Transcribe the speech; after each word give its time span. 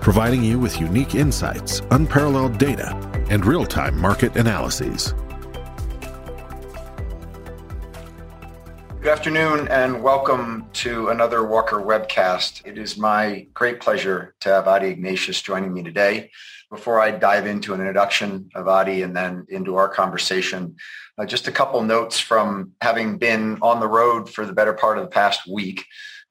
providing 0.00 0.42
you 0.42 0.58
with 0.58 0.80
unique 0.80 1.14
insights, 1.14 1.82
unparalleled 1.90 2.58
data, 2.58 2.94
and 3.28 3.44
real 3.44 3.66
time 3.66 3.98
market 3.98 4.34
analyses. 4.36 5.14
Good 9.00 9.12
afternoon 9.12 9.68
and 9.68 10.02
welcome 10.02 10.66
to 10.74 11.08
another 11.08 11.42
Walker 11.46 11.78
webcast. 11.78 12.66
It 12.66 12.76
is 12.76 12.98
my 12.98 13.46
great 13.54 13.80
pleasure 13.80 14.34
to 14.40 14.50
have 14.50 14.68
Adi 14.68 14.88
Ignatius 14.88 15.40
joining 15.40 15.72
me 15.72 15.82
today. 15.82 16.30
Before 16.70 17.00
I 17.00 17.10
dive 17.10 17.46
into 17.46 17.72
an 17.72 17.80
introduction 17.80 18.50
of 18.54 18.68
Adi 18.68 19.02
and 19.02 19.16
then 19.16 19.46
into 19.48 19.76
our 19.76 19.88
conversation, 19.88 20.76
uh, 21.18 21.24
just 21.24 21.48
a 21.48 21.52
couple 21.52 21.82
notes 21.82 22.20
from 22.20 22.72
having 22.82 23.16
been 23.16 23.58
on 23.62 23.80
the 23.80 23.88
road 23.88 24.28
for 24.28 24.44
the 24.44 24.52
better 24.52 24.74
part 24.74 24.98
of 24.98 25.04
the 25.04 25.10
past 25.10 25.46
week. 25.50 25.86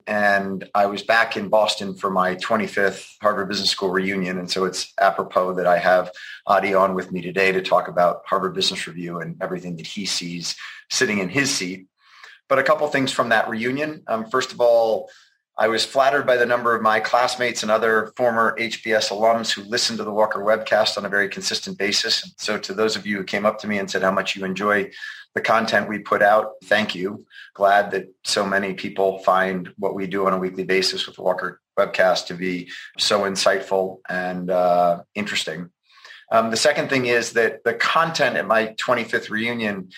And 0.09 0.67
I 0.73 0.87
was 0.87 1.03
back 1.03 1.37
in 1.37 1.49
Boston 1.49 1.93
for 1.93 2.09
my 2.09 2.35
25th 2.35 3.15
Harvard 3.21 3.47
Business 3.47 3.69
School 3.69 3.91
reunion. 3.91 4.39
And 4.39 4.49
so 4.49 4.65
it's 4.65 4.91
apropos 4.99 5.53
that 5.53 5.67
I 5.67 5.77
have 5.77 6.11
Adi 6.47 6.73
on 6.73 6.95
with 6.95 7.11
me 7.11 7.21
today 7.21 7.51
to 7.51 7.61
talk 7.61 7.87
about 7.87 8.23
Harvard 8.25 8.55
Business 8.55 8.87
Review 8.87 9.19
and 9.19 9.37
everything 9.39 9.75
that 9.77 9.85
he 9.85 10.07
sees 10.07 10.55
sitting 10.89 11.19
in 11.19 11.29
his 11.29 11.55
seat 11.55 11.85
but 12.49 12.59
a 12.59 12.63
couple 12.63 12.85
things 12.87 13.13
from 13.13 13.29
that 13.29 13.47
reunion. 13.47 14.03
Um, 14.07 14.25
first 14.29 14.51
of 14.51 14.59
all, 14.59 15.09
I 15.57 15.67
was 15.67 15.85
flattered 15.85 16.25
by 16.25 16.37
the 16.37 16.45
number 16.45 16.75
of 16.75 16.81
my 16.81 16.99
classmates 16.99 17.63
and 17.63 17.71
other 17.71 18.11
former 18.15 18.55
HBS 18.57 19.09
alums 19.09 19.51
who 19.51 19.61
listened 19.63 19.97
to 19.99 20.03
the 20.03 20.11
Walker 20.11 20.39
webcast 20.39 20.97
on 20.97 21.05
a 21.05 21.09
very 21.09 21.29
consistent 21.29 21.77
basis. 21.77 22.33
So 22.37 22.57
to 22.57 22.73
those 22.73 22.95
of 22.95 23.05
you 23.05 23.17
who 23.17 23.23
came 23.23 23.45
up 23.45 23.59
to 23.59 23.67
me 23.67 23.77
and 23.77 23.91
said 23.91 24.01
how 24.01 24.11
much 24.11 24.35
you 24.35 24.45
enjoy 24.45 24.89
the 25.35 25.41
content 25.41 25.87
we 25.87 25.99
put 25.99 26.21
out, 26.21 26.53
thank 26.65 26.95
you. 26.95 27.25
Glad 27.53 27.91
that 27.91 28.13
so 28.23 28.45
many 28.45 28.73
people 28.73 29.19
find 29.19 29.71
what 29.77 29.95
we 29.95 30.07
do 30.07 30.25
on 30.25 30.33
a 30.33 30.37
weekly 30.37 30.63
basis 30.63 31.07
with 31.07 31.19
Walker 31.19 31.61
webcast 31.77 32.27
to 32.27 32.33
be 32.33 32.69
so 32.97 33.21
insightful 33.21 33.99
and 34.09 34.49
uh, 34.49 35.01
interesting. 35.15 35.69
Um, 36.31 36.51
the 36.51 36.57
second 36.57 36.89
thing 36.89 37.05
is 37.05 37.33
that 37.33 37.63
the 37.63 37.73
content 37.73 38.37
at 38.37 38.45
my 38.45 38.75
25th 38.79 39.29
reunion 39.29 39.89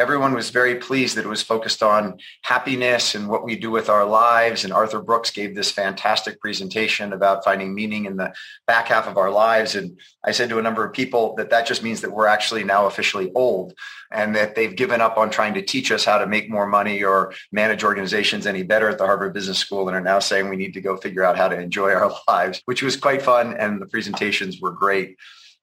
everyone 0.00 0.32
was 0.32 0.48
very 0.48 0.76
pleased 0.76 1.14
that 1.16 1.26
it 1.26 1.28
was 1.28 1.42
focused 1.42 1.82
on 1.82 2.18
happiness 2.42 3.14
and 3.14 3.28
what 3.28 3.44
we 3.44 3.54
do 3.54 3.70
with 3.70 3.90
our 3.90 4.06
lives. 4.06 4.64
And 4.64 4.72
Arthur 4.72 5.02
Brooks 5.02 5.30
gave 5.30 5.54
this 5.54 5.70
fantastic 5.70 6.40
presentation 6.40 7.12
about 7.12 7.44
finding 7.44 7.74
meaning 7.74 8.06
in 8.06 8.16
the 8.16 8.32
back 8.66 8.88
half 8.88 9.06
of 9.06 9.18
our 9.18 9.30
lives. 9.30 9.74
And 9.74 10.00
I 10.24 10.30
said 10.30 10.48
to 10.48 10.58
a 10.58 10.62
number 10.62 10.82
of 10.82 10.94
people 10.94 11.34
that 11.36 11.50
that 11.50 11.66
just 11.66 11.82
means 11.82 12.00
that 12.00 12.12
we're 12.12 12.26
actually 12.26 12.64
now 12.64 12.86
officially 12.86 13.30
old 13.34 13.74
and 14.10 14.34
that 14.36 14.54
they've 14.54 14.74
given 14.74 15.02
up 15.02 15.18
on 15.18 15.28
trying 15.28 15.52
to 15.54 15.62
teach 15.62 15.92
us 15.92 16.06
how 16.06 16.16
to 16.16 16.26
make 16.26 16.48
more 16.48 16.66
money 16.66 17.04
or 17.04 17.34
manage 17.52 17.84
organizations 17.84 18.46
any 18.46 18.62
better 18.62 18.88
at 18.88 18.96
the 18.96 19.04
Harvard 19.04 19.34
Business 19.34 19.58
School 19.58 19.86
and 19.86 19.94
are 19.94 20.00
now 20.00 20.18
saying 20.18 20.48
we 20.48 20.56
need 20.56 20.72
to 20.74 20.80
go 20.80 20.96
figure 20.96 21.24
out 21.24 21.36
how 21.36 21.48
to 21.48 21.60
enjoy 21.60 21.92
our 21.92 22.10
lives, 22.28 22.62
which 22.64 22.82
was 22.82 22.96
quite 22.96 23.20
fun. 23.20 23.54
And 23.58 23.82
the 23.82 23.86
presentations 23.86 24.62
were 24.62 24.72
great. 24.72 25.18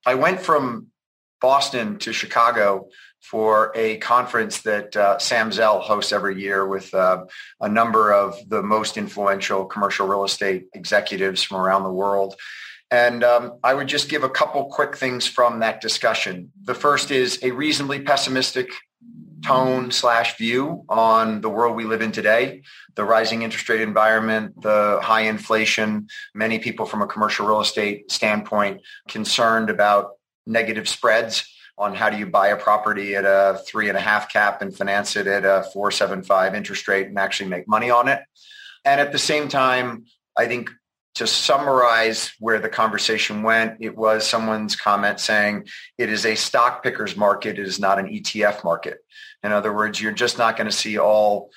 I 0.05 0.13
went 0.13 0.39
from 0.39 0.87
Boston 1.41 1.99
to 1.99 2.13
Chicago 2.13 2.89
for 3.21 3.71
a 3.75 3.97
conference 3.97 4.61
that 4.61 4.95
uh, 4.95 5.17
Sam 5.19 5.51
Zell 5.51 5.79
hosts 5.79 6.11
every 6.11 6.41
year 6.41 6.65
with 6.65 6.93
uh, 6.93 7.25
a 7.59 7.67
number 7.67 8.13
of 8.13 8.37
the 8.47 8.63
most 8.63 8.97
influential 8.97 9.65
commercial 9.65 10.07
real 10.07 10.23
estate 10.23 10.67
executives 10.73 11.43
from 11.43 11.57
around 11.57 11.83
the 11.83 11.91
world. 11.91 12.35
And 12.89 13.23
um, 13.23 13.59
I 13.63 13.73
would 13.73 13.87
just 13.87 14.07
give 14.07 14.23
a 14.23 14.29
couple 14.29 14.63
quick 14.65 14.95
things 14.95 15.27
from 15.27 15.59
that 15.59 15.81
discussion. 15.81 16.51
The 16.63 16.73
first 16.73 17.11
is 17.11 17.39
a 17.43 17.51
reasonably 17.51 17.99
pessimistic 17.99 18.69
tone 19.45 19.91
slash 19.91 20.37
view 20.37 20.83
on 20.89 21.41
the 21.41 21.49
world 21.49 21.75
we 21.75 21.83
live 21.83 22.01
in 22.01 22.11
today, 22.11 22.63
the 22.95 23.03
rising 23.03 23.41
interest 23.41 23.67
rate 23.69 23.81
environment, 23.81 24.61
the 24.61 24.99
high 25.01 25.21
inflation, 25.21 26.07
many 26.33 26.59
people 26.59 26.85
from 26.85 27.01
a 27.01 27.07
commercial 27.07 27.45
real 27.45 27.61
estate 27.61 28.09
standpoint 28.11 28.81
concerned 29.07 29.69
about 29.69 30.11
negative 30.45 30.87
spreads 30.87 31.45
on 31.77 31.93
how 31.93 32.09
do 32.09 32.17
you 32.17 32.25
buy 32.25 32.47
a 32.47 32.57
property 32.57 33.15
at 33.15 33.23
a 33.25 33.61
three 33.67 33.89
and 33.89 33.97
a 33.97 34.01
half 34.01 34.31
cap 34.31 34.61
and 34.61 34.75
finance 34.75 35.15
it 35.15 35.27
at 35.27 35.45
a 35.45 35.63
475 35.73 36.55
interest 36.55 36.87
rate 36.87 37.07
and 37.07 37.19
actually 37.19 37.49
make 37.49 37.67
money 37.67 37.89
on 37.89 38.07
it. 38.07 38.21
And 38.83 38.99
at 38.99 39.11
the 39.11 39.19
same 39.19 39.47
time, 39.47 40.05
I 40.35 40.47
think 40.47 40.71
to 41.15 41.27
summarize 41.27 42.31
where 42.39 42.59
the 42.59 42.69
conversation 42.69 43.43
went, 43.43 43.77
it 43.79 43.95
was 43.95 44.27
someone's 44.27 44.75
comment 44.75 45.19
saying 45.19 45.67
it 45.97 46.09
is 46.09 46.25
a 46.25 46.35
stock 46.35 46.83
pickers 46.83 47.15
market. 47.15 47.59
It 47.59 47.67
is 47.67 47.79
not 47.79 47.99
an 47.99 48.07
ETF 48.07 48.63
market. 48.63 48.99
In 49.43 49.51
other 49.51 49.73
words, 49.73 50.01
you're 50.01 50.11
just 50.11 50.37
not 50.37 50.57
going 50.57 50.69
to 50.69 50.75
see 50.75 50.97
all 50.97 51.51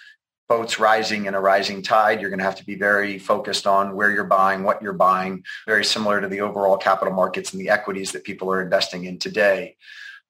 boats 0.49 0.79
rising 0.81 1.27
in 1.27 1.35
a 1.35 1.41
rising 1.41 1.83
tide. 1.83 2.21
You're 2.21 2.31
going 2.31 2.41
to 2.41 2.45
have 2.45 2.57
to 2.57 2.65
be 2.65 2.75
very 2.75 3.19
focused 3.19 3.67
on 3.67 3.95
where 3.95 4.11
you're 4.11 4.25
buying, 4.25 4.65
what 4.65 4.83
you're 4.83 4.93
buying, 4.93 5.45
very 5.67 5.85
similar 5.85 6.21
to 6.21 6.29
the 6.29 6.41
overall 6.41 6.77
capital 6.77 7.15
markets 7.15 7.53
and 7.53 7.61
the 7.61 7.69
equities 7.69 8.13
that 8.13 8.25
people 8.25 8.51
are 8.51 8.63
investing 8.63 9.05
in 9.05 9.19
today 9.19 9.77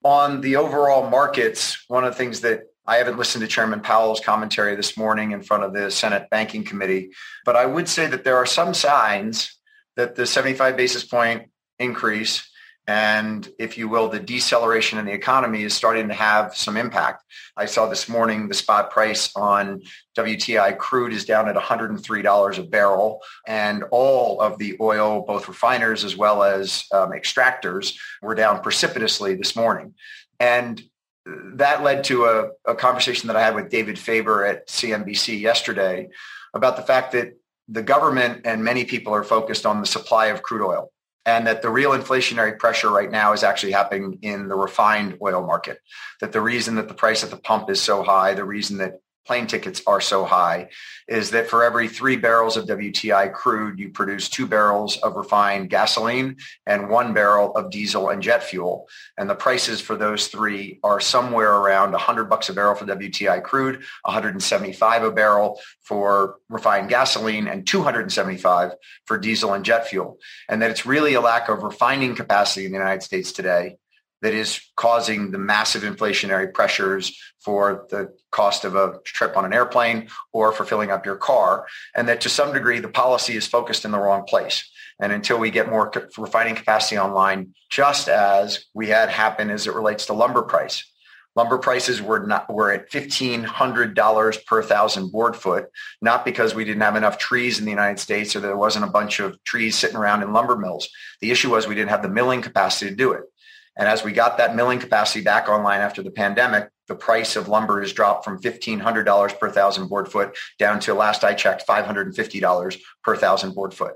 on 0.03 0.41
the 0.41 0.57
overall 0.57 1.09
markets, 1.09 1.85
one 1.89 2.05
of 2.05 2.13
the 2.13 2.19
things 2.19 2.41
that 2.41 2.63
I 2.87 2.97
haven't 2.97 3.19
listened 3.19 3.43
to 3.43 3.49
Chairman 3.49 3.81
Powell's 3.81 4.21
commentary 4.21 4.75
this 4.75 4.97
morning 4.97 5.33
in 5.33 5.43
front 5.43 5.63
of 5.63 5.73
the 5.73 5.91
Senate 5.91 6.29
Banking 6.31 6.65
Committee, 6.65 7.13
but 7.45 7.55
I 7.55 7.67
would 7.67 7.89
say 7.89 8.07
that 8.07 8.25
there 8.25 8.37
are 8.37 8.47
some 8.47 8.75
signs 8.75 9.57
that 9.97 10.17
the 10.17 10.27
75 10.27 10.77
basis 10.77 11.05
point 11.05 11.51
increase 11.79 12.50
and 12.91 13.49
if 13.57 13.79
you 13.79 13.89
will, 13.89 14.09
the 14.09 14.19
deceleration 14.19 14.99
in 14.99 15.05
the 15.05 15.13
economy 15.13 15.63
is 15.63 15.73
starting 15.73 16.09
to 16.09 16.15
have 16.15 16.57
some 16.57 16.77
impact. 16.77 17.23
I 17.57 17.67
saw 17.67 17.87
this 17.87 18.09
morning 18.09 18.49
the 18.49 18.55
spot 18.55 18.91
price 18.91 19.31
on 19.37 19.83
WTI 20.19 20.77
crude 20.77 21.13
is 21.13 21.25
down 21.25 21.49
at 21.49 21.55
$103 21.55 22.59
a 22.59 22.63
barrel, 22.65 23.21
and 23.47 23.85
all 23.93 24.41
of 24.41 24.59
the 24.59 24.77
oil, 24.81 25.23
both 25.25 25.47
refiners 25.47 26.03
as 26.03 26.17
well 26.17 26.43
as 26.43 26.83
um, 26.91 27.11
extractors, 27.11 27.97
were 28.23 28.35
down 28.35 28.61
precipitously 28.61 29.37
this 29.37 29.55
morning. 29.55 29.95
And 30.41 30.83
that 31.55 31.85
led 31.85 32.03
to 32.05 32.25
a, 32.25 32.49
a 32.67 32.75
conversation 32.75 33.29
that 33.29 33.37
I 33.37 33.43
had 33.43 33.55
with 33.55 33.71
David 33.71 34.01
Faber 34.01 34.45
at 34.45 34.67
CNBC 34.67 35.41
yesterday 35.41 36.09
about 36.55 36.75
the 36.75 36.83
fact 36.83 37.13
that 37.13 37.39
the 37.69 37.83
government 37.83 38.41
and 38.47 38.65
many 38.65 38.85
people 38.85 39.15
are 39.15 39.23
focused 39.23 39.65
on 39.65 39.81
the 39.81 39.87
supply 39.87 40.27
of 40.27 40.43
crude 40.43 40.67
oil 40.67 40.91
and 41.27 41.47
that 41.47 41.63
the 41.63 41.71
real 41.71 41.91
inflationary 41.91 42.59
pressure 42.59 42.91
right 42.91 43.11
now 43.11 43.33
is 43.33 43.43
actually 43.43 43.73
happening 43.73 44.19
in 44.23 44.49
the 44.49 44.55
refined 44.55 45.19
oil 45.23 45.47
market. 45.47 45.79
That 46.21 46.33
the 46.33 46.41
reason 46.41 46.77
that 46.77 46.89
the 46.89 46.95
price 46.95 47.23
at 47.23 47.31
the 47.31 47.37
pump 47.37 47.71
is 47.71 47.81
so 47.81 48.03
high, 48.03 48.35
the 48.35 48.45
reason 48.45 48.79
that 48.79 49.01
plane 49.27 49.47
tickets 49.47 49.83
are 49.87 50.01
so 50.01 50.25
high 50.25 50.69
is 51.09 51.31
that 51.31 51.49
for 51.49 51.65
every 51.65 51.89
three 51.89 52.17
barrels 52.17 52.57
of 52.57 52.67
WTI 52.67 53.33
crude, 53.33 53.79
you 53.79 53.91
produce 53.91 54.29
two 54.29 54.47
barrels 54.47 54.97
of 54.99 55.17
refined 55.17 55.69
gasoline 55.69 56.37
and 56.67 56.89
one 56.89 57.13
barrel 57.13 57.55
of 57.57 57.71
diesel 57.71 58.11
and 58.11 58.23
jet 58.23 58.43
fuel. 58.43 58.89
And 59.19 59.29
the 59.29 59.35
prices 59.35 59.81
for 59.81 59.97
those 59.97 60.29
three 60.29 60.79
are 60.85 61.01
somewhere 61.01 61.53
around 61.53 61.93
100 61.93 62.25
bucks 62.25 62.49
a 62.49 62.53
barrel 62.53 62.77
for 62.77 62.87
WTI 62.87 63.43
crude, 63.43 63.83
175 64.05 65.03
a 65.03 65.11
barrel 65.11 65.61
for 65.83 66.37
refined 66.49 66.89
gasoline, 66.89 67.49
and 67.49 67.67
275 67.67 68.73
for 69.05 69.19
diesel 69.19 69.55
and 69.55 69.65
jet 69.65 69.89
fuel. 69.89 70.19
And 70.49 70.63
that 70.63 70.71
it's 70.71 70.87
really 70.87 71.15
a 71.15 71.21
lack 71.21 71.49
of 71.49 71.65
refining 71.65 72.15
capacity 72.15 72.67
in 72.67 72.73
the 72.73 72.79
United 72.79 73.03
States 73.03 73.33
today 73.33 73.77
that 74.23 74.35
is 74.35 74.61
causing 74.77 75.31
the 75.31 75.39
massive 75.39 75.83
inflationary 75.83 76.53
pressures 76.53 77.19
for 77.41 77.87
the 77.91 78.13
cost 78.31 78.65
of 78.65 78.75
a 78.75 78.99
trip 79.05 79.37
on 79.37 79.45
an 79.45 79.53
airplane 79.53 80.09
or 80.33 80.53
for 80.53 80.65
filling 80.65 80.91
up 80.91 81.07
your 81.07 81.17
car. 81.17 81.67
And 81.95 82.09
that 82.09 82.21
to 82.23 82.29
some 82.29 82.53
degree, 82.53 82.81
the 82.81 82.89
policy 82.89 83.35
is 83.35 83.47
focused 83.47 83.85
in 83.85 83.91
the 83.91 83.99
wrong 83.99 84.25
place. 84.25 84.69
And 85.01 85.13
until 85.13 85.39
we 85.39 85.51
get 85.51 85.71
more 85.71 85.91
refining 86.19 86.55
capacity 86.55 86.99
online, 86.99 87.55
just 87.71 88.09
as 88.09 88.67
we 88.75 88.89
had 88.89 89.09
happen 89.09 89.51
as 89.51 89.67
it 89.67 89.75
relates 89.75 90.07
to 90.07 90.13
lumber 90.13 90.43
price. 90.43 90.85
Lumber 91.37 91.59
prices 91.59 92.03
were 92.03 92.27
not 92.27 92.53
were 92.53 92.73
at 92.73 92.91
fifteen 92.91 93.45
hundred 93.45 93.95
dollars 93.95 94.37
per 94.37 94.63
thousand 94.65 95.13
board 95.13 95.37
foot, 95.37 95.67
not 96.03 96.25
because 96.25 96.57
we 96.57 96.65
didn't 96.65 96.83
have 96.83 96.97
enough 96.97 97.19
trees 97.19 97.61
in 97.61 97.65
the 97.65 97.71
United 97.71 98.01
States 98.01 98.35
or 98.35 98.41
there 98.41 98.57
wasn't 98.57 98.85
a 98.85 98.91
bunch 98.91 99.21
of 99.21 99.43
trees 99.45 99.79
sitting 99.79 99.97
around 99.97 100.23
in 100.23 100.33
lumber 100.33 100.57
mills. 100.57 100.89
The 101.21 101.31
issue 101.31 101.51
was 101.51 101.69
we 101.69 101.77
didn't 101.77 101.91
have 101.91 102.03
the 102.03 102.09
milling 102.09 102.43
capacity 102.43 102.91
to 102.91 102.97
do 102.97 103.13
it. 103.13 103.23
And 103.77 103.89
as 103.89 104.05
we 104.05 104.13
got 104.13 104.39
that 104.39 104.55
milling 104.55 104.79
capacity 104.79 105.23
back 105.23 105.49
online 105.49 105.81
after 105.81 106.03
the 106.03 106.11
pandemic, 106.11 106.69
the 106.89 106.95
price 106.95 107.37
of 107.37 107.49
lumber 107.49 107.81
has 107.81 107.93
dropped 107.93 108.25
from 108.25 108.41
$1,500 108.41 109.39
per 109.39 109.51
thousand 109.51 109.89
board 109.89 110.11
foot 110.11 110.37
down 110.59 110.81
to 110.81 110.95
last 110.95 111.23
I 111.23 111.35
checked, 111.35 111.67
$550 111.67 112.81
per 113.05 113.17
thousand 113.17 113.55
board 113.55 113.73
foot. 113.73 113.95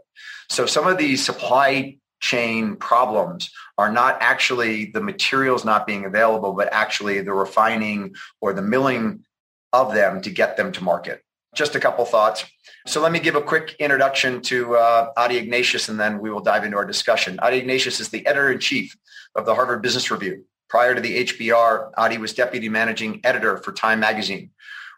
So 0.49 0.65
some 0.65 0.87
of 0.87 0.97
these 0.97 1.25
supply 1.25 1.99
chain 2.21 2.77
problems 2.77 3.51
are 3.77 3.93
not 3.93 4.17
actually 4.21 4.87
the 4.87 5.01
materials 5.01 5.65
not 5.65 5.87
being 5.87 6.05
available, 6.05 6.53
but 6.53 6.73
actually 6.73 7.21
the 7.21 7.35
refining 7.35 8.15
or 8.41 8.53
the 8.53 8.63
milling 8.63 9.25
of 9.73 9.93
them 9.93 10.23
to 10.23 10.31
get 10.31 10.57
them 10.57 10.73
to 10.73 10.85
market. 10.85 11.21
Just 11.55 11.75
a 11.75 11.81
couple 11.81 12.05
thoughts. 12.05 12.45
So 12.87 13.01
let 13.01 13.13
me 13.13 13.19
give 13.19 13.35
a 13.35 13.41
quick 13.41 13.77
introduction 13.79 14.43
to 14.43 14.77
uh, 14.77 15.11
Adi 15.17 15.39
Ignatius, 15.39 15.89
and 15.89 15.99
then 15.99 16.19
we 16.19 16.31
will 16.31 16.41
dive 16.41 16.65
into 16.65 16.77
our 16.77 16.85
discussion. 16.85 17.39
Adi 17.41 17.57
Ignatius 17.57 17.99
is 17.99 18.11
the 18.11 18.27
editor-in-chief 18.27 18.95
of 19.35 19.47
the 19.47 19.55
Harvard 19.55 19.81
Business 19.81 20.11
Review. 20.11 20.45
Prior 20.69 20.95
to 20.95 21.01
the 21.01 21.25
HBR, 21.25 21.93
Adi 21.97 22.19
was 22.19 22.35
deputy 22.35 22.69
managing 22.69 23.23
editor 23.25 23.57
for 23.57 23.73
Time 23.73 24.01
Magazine, 24.01 24.51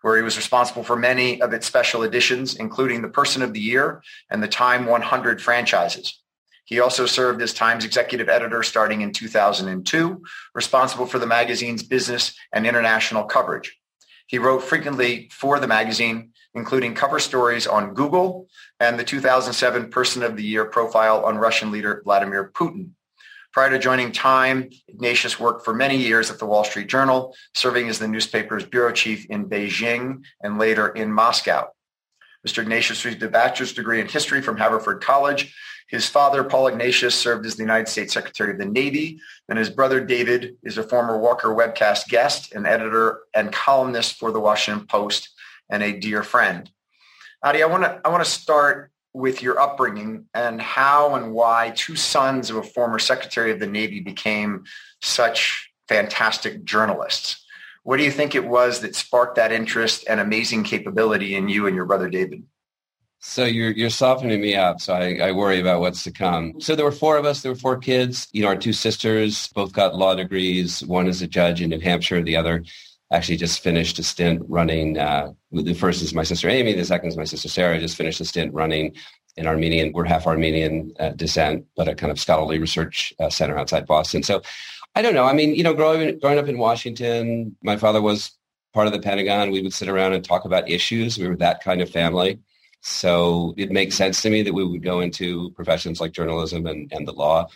where 0.02 0.16
he 0.16 0.24
was 0.24 0.36
responsible 0.36 0.82
for 0.82 0.96
many 0.96 1.40
of 1.40 1.52
its 1.52 1.68
special 1.68 2.02
editions, 2.02 2.56
including 2.56 3.02
the 3.02 3.08
Person 3.08 3.40
of 3.40 3.52
the 3.52 3.60
Year 3.60 4.02
and 4.30 4.42
the 4.42 4.48
Time 4.48 4.86
100 4.86 5.40
franchises. 5.40 6.20
He 6.64 6.80
also 6.80 7.06
served 7.06 7.40
as 7.40 7.54
Times 7.54 7.84
executive 7.84 8.28
editor 8.28 8.64
starting 8.64 9.02
in 9.02 9.12
2002, 9.12 10.24
responsible 10.56 11.06
for 11.06 11.20
the 11.20 11.26
magazine's 11.26 11.84
business 11.84 12.34
and 12.52 12.66
international 12.66 13.22
coverage. 13.22 13.78
He 14.26 14.38
wrote 14.38 14.64
frequently 14.64 15.30
for 15.32 15.60
the 15.60 15.68
magazine, 15.68 16.32
including 16.56 16.94
cover 16.94 17.18
stories 17.18 17.66
on 17.66 17.94
Google 17.94 18.48
and 18.80 18.98
the 18.98 19.04
2007 19.04 19.90
Person 19.90 20.22
of 20.22 20.36
the 20.36 20.42
Year 20.42 20.64
profile 20.64 21.24
on 21.24 21.36
Russian 21.36 21.70
leader 21.70 22.00
Vladimir 22.04 22.50
Putin. 22.54 22.90
Prior 23.52 23.70
to 23.70 23.78
joining 23.78 24.12
Time, 24.12 24.68
Ignatius 24.88 25.38
worked 25.38 25.64
for 25.64 25.74
many 25.74 25.96
years 25.96 26.30
at 26.30 26.38
the 26.38 26.46
Wall 26.46 26.64
Street 26.64 26.88
Journal, 26.88 27.34
serving 27.54 27.88
as 27.88 27.98
the 27.98 28.08
newspaper's 28.08 28.64
bureau 28.64 28.92
chief 28.92 29.26
in 29.30 29.48
Beijing 29.48 30.24
and 30.42 30.58
later 30.58 30.88
in 30.88 31.12
Moscow. 31.12 31.68
Mr. 32.46 32.62
Ignatius 32.62 33.04
received 33.04 33.22
a 33.22 33.28
bachelor's 33.28 33.72
degree 33.72 34.00
in 34.00 34.08
history 34.08 34.40
from 34.42 34.56
Haverford 34.56 35.02
College. 35.02 35.54
His 35.88 36.08
father, 36.08 36.42
Paul 36.44 36.68
Ignatius, 36.68 37.14
served 37.14 37.46
as 37.46 37.56
the 37.56 37.62
United 37.62 37.88
States 37.88 38.12
Secretary 38.12 38.50
of 38.52 38.58
the 38.58 38.66
Navy, 38.66 39.20
and 39.48 39.58
his 39.58 39.70
brother, 39.70 40.04
David, 40.04 40.56
is 40.62 40.78
a 40.78 40.82
former 40.82 41.18
Walker 41.18 41.48
webcast 41.48 42.08
guest 42.08 42.52
and 42.54 42.66
editor 42.66 43.20
and 43.34 43.52
columnist 43.52 44.18
for 44.18 44.32
the 44.32 44.40
Washington 44.40 44.86
Post 44.86 45.30
and 45.70 45.82
a 45.82 45.98
dear 45.98 46.22
friend. 46.22 46.70
Adi, 47.42 47.62
I 47.62 47.66
want 47.66 47.84
to 47.84 48.00
I 48.04 48.08
want 48.08 48.24
to 48.24 48.30
start 48.30 48.90
with 49.12 49.42
your 49.42 49.58
upbringing 49.58 50.26
and 50.34 50.60
how 50.60 51.14
and 51.14 51.32
why 51.32 51.72
two 51.74 51.96
sons 51.96 52.50
of 52.50 52.56
a 52.56 52.62
former 52.62 52.98
Secretary 52.98 53.50
of 53.50 53.58
the 53.58 53.66
Navy 53.66 54.00
became 54.00 54.64
such 55.00 55.72
fantastic 55.88 56.64
journalists. 56.64 57.42
What 57.82 57.96
do 57.96 58.04
you 58.04 58.10
think 58.10 58.34
it 58.34 58.46
was 58.46 58.80
that 58.80 58.96
sparked 58.96 59.36
that 59.36 59.52
interest 59.52 60.04
and 60.08 60.20
amazing 60.20 60.64
capability 60.64 61.34
in 61.34 61.48
you 61.48 61.66
and 61.66 61.76
your 61.76 61.86
brother 61.86 62.10
David? 62.10 62.42
So 63.20 63.44
you're 63.44 63.70
you're 63.70 63.90
softening 63.90 64.40
me 64.40 64.54
up. 64.54 64.80
So 64.80 64.92
I, 64.92 65.16
I 65.16 65.32
worry 65.32 65.60
about 65.60 65.80
what's 65.80 66.04
to 66.04 66.10
come. 66.10 66.60
So 66.60 66.76
there 66.76 66.84
were 66.84 66.92
four 66.92 67.16
of 67.16 67.24
us. 67.24 67.42
There 67.42 67.52
were 67.52 67.58
four 67.58 67.78
kids. 67.78 68.28
You 68.32 68.42
know, 68.42 68.48
our 68.48 68.56
two 68.56 68.72
sisters 68.72 69.48
both 69.48 69.72
got 69.72 69.96
law 69.96 70.14
degrees. 70.14 70.84
One 70.84 71.08
is 71.08 71.22
a 71.22 71.26
judge 71.26 71.62
in 71.62 71.70
New 71.70 71.80
Hampshire. 71.80 72.22
The 72.22 72.36
other 72.36 72.64
actually 73.12 73.36
just 73.36 73.60
finished 73.60 73.98
a 73.98 74.02
stint 74.02 74.42
running. 74.48 74.98
Uh, 74.98 75.32
the 75.52 75.74
first 75.74 76.02
is 76.02 76.14
my 76.14 76.24
sister 76.24 76.48
Amy. 76.48 76.72
The 76.72 76.84
second 76.84 77.08
is 77.08 77.16
my 77.16 77.24
sister 77.24 77.48
Sarah. 77.48 77.78
Just 77.78 77.96
finished 77.96 78.20
a 78.20 78.24
stint 78.24 78.52
running 78.52 78.94
an 79.36 79.46
Armenian. 79.46 79.92
We're 79.92 80.04
half 80.04 80.26
Armenian 80.26 80.92
uh, 80.98 81.10
descent, 81.10 81.66
but 81.76 81.88
a 81.88 81.94
kind 81.94 82.10
of 82.10 82.18
scholarly 82.18 82.58
research 82.58 83.12
uh, 83.20 83.30
center 83.30 83.58
outside 83.58 83.86
Boston. 83.86 84.22
So 84.22 84.42
I 84.94 85.02
don't 85.02 85.14
know. 85.14 85.24
I 85.24 85.34
mean, 85.34 85.54
you 85.54 85.62
know, 85.62 85.74
growing 85.74 86.18
growing 86.18 86.38
up 86.38 86.48
in 86.48 86.58
Washington, 86.58 87.56
my 87.62 87.76
father 87.76 88.00
was 88.00 88.32
part 88.72 88.86
of 88.86 88.92
the 88.92 89.00
Pentagon. 89.00 89.50
We 89.50 89.62
would 89.62 89.72
sit 89.72 89.88
around 89.88 90.14
and 90.14 90.24
talk 90.24 90.44
about 90.44 90.68
issues. 90.68 91.18
We 91.18 91.28
were 91.28 91.36
that 91.36 91.62
kind 91.62 91.80
of 91.80 91.90
family. 91.90 92.40
So 92.82 93.54
it 93.56 93.70
makes 93.70 93.96
sense 93.96 94.22
to 94.22 94.30
me 94.30 94.42
that 94.42 94.54
we 94.54 94.64
would 94.64 94.82
go 94.82 95.00
into 95.00 95.50
professions 95.52 96.00
like 96.00 96.12
journalism 96.12 96.66
and, 96.66 96.90
and 96.92 97.06
the 97.06 97.12
law 97.12 97.48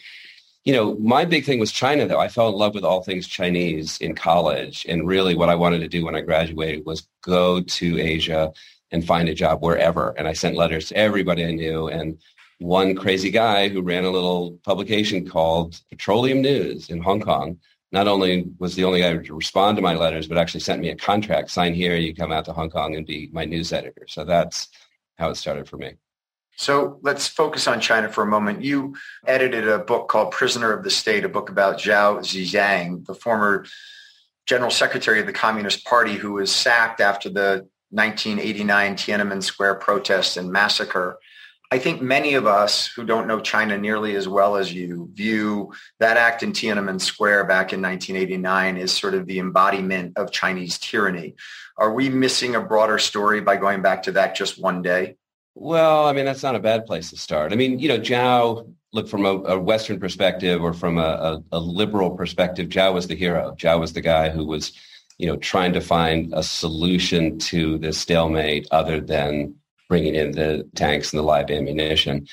you 0.65 0.75
know, 0.75 0.97
my 0.97 1.25
big 1.25 1.45
thing 1.45 1.59
was 1.59 1.73
China, 1.73 2.07
though. 2.07 2.21
I 2.21 2.29
fell 2.29 2.49
in 2.49 2.55
love 2.55 2.75
with 2.75 2.85
all 2.85 3.03
things 3.03 3.27
Chinese 3.27 3.99
in 3.99 4.15
college. 4.15 4.85
And 4.89 5.07
really 5.07 5.35
what 5.35 5.49
I 5.49 5.55
wanted 5.55 5.79
to 5.81 5.89
do 5.89 6.05
when 6.05 6.15
I 6.15 6.21
graduated 6.21 6.85
was 6.85 7.09
go 7.23 7.61
to 7.63 7.99
Asia 7.99 8.53
and 8.91 9.07
find 9.07 9.29
a 9.29 9.35
job 9.35 9.63
wherever. 9.63 10.11
And 10.19 10.29
I 10.29 10.35
sent 10.35 10.57
letters 10.57 10.89
to 10.89 10.97
everybody 10.97 11.45
I 11.45 11.53
knew. 11.53 11.89
And 11.89 12.19
one 12.59 12.95
crazy 12.95 13.31
guy 13.31 13.69
who 13.69 13.81
ran 13.81 14.05
a 14.05 14.11
little 14.11 14.59
publication 14.65 15.27
called 15.27 15.81
Petroleum 15.89 16.43
News 16.43 16.91
in 16.91 17.01
Hong 17.03 17.21
Kong 17.21 17.59
not 17.93 18.07
only 18.07 18.47
was 18.59 18.77
the 18.77 18.85
only 18.85 19.01
guy 19.01 19.17
to 19.17 19.35
respond 19.35 19.77
to 19.77 19.83
my 19.83 19.95
letters, 19.95 20.29
but 20.29 20.39
actually 20.39 20.61
sent 20.61 20.81
me 20.81 20.91
a 20.91 20.97
contract. 20.97 21.51
Sign 21.51 21.75
here, 21.75 21.97
you 21.97 22.15
come 22.15 22.31
out 22.31 22.45
to 22.45 22.53
Hong 22.53 22.71
Kong 22.71 22.95
and 22.95 23.07
be 23.07 23.29
my 23.33 23.45
news 23.45 23.73
editor. 23.73 24.07
So 24.07 24.25
that's 24.25 24.69
how 25.19 25.31
it 25.31 25.37
started 25.37 25.69
for 25.69 25.77
me. 25.77 25.95
So 26.61 26.99
let's 27.01 27.27
focus 27.27 27.67
on 27.67 27.81
China 27.81 28.11
for 28.11 28.23
a 28.23 28.27
moment. 28.27 28.63
You 28.63 28.95
edited 29.27 29.67
a 29.67 29.79
book 29.79 30.09
called 30.09 30.31
Prisoner 30.31 30.75
of 30.75 30.85
the 30.85 30.91
State, 30.91 31.25
a 31.25 31.29
book 31.31 31.49
about 31.49 31.79
Zhao 31.79 32.19
Ziyang, 32.19 33.07
the 33.07 33.15
former 33.15 33.65
general 34.45 34.71
secretary 34.71 35.21
of 35.21 35.27
the 35.27 35.33
Communist 35.33 35.87
Party 35.87 36.17
who 36.17 36.35
was 36.35 36.55
sacked 36.55 37.01
after 37.01 37.31
the 37.31 37.67
1989 37.89 38.95
Tiananmen 38.97 39.43
Square 39.43 39.77
protests 39.77 40.37
and 40.37 40.53
massacre. 40.53 41.19
I 41.71 41.79
think 41.79 42.03
many 42.03 42.35
of 42.35 42.47
us 42.47 42.89
who 42.89 43.07
don't 43.07 43.27
know 43.27 43.41
China 43.41 43.79
nearly 43.79 44.15
as 44.15 44.29
well 44.29 44.57
as 44.57 44.71
you 44.71 45.09
view 45.15 45.73
that 45.99 46.19
act 46.19 46.43
in 46.43 46.53
Tiananmen 46.53 47.01
Square 47.01 47.45
back 47.45 47.73
in 47.73 47.81
1989 47.81 48.77
as 48.77 48.93
sort 48.93 49.15
of 49.15 49.25
the 49.25 49.39
embodiment 49.39 50.19
of 50.19 50.31
Chinese 50.31 50.79
tyranny. 50.79 51.37
Are 51.79 51.95
we 51.95 52.11
missing 52.11 52.55
a 52.55 52.61
broader 52.61 52.99
story 52.99 53.41
by 53.41 53.57
going 53.57 53.81
back 53.81 54.03
to 54.03 54.13
that 54.13 54.37
just 54.37 54.61
one 54.61 54.83
day? 54.83 55.17
Well, 55.55 56.07
I 56.07 56.13
mean, 56.13 56.25
that's 56.25 56.43
not 56.43 56.55
a 56.55 56.61
bad 56.61 56.87
place 56.87 57.11
to 57.11 57.17
start. 57.17 57.53
I 57.53 57.57
mean, 57.57 57.79
you 57.79 57.89
know, 57.89 57.99
Zhao, 57.99 58.73
look 58.93 59.09
from 59.09 59.25
a, 59.25 59.35
a 59.45 59.59
Western 59.59 60.01
perspective 60.01 60.63
or 60.63 60.73
from 60.73 60.99
a, 60.99 61.01
a, 61.03 61.43
a, 61.53 61.61
liberal 61.61 62.11
perspective, 62.11 62.69
Zhao 62.69 62.95
was 62.95 63.07
the 63.07 63.15
hero. 63.15 63.55
Zhao 63.59 63.79
was 63.79 63.93
the 63.93 64.01
guy 64.01 64.31
who 64.31 64.45
was, 64.45 64.73
you 65.19 65.27
know, 65.27 65.37
trying 65.37 65.73
to 65.73 65.81
find 65.81 66.33
a 66.35 66.43
solution 66.43 67.39
to 67.39 67.79
the 67.79 67.93
stalemate 67.93 68.67
other 68.71 69.01
than 69.01 69.55
bringing 69.89 70.15
in 70.15 70.33
the 70.33 70.69
tanks 70.75 71.13
and 71.13 71.19
the 71.19 71.25
live 71.25 71.51
ammunition. 71.51 72.27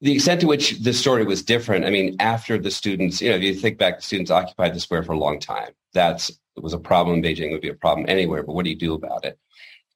The 0.00 0.14
extent 0.14 0.40
to 0.40 0.46
which 0.48 0.78
the 0.80 0.92
story 0.92 1.24
was 1.24 1.42
different, 1.42 1.84
I 1.84 1.90
mean, 1.90 2.16
after 2.18 2.58
the 2.58 2.70
students, 2.70 3.20
you 3.20 3.30
know, 3.30 3.36
if 3.36 3.42
you 3.42 3.54
think 3.54 3.78
back, 3.78 3.98
the 3.98 4.02
students 4.02 4.30
occupied 4.30 4.74
the 4.74 4.80
square 4.80 5.02
for 5.02 5.12
a 5.12 5.18
long 5.18 5.38
time. 5.38 5.70
That's 5.92 6.30
it 6.56 6.62
was 6.62 6.72
a 6.72 6.78
problem 6.78 7.16
in 7.16 7.22
Beijing, 7.22 7.50
would 7.50 7.60
be 7.60 7.68
a 7.68 7.74
problem 7.74 8.06
anywhere, 8.08 8.42
but 8.42 8.54
what 8.54 8.64
do 8.64 8.70
you 8.70 8.76
do 8.76 8.94
about 8.94 9.24
it? 9.24 9.38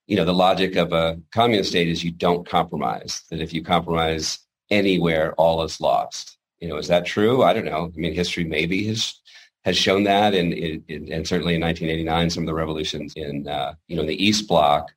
You 0.07 0.17
know, 0.17 0.25
the 0.25 0.35
logic 0.35 0.77
of 0.77 0.93
a 0.93 1.21
communist 1.33 1.71
state 1.71 1.89
is 1.89 2.05
you 2.05 2.13
don't 2.13 2.49
compromise, 2.49 3.23
that 3.31 3.41
if 3.41 3.53
you 3.53 3.63
compromise 3.63 4.39
anywhere, 4.71 5.33
all 5.35 5.63
is 5.63 5.81
lost. 5.81 6.39
You 6.61 6.69
know, 6.69 6.77
is 6.77 6.89
that 6.89 7.07
true? 7.07 7.43
I 7.43 7.53
don't 7.53 7.65
know. 7.65 7.93
I 7.95 7.99
mean, 7.99 8.15
history 8.15 8.45
maybe 8.45 8.87
has 8.87 9.21
has 9.65 9.77
shown 9.77 10.05
that, 10.05 10.33
and 10.33 10.53
and 10.55 11.27
certainly 11.27 11.57
in 11.57 11.61
1989, 11.61 12.31
some 12.31 12.45
of 12.45 12.47
the 12.47 12.55
revolutions 12.55 13.13
in 13.17 13.49
uh, 13.49 13.75
you 13.89 13.97
know 13.97 14.03
in 14.03 14.09
the 14.09 14.25
East 14.25 14.49
Bloc 14.49 14.93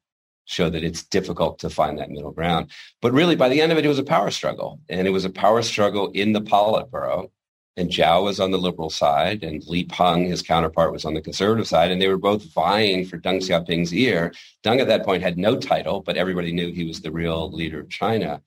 show 0.45 0.69
that 0.69 0.83
it's 0.83 1.03
difficult 1.03 1.59
to 1.59 1.69
find 1.69 1.97
that 1.97 2.09
middle 2.09 2.31
ground. 2.31 2.71
But 3.01 3.11
really, 3.11 3.35
by 3.35 3.49
the 3.49 3.61
end 3.61 3.71
of 3.71 3.77
it, 3.77 3.85
it 3.85 3.89
was 3.89 3.99
a 3.99 4.03
power 4.03 4.31
struggle, 4.31 4.79
and 4.89 5.07
it 5.07 5.11
was 5.11 5.25
a 5.25 5.29
power 5.29 5.61
struggle 5.63 6.11
in 6.11 6.33
the 6.33 6.41
Politburo 6.41 7.29
and 7.77 7.89
Zhao 7.89 8.23
was 8.23 8.39
on 8.39 8.51
the 8.51 8.57
liberal 8.57 8.89
side, 8.89 9.43
and 9.43 9.65
Li 9.67 9.85
Peng, 9.85 10.25
his 10.25 10.41
counterpart, 10.41 10.91
was 10.91 11.05
on 11.05 11.13
the 11.13 11.21
conservative 11.21 11.67
side, 11.67 11.91
and 11.91 12.01
they 12.01 12.07
were 12.07 12.17
both 12.17 12.53
vying 12.53 13.05
for 13.05 13.17
Deng 13.17 13.37
Xiaoping's 13.37 13.93
ear. 13.93 14.33
Deng 14.63 14.81
at 14.81 14.87
that 14.87 15.05
point 15.05 15.23
had 15.23 15.37
no 15.37 15.57
title, 15.57 16.01
but 16.01 16.17
everybody 16.17 16.51
knew 16.51 16.73
he 16.73 16.85
was 16.85 17.01
the 17.01 17.11
real 17.11 17.51
leader 17.51 17.79
of 17.79 17.89
China. 17.89 18.41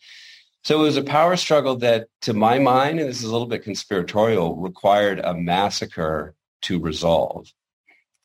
So 0.65 0.81
it 0.81 0.83
was 0.83 0.97
a 0.97 1.03
power 1.03 1.37
struggle 1.37 1.77
that, 1.77 2.09
to 2.23 2.35
my 2.35 2.59
mind, 2.59 3.01
and 3.01 3.09
this 3.09 3.19
is 3.19 3.25
a 3.25 3.33
little 3.33 3.49
bit 3.49 3.65
conspiratorial, 3.65 4.57
required 4.57 5.19
a 5.19 5.35
massacre 5.35 6.35
to 6.63 6.79
resolve. 6.79 7.53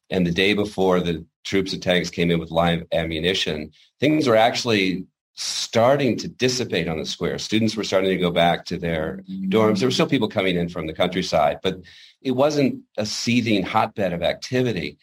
And 0.09 0.25
the 0.25 0.31
day 0.31 0.53
before 0.53 0.99
the 0.99 1.25
troops 1.43 1.73
and 1.73 1.81
tanks 1.81 2.09
came 2.09 2.29
in 2.29 2.39
with 2.39 2.51
live 2.51 2.85
ammunition, 2.91 3.71
things 3.99 4.27
were 4.27 4.35
actually 4.35 5.05
starting 5.39 6.17
to 6.17 6.27
dissipate 6.27 6.87
on 6.87 6.97
the 6.97 7.05
square. 7.05 7.37
Students 7.37 7.75
were 7.75 7.83
starting 7.83 8.09
to 8.09 8.17
go 8.17 8.31
back 8.31 8.65
to 8.65 8.77
their 8.77 9.23
mm-hmm. 9.29 9.49
dorms. 9.49 9.79
There 9.79 9.87
were 9.87 9.91
still 9.91 10.07
people 10.07 10.27
coming 10.27 10.55
in 10.55 10.67
from 10.67 10.87
the 10.87 10.93
countryside, 10.93 11.59
but 11.61 11.79
it 12.23 12.31
wasn't 12.31 12.81
a 12.97 13.05
seething 13.05 13.63
hotbed 13.63 14.13
of 14.13 14.23
activity. 14.23 14.97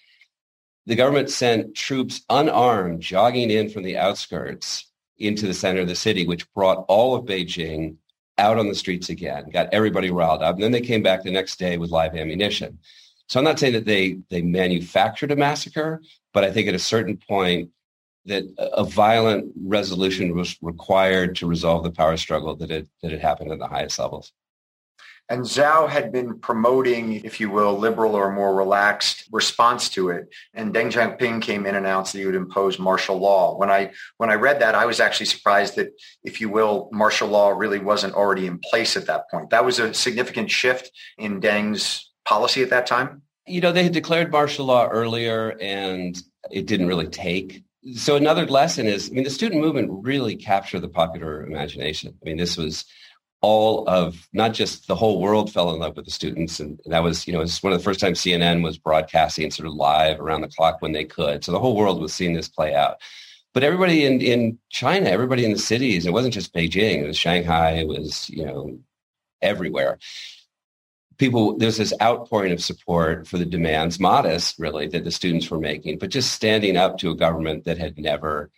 The 0.87 0.97
government 0.97 1.31
sent 1.31 1.77
troops 1.77 2.23
unarmed 2.29 3.01
jogging 3.01 3.51
in 3.51 3.71
from 3.71 3.85
the 3.85 3.97
outskirts 3.97 4.91
into 5.19 5.47
the 5.47 5.55
center 5.55 5.83
of 5.83 5.89
the 5.89 5.95
city, 5.95 6.27
which 6.27 6.53
brought 6.53 6.85
all 6.89 7.15
of 7.15 7.27
Beijing 7.27 7.97
out 8.37 8.59
on 8.59 8.67
the 8.67 8.75
streets 8.75 9.09
again, 9.09 9.49
got 9.51 9.73
everybody 9.73 10.11
riled 10.11 10.43
up. 10.43 10.57
And 10.57 10.65
then 10.65 10.73
they 10.73 10.81
came 10.81 11.05
back 11.05 11.23
the 11.23 11.31
next 11.31 11.61
day 11.61 11.79
with 11.79 11.91
live 11.91 12.17
ammunition. 12.17 12.81
So 13.29 13.39
I'm 13.39 13.45
not 13.45 13.61
saying 13.61 13.75
that 13.75 13.87
they 13.87 14.19
they 14.31 14.43
manufactured 14.43 15.31
a 15.31 15.37
massacre, 15.37 16.03
but 16.33 16.43
I 16.43 16.51
think 16.51 16.67
at 16.67 16.75
a 16.75 16.81
certain 16.81 17.17
point 17.17 17.71
that 18.27 18.45
a 18.59 18.85
violent 18.85 19.53
resolution 19.63 20.35
was 20.35 20.57
required 20.63 21.37
to 21.37 21.47
resolve 21.47 21.85
the 21.85 21.91
power 21.91 22.17
struggle 22.17 22.57
that 22.57 22.71
had, 22.71 22.89
that 23.03 23.13
had 23.13 23.21
happened 23.21 23.53
at 23.53 23.59
the 23.59 23.69
highest 23.69 23.99
levels. 23.99 24.33
And 25.31 25.43
Zhao 25.43 25.89
had 25.89 26.13
been 26.13 26.39
promoting, 26.39 27.25
if 27.25 27.41
you 27.41 27.49
will, 27.49 27.79
liberal 27.79 28.15
or 28.15 28.31
more 28.31 28.55
relaxed 28.55 29.27
response 29.33 29.89
to 29.91 30.11
it. 30.11 30.29
And 30.53 30.75
Deng 30.75 30.93
Xiaoping 30.93 31.41
came 31.41 31.63
in 31.65 31.75
and 31.75 31.87
announced 31.87 32.13
that 32.13 32.19
he 32.19 32.27
would 32.27 32.35
impose 32.35 32.79
martial 32.79 33.17
law. 33.17 33.57
When 33.57 33.71
I 33.71 33.93
when 34.19 34.29
I 34.29 34.35
read 34.35 34.61
that, 34.61 34.75
I 34.75 34.85
was 34.85 35.01
actually 35.01 35.27
surprised 35.27 35.77
that, 35.77 35.93
if 36.25 36.43
you 36.43 36.51
will, 36.51 36.91
martial 36.93 37.29
law 37.29 37.51
really 37.51 37.79
wasn't 37.79 38.15
already 38.15 38.47
in 38.47 38.59
place 38.59 38.99
at 38.99 39.07
that 39.07 39.31
point. 39.31 39.49
That 39.49 39.65
was 39.65 39.79
a 39.79 39.95
significant 39.95 40.51
shift 40.51 40.91
in 41.17 41.41
Deng's 41.41 42.11
policy 42.27 42.63
at 42.63 42.71
that 42.71 42.87
time. 42.87 43.23
You 43.47 43.63
know, 43.63 43.73
they 43.73 43.85
had 43.85 43.93
declared 43.93 44.31
martial 44.31 44.67
law 44.67 44.89
earlier 44.89 45.57
and 45.59 46.21
it 46.51 46.67
didn't 46.67 46.89
really 46.89 47.09
take. 47.09 47.63
So 47.97 48.17
another 48.17 48.47
lesson 48.47 48.87
is, 48.87 49.11
I 49.11 49.13
mean, 49.13 49.25
the 49.25 49.31
student 49.31 49.61
movement 49.61 49.91
really 50.05 50.37
captured 50.37 50.81
the 50.81 50.89
popular 50.89 51.45
imagination. 51.45 52.15
I 52.21 52.25
mean, 52.25 52.39
this 52.39 52.57
was 52.57 52.85
all 53.45 53.87
of 53.89 54.27
not 54.33 54.55
just 54.55 54.89
the 54.89 54.95
whole 54.95 55.21
world 55.21 55.53
fell 55.53 55.71
in 55.75 55.79
love 55.79 55.97
with 55.97 56.07
the 56.07 56.11
students. 56.11 56.61
And 56.61 56.81
that 56.87 57.03
was, 57.03 57.27
you 57.27 57.33
know, 57.35 57.41
it 57.41 57.43
was 57.43 57.63
one 57.63 57.75
of 57.75 57.79
the 57.79 57.85
first 57.85 58.01
times 58.01 58.21
CNN 58.21 58.63
was 58.63 58.79
broadcasting 58.79 59.51
sort 59.51 59.67
of 59.67 59.75
live 59.75 60.19
around 60.19 60.41
the 60.41 60.49
clock 60.49 60.81
when 60.81 60.93
they 60.93 61.05
could. 61.05 61.45
So 61.45 61.53
the 61.53 61.59
whole 61.59 61.77
world 61.77 62.01
was 62.01 62.15
seeing 62.15 62.33
this 62.33 62.49
play 62.49 62.75
out. 62.75 62.97
But 63.53 63.63
everybody 63.63 64.07
in, 64.07 64.23
in 64.23 64.59
China, 64.71 65.11
everybody 65.11 65.45
in 65.45 65.53
the 65.53 65.59
cities, 65.59 66.07
it 66.07 66.13
wasn't 66.13 66.33
just 66.33 66.55
Beijing, 66.55 67.03
it 67.03 67.07
was 67.07 67.19
Shanghai, 67.19 67.73
it 67.73 67.87
was, 67.87 68.31
you 68.31 68.47
know, 68.47 68.79
everywhere. 69.43 69.99
People, 71.17 71.57
there's 71.57 71.77
this 71.77 71.95
outpouring 72.03 72.53
of 72.53 72.63
support 72.63 73.27
for 73.27 73.39
the 73.39 73.45
demands, 73.45 74.01
modest 74.01 74.59
really, 74.59 74.89
that 74.89 75.05
the 75.05 75.11
students 75.11 75.51
were 75.51 75.61
making, 75.61 75.99
but 75.99 76.11
just 76.11 76.33
standing 76.33 76.77
up 76.77 76.99
to 76.99 77.11
a 77.11 77.17
government 77.17 77.65
that 77.65 77.79
had 77.79 77.99
never 77.99 78.51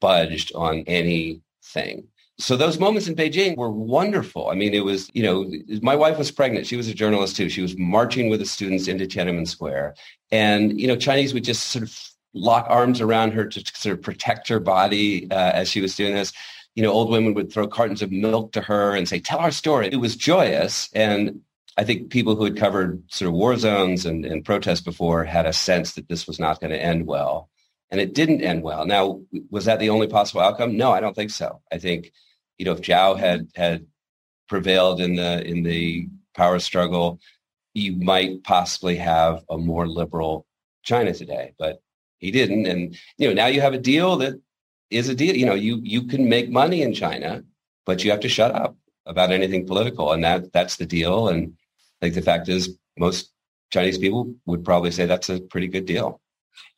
budged 0.00 0.52
on 0.54 0.84
anything 0.86 2.08
so 2.38 2.56
those 2.56 2.78
moments 2.78 3.08
in 3.08 3.14
Beijing 3.14 3.56
were 3.56 3.70
wonderful. 3.70 4.48
I 4.48 4.54
mean, 4.54 4.74
it 4.74 4.84
was, 4.84 5.10
you 5.12 5.22
know, 5.22 5.50
my 5.80 5.94
wife 5.94 6.18
was 6.18 6.30
pregnant. 6.30 6.66
She 6.66 6.76
was 6.76 6.88
a 6.88 6.94
journalist 6.94 7.36
too. 7.36 7.48
She 7.48 7.62
was 7.62 7.78
marching 7.78 8.30
with 8.30 8.40
the 8.40 8.46
students 8.46 8.88
into 8.88 9.04
Tiananmen 9.04 9.46
Square. 9.46 9.94
And, 10.30 10.80
you 10.80 10.88
know, 10.88 10.96
Chinese 10.96 11.34
would 11.34 11.44
just 11.44 11.68
sort 11.68 11.84
of 11.84 11.96
lock 12.34 12.66
arms 12.68 13.00
around 13.00 13.32
her 13.32 13.46
to 13.46 13.62
sort 13.74 13.96
of 13.96 14.02
protect 14.02 14.48
her 14.48 14.58
body 14.58 15.30
uh, 15.30 15.52
as 15.52 15.68
she 15.68 15.80
was 15.80 15.94
doing 15.94 16.14
this. 16.14 16.32
You 16.74 16.82
know, 16.82 16.90
old 16.90 17.10
women 17.10 17.34
would 17.34 17.52
throw 17.52 17.68
cartons 17.68 18.02
of 18.02 18.10
milk 18.10 18.52
to 18.52 18.62
her 18.62 18.96
and 18.96 19.06
say, 19.06 19.20
tell 19.20 19.38
our 19.38 19.50
story. 19.50 19.88
It 19.92 19.96
was 19.96 20.16
joyous. 20.16 20.90
And 20.94 21.42
I 21.76 21.84
think 21.84 22.10
people 22.10 22.36
who 22.36 22.44
had 22.44 22.56
covered 22.56 23.02
sort 23.10 23.28
of 23.28 23.34
war 23.34 23.56
zones 23.56 24.04
and, 24.04 24.24
and 24.24 24.44
protests 24.44 24.82
before 24.82 25.24
had 25.24 25.46
a 25.46 25.52
sense 25.52 25.94
that 25.94 26.08
this 26.08 26.26
was 26.26 26.38
not 26.38 26.60
going 26.60 26.72
to 26.72 26.82
end 26.82 27.06
well 27.06 27.48
and 27.92 28.00
it 28.00 28.14
didn't 28.14 28.40
end 28.40 28.62
well. 28.62 28.86
Now, 28.86 29.20
was 29.50 29.66
that 29.66 29.78
the 29.78 29.90
only 29.90 30.08
possible 30.08 30.40
outcome? 30.40 30.78
No, 30.78 30.90
I 30.92 31.00
don't 31.00 31.14
think 31.14 31.30
so. 31.30 31.60
I 31.70 31.76
think, 31.78 32.10
you 32.56 32.64
know, 32.64 32.72
if 32.72 32.80
Zhao 32.80 33.18
had 33.18 33.48
had 33.54 33.86
prevailed 34.48 35.00
in 35.00 35.16
the 35.16 35.46
in 35.46 35.62
the 35.62 36.08
power 36.34 36.58
struggle, 36.58 37.20
you 37.74 37.92
might 37.96 38.44
possibly 38.44 38.96
have 38.96 39.44
a 39.50 39.58
more 39.58 39.86
liberal 39.86 40.46
China 40.82 41.12
today, 41.12 41.52
but 41.58 41.82
he 42.16 42.30
didn't. 42.30 42.66
And 42.66 42.96
you 43.18 43.28
know, 43.28 43.34
now 43.34 43.46
you 43.46 43.60
have 43.60 43.74
a 43.74 43.78
deal 43.78 44.16
that 44.16 44.40
is 44.90 45.10
a 45.10 45.14
deal. 45.14 45.36
You 45.36 45.44
know, 45.44 45.54
you 45.54 45.78
you 45.82 46.04
can 46.04 46.30
make 46.30 46.50
money 46.50 46.80
in 46.80 46.94
China, 46.94 47.44
but 47.84 48.02
you 48.02 48.10
have 48.10 48.20
to 48.20 48.28
shut 48.28 48.54
up 48.54 48.74
about 49.04 49.32
anything 49.32 49.66
political, 49.66 50.12
and 50.12 50.24
that 50.24 50.50
that's 50.54 50.76
the 50.76 50.86
deal. 50.86 51.28
And 51.28 51.58
like 52.02 52.14
the 52.14 52.22
fact 52.22 52.48
is, 52.48 52.76
most 52.98 53.32
Chinese 53.70 53.96
people 53.96 54.34
would 54.44 54.64
probably 54.64 54.90
say 54.90 55.06
that's 55.06 55.30
a 55.30 55.40
pretty 55.40 55.68
good 55.68 55.86
deal. 55.86 56.20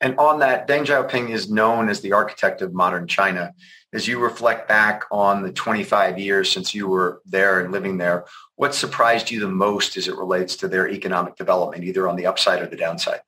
And 0.00 0.16
on 0.18 0.38
that, 0.40 0.68
Deng 0.68 0.86
Xiaoping 0.86 1.30
is 1.30 1.50
known 1.50 1.88
as 1.88 2.00
the 2.00 2.12
architect 2.12 2.62
of 2.62 2.72
modern 2.72 3.08
China. 3.08 3.52
As 3.92 4.06
you 4.06 4.20
reflect 4.20 4.68
back 4.68 5.04
on 5.10 5.42
the 5.42 5.52
25 5.52 6.18
years 6.18 6.50
since 6.50 6.74
you 6.74 6.88
were 6.88 7.20
there 7.24 7.60
and 7.60 7.72
living 7.72 7.98
there, 7.98 8.24
what 8.56 8.74
surprised 8.74 9.30
you 9.30 9.40
the 9.40 9.48
most 9.48 9.96
as 9.96 10.06
it 10.06 10.16
relates 10.16 10.56
to 10.56 10.68
their 10.68 10.88
economic 10.88 11.36
development, 11.36 11.84
either 11.84 12.08
on 12.08 12.16
the 12.16 12.26
upside 12.26 12.62
or 12.62 12.66
the 12.66 12.76
downside? 12.76 13.20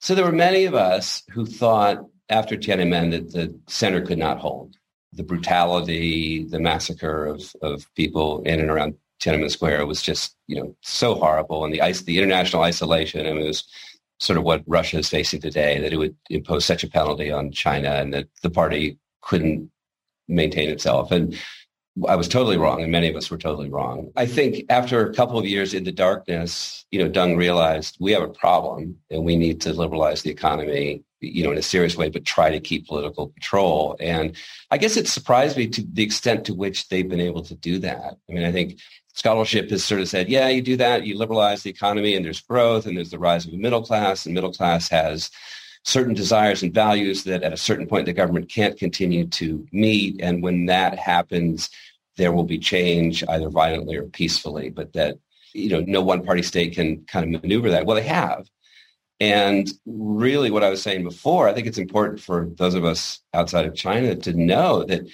So 0.00 0.14
there 0.14 0.24
were 0.24 0.32
many 0.32 0.64
of 0.64 0.74
us 0.74 1.22
who 1.30 1.46
thought 1.46 2.04
after 2.28 2.56
Tiananmen 2.56 3.10
that 3.10 3.32
the 3.32 3.58
center 3.68 4.00
could 4.00 4.18
not 4.18 4.38
hold. 4.38 4.76
The 5.12 5.22
brutality, 5.22 6.44
the 6.44 6.58
massacre 6.58 7.26
of, 7.26 7.52
of 7.60 7.86
people 7.94 8.42
in 8.42 8.60
and 8.60 8.70
around 8.70 8.94
Tiananmen 9.22 9.50
Square 9.50 9.86
was 9.86 10.02
just, 10.02 10.36
you 10.48 10.56
know, 10.56 10.76
so 10.80 11.14
horrible. 11.14 11.64
And 11.64 11.72
the 11.72 11.80
ice, 11.80 12.02
the 12.02 12.18
international 12.18 12.62
isolation, 12.62 13.26
I 13.26 13.32
mean, 13.32 13.42
it 13.42 13.46
was 13.46 13.64
sort 14.18 14.36
of 14.36 14.44
what 14.44 14.62
Russia 14.66 14.98
is 14.98 15.08
facing 15.08 15.40
today, 15.40 15.80
that 15.80 15.92
it 15.92 15.96
would 15.96 16.16
impose 16.28 16.64
such 16.64 16.82
a 16.82 16.88
penalty 16.88 17.30
on 17.30 17.52
China 17.52 17.90
and 17.90 18.12
that 18.14 18.28
the 18.42 18.50
party 18.50 18.98
couldn't 19.20 19.70
maintain 20.28 20.68
itself. 20.68 21.12
And 21.12 21.38
I 22.08 22.16
was 22.16 22.26
totally 22.26 22.56
wrong, 22.56 22.82
and 22.82 22.90
many 22.90 23.08
of 23.08 23.16
us 23.16 23.30
were 23.30 23.36
totally 23.36 23.68
wrong. 23.68 24.10
I 24.16 24.26
think 24.26 24.64
after 24.70 25.06
a 25.06 25.14
couple 25.14 25.38
of 25.38 25.46
years 25.46 25.74
in 25.74 25.84
the 25.84 25.92
darkness, 25.92 26.86
you 26.90 26.98
know, 26.98 27.10
Deng 27.10 27.36
realized 27.36 27.98
we 28.00 28.12
have 28.12 28.22
a 28.22 28.28
problem 28.28 28.96
and 29.10 29.24
we 29.24 29.36
need 29.36 29.60
to 29.62 29.72
liberalize 29.72 30.22
the 30.22 30.30
economy, 30.30 31.04
you 31.22 31.44
know, 31.44 31.52
in 31.52 31.58
a 31.58 31.62
serious 31.62 31.96
way, 31.96 32.10
but 32.10 32.24
try 32.24 32.50
to 32.50 32.60
keep 32.60 32.86
political 32.86 33.28
control. 33.28 33.96
And 34.00 34.36
I 34.70 34.78
guess 34.78 34.96
it 34.96 35.08
surprised 35.08 35.56
me 35.56 35.68
to 35.68 35.82
the 35.92 36.02
extent 36.02 36.44
to 36.46 36.54
which 36.54 36.88
they've 36.88 37.08
been 37.08 37.20
able 37.20 37.42
to 37.42 37.54
do 37.54 37.78
that. 37.78 38.18
I 38.28 38.32
mean, 38.32 38.44
I 38.44 38.52
think 38.52 38.80
scholarship 39.14 39.70
has 39.70 39.84
sort 39.84 40.00
of 40.00 40.08
said, 40.08 40.28
yeah, 40.28 40.48
you 40.48 40.62
do 40.62 40.76
that, 40.78 41.06
you 41.06 41.16
liberalize 41.16 41.62
the 41.62 41.70
economy 41.70 42.16
and 42.16 42.24
there's 42.24 42.40
growth 42.40 42.86
and 42.86 42.96
there's 42.96 43.10
the 43.10 43.18
rise 43.18 43.46
of 43.46 43.52
a 43.52 43.56
middle 43.56 43.82
class 43.82 44.26
and 44.26 44.34
middle 44.34 44.52
class 44.52 44.88
has 44.88 45.30
certain 45.84 46.14
desires 46.14 46.62
and 46.62 46.72
values 46.72 47.24
that 47.24 47.42
at 47.42 47.52
a 47.52 47.56
certain 47.56 47.86
point 47.86 48.06
the 48.06 48.12
government 48.12 48.48
can't 48.48 48.78
continue 48.78 49.26
to 49.26 49.66
meet. 49.72 50.20
And 50.20 50.42
when 50.42 50.66
that 50.66 50.98
happens, 50.98 51.68
there 52.16 52.32
will 52.32 52.44
be 52.44 52.58
change 52.58 53.24
either 53.28 53.48
violently 53.48 53.96
or 53.96 54.04
peacefully, 54.04 54.70
but 54.70 54.92
that, 54.92 55.18
you 55.52 55.68
know, 55.68 55.80
no 55.80 56.02
one 56.02 56.24
party 56.24 56.42
state 56.42 56.74
can 56.74 57.04
kind 57.04 57.34
of 57.34 57.42
maneuver 57.42 57.70
that. 57.70 57.84
Well, 57.84 57.96
they 57.96 58.02
have. 58.02 58.48
And 59.22 59.70
really 59.86 60.50
what 60.50 60.64
I 60.64 60.68
was 60.68 60.82
saying 60.82 61.04
before, 61.04 61.48
I 61.48 61.54
think 61.54 61.68
it's 61.68 61.78
important 61.78 62.20
for 62.20 62.48
those 62.56 62.74
of 62.74 62.84
us 62.84 63.20
outside 63.32 63.66
of 63.66 63.76
China 63.76 64.16
to 64.16 64.32
know 64.32 64.82
that 64.82 65.08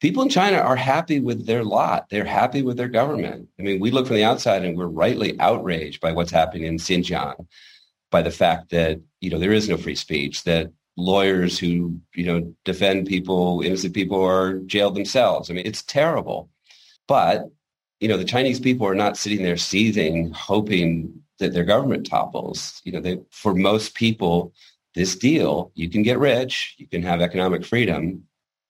people 0.00 0.22
in 0.22 0.28
China 0.28 0.58
are 0.58 0.76
happy 0.76 1.18
with 1.18 1.44
their 1.44 1.64
lot. 1.64 2.08
They're 2.08 2.24
happy 2.24 2.62
with 2.62 2.76
their 2.76 2.86
government. 2.86 3.48
I 3.58 3.62
mean, 3.62 3.80
we 3.80 3.90
look 3.90 4.06
from 4.06 4.14
the 4.14 4.22
outside 4.22 4.64
and 4.64 4.78
we're 4.78 4.86
rightly 4.86 5.36
outraged 5.40 6.00
by 6.00 6.12
what's 6.12 6.30
happening 6.30 6.68
in 6.68 6.76
Xinjiang, 6.76 7.48
by 8.12 8.22
the 8.22 8.30
fact 8.30 8.70
that, 8.70 9.00
you 9.20 9.28
know, 9.28 9.40
there 9.40 9.52
is 9.52 9.68
no 9.68 9.76
free 9.76 9.96
speech, 9.96 10.44
that 10.44 10.70
lawyers 10.96 11.58
who, 11.58 11.98
you 12.14 12.26
know, 12.26 12.54
defend 12.64 13.08
people, 13.08 13.62
innocent 13.62 13.92
people 13.92 14.22
are 14.24 14.60
jailed 14.66 14.94
themselves. 14.94 15.50
I 15.50 15.54
mean, 15.54 15.66
it's 15.66 15.82
terrible. 15.82 16.48
But, 17.08 17.50
you 17.98 18.06
know, 18.06 18.18
the 18.18 18.24
Chinese 18.24 18.60
people 18.60 18.86
are 18.86 18.94
not 18.94 19.16
sitting 19.16 19.42
there 19.42 19.56
seething, 19.56 20.30
hoping 20.30 21.24
that 21.38 21.52
their 21.52 21.64
government 21.64 22.06
topples. 22.06 22.80
You 22.84 22.92
know, 22.92 23.00
they, 23.00 23.20
for 23.30 23.54
most 23.54 23.94
people, 23.94 24.52
this 24.94 25.16
deal, 25.16 25.70
you 25.74 25.88
can 25.88 26.02
get 26.02 26.18
rich, 26.18 26.74
you 26.78 26.86
can 26.86 27.02
have 27.02 27.20
economic 27.20 27.64
freedom, 27.64 28.24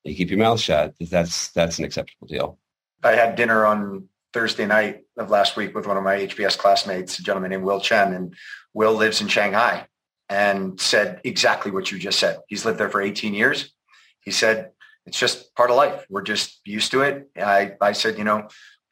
you 0.04 0.14
keep 0.14 0.30
your 0.30 0.38
mouth 0.38 0.60
shut, 0.60 0.94
that's 1.00 1.48
that's 1.48 1.78
an 1.78 1.84
acceptable 1.84 2.26
deal. 2.26 2.58
I 3.02 3.12
had 3.12 3.36
dinner 3.36 3.64
on 3.64 4.08
Thursday 4.32 4.66
night 4.66 5.04
of 5.16 5.30
last 5.30 5.56
week 5.56 5.74
with 5.74 5.86
one 5.86 5.96
of 5.96 6.04
my 6.04 6.16
HBS 6.16 6.58
classmates, 6.58 7.18
a 7.18 7.22
gentleman 7.22 7.50
named 7.50 7.62
Will 7.62 7.80
Chen, 7.80 8.12
and 8.12 8.34
Will 8.74 8.94
lives 8.94 9.20
in 9.20 9.28
Shanghai 9.28 9.86
and 10.28 10.78
said 10.80 11.20
exactly 11.24 11.70
what 11.70 11.90
you 11.90 11.98
just 11.98 12.18
said. 12.18 12.38
He's 12.48 12.64
lived 12.64 12.78
there 12.78 12.90
for 12.90 13.00
18 13.00 13.32
years. 13.32 13.72
He 14.20 14.30
said, 14.30 14.72
it's 15.06 15.18
just 15.18 15.54
part 15.54 15.70
of 15.70 15.76
life. 15.76 16.04
We're 16.10 16.22
just 16.22 16.60
used 16.66 16.90
to 16.90 17.00
it. 17.00 17.30
I, 17.34 17.72
I 17.80 17.92
said, 17.92 18.18
you 18.18 18.24
know, 18.24 18.48